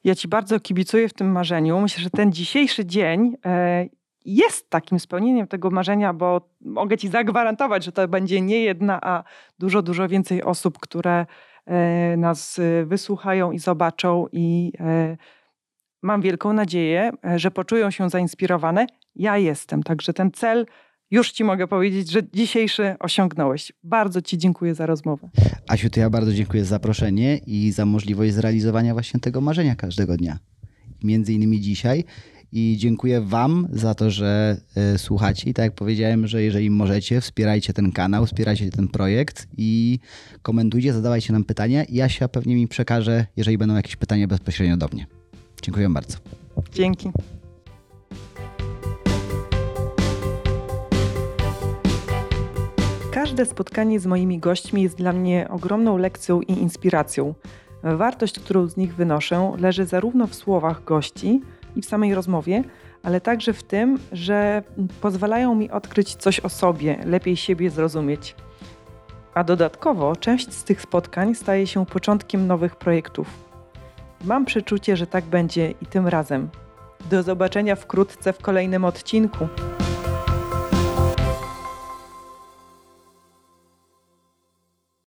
Ja 0.06 0.16
Ci 0.16 0.28
bardzo 0.28 0.60
kibicuję 0.60 1.10
w 1.10 1.14
tym 1.14 1.32
marzeniu. 1.32 1.82
Myślę, 1.82 2.04
że 2.04 2.10
ten 2.10 2.32
dzisiejszy 2.32 2.86
dzień 2.86 3.36
e, 3.46 3.86
jest 4.26 4.70
takim 4.70 5.00
spełnieniem 5.00 5.48
tego 5.48 5.70
marzenia, 5.70 6.14
bo 6.14 6.50
mogę 6.62 6.98
Ci 6.98 7.08
zagwarantować, 7.08 7.84
że 7.84 7.92
to 7.92 8.08
będzie 8.08 8.42
nie 8.42 8.60
jedna, 8.60 9.00
a 9.02 9.24
dużo, 9.60 9.82
dużo 9.82 10.08
więcej 10.08 10.44
osób, 10.44 10.80
które 10.80 11.26
e, 11.66 12.18
nas 12.18 12.60
e, 12.60 12.86
wysłuchają 12.86 13.52
i 13.52 13.60
zobaczą 13.60 14.26
i 14.32 14.72
mam 16.02 16.22
wielką 16.22 16.54
nadzieję, 16.54 17.12
że 17.36 17.52
poczują 17.52 17.92
się 17.92 18.10
zainspirowane. 18.10 18.88
Ja 19.16 19.38
jestem, 19.38 19.84
także 19.84 20.14
ten 20.14 20.32
cel 20.32 20.66
już 21.12 21.32
Ci 21.32 21.44
mogę 21.44 21.68
powiedzieć, 21.68 22.12
że 22.12 22.22
dzisiejszy 22.34 22.96
osiągnąłeś. 23.00 23.72
Bardzo 23.84 24.22
Ci 24.22 24.38
dziękuję 24.38 24.76
za 24.76 24.86
rozmowę. 24.86 25.30
Asiu, 25.68 25.90
to 25.90 26.00
ja 26.00 26.10
bardzo 26.10 26.34
dziękuję 26.34 26.64
za 26.64 26.70
zaproszenie 26.70 27.38
i 27.38 27.72
za 27.72 27.86
możliwość 27.86 28.34
zrealizowania 28.34 28.94
właśnie 28.94 29.20
tego 29.20 29.42
marzenia 29.42 29.76
każdego 29.76 30.18
dnia. 30.18 30.40
Między 31.04 31.34
innymi 31.34 31.62
dzisiaj. 31.62 32.04
I 32.52 32.76
dziękuję 32.80 33.22
Wam 33.22 33.68
za 33.72 33.96
to, 33.96 34.12
że 34.12 34.58
y, 34.96 34.98
słuchacie. 34.98 35.50
I 35.50 35.54
tak 35.54 35.64
jak 35.64 35.74
powiedziałem, 35.74 36.28
że 36.28 36.44
jeżeli 36.44 36.70
możecie, 36.70 37.22
wspierajcie 37.22 37.74
ten 37.74 37.92
kanał, 37.92 38.26
wspierajcie 38.26 38.70
ten 38.70 38.88
projekt 38.88 39.48
i 39.58 40.00
komentujcie, 40.42 40.94
zadawajcie 40.94 41.34
nam 41.34 41.44
pytania. 41.44 41.84
I 41.84 42.02
Asia 42.02 42.28
pewnie 42.28 42.56
mi 42.56 42.68
przekaże, 42.68 43.26
jeżeli 43.36 43.58
będą 43.58 43.76
jakieś 43.76 43.96
pytania 43.96 44.28
bezpośrednio 44.28 44.78
do 44.78 44.88
mnie. 44.88 45.08
Dziękuję 45.62 45.90
bardzo. 45.90 46.18
Dzięki. 46.74 47.10
Każde 53.26 53.46
spotkanie 53.46 54.00
z 54.00 54.06
moimi 54.06 54.40
gośćmi 54.40 54.84
jest 54.84 54.98
dla 54.98 55.14
mnie 55.14 55.48
ogromną 55.50 55.98
lekcją 55.98 56.42
i 56.42 56.52
inspiracją. 56.52 57.34
Wartość, 57.84 58.40
którą 58.40 58.68
z 58.68 58.78
nich 58.78 58.96
wynoszę, 58.96 59.52
leży 59.60 59.86
zarówno 59.86 60.28
w 60.28 60.36
słowach 60.36 60.84
gości 60.84 61.42
i 61.76 61.82
w 61.82 61.86
samej 61.86 62.16
rozmowie, 62.16 62.64
ale 63.04 63.22
także 63.22 63.54
w 63.54 63.64
tym, 63.64 64.00
że 64.12 64.64
pozwalają 65.02 65.56
mi 65.56 65.72
odkryć 65.72 66.16
coś 66.16 66.40
o 66.40 66.50
sobie, 66.50 66.98
lepiej 67.06 67.38
siebie 67.38 67.70
zrozumieć. 67.70 68.36
A 69.34 69.44
dodatkowo 69.44 70.16
część 70.16 70.54
z 70.54 70.64
tych 70.64 70.82
spotkań 70.82 71.36
staje 71.36 71.68
się 71.68 71.86
początkiem 71.86 72.48
nowych 72.48 72.76
projektów. 72.76 73.28
Mam 74.26 74.46
przeczucie, 74.46 74.98
że 74.98 75.08
tak 75.08 75.26
będzie 75.26 75.72
i 75.72 75.86
tym 75.86 76.08
razem. 76.08 76.50
Do 77.10 77.24
zobaczenia 77.24 77.76
wkrótce 77.76 78.34
w 78.34 78.38
kolejnym 78.38 78.86
odcinku. 78.86 79.48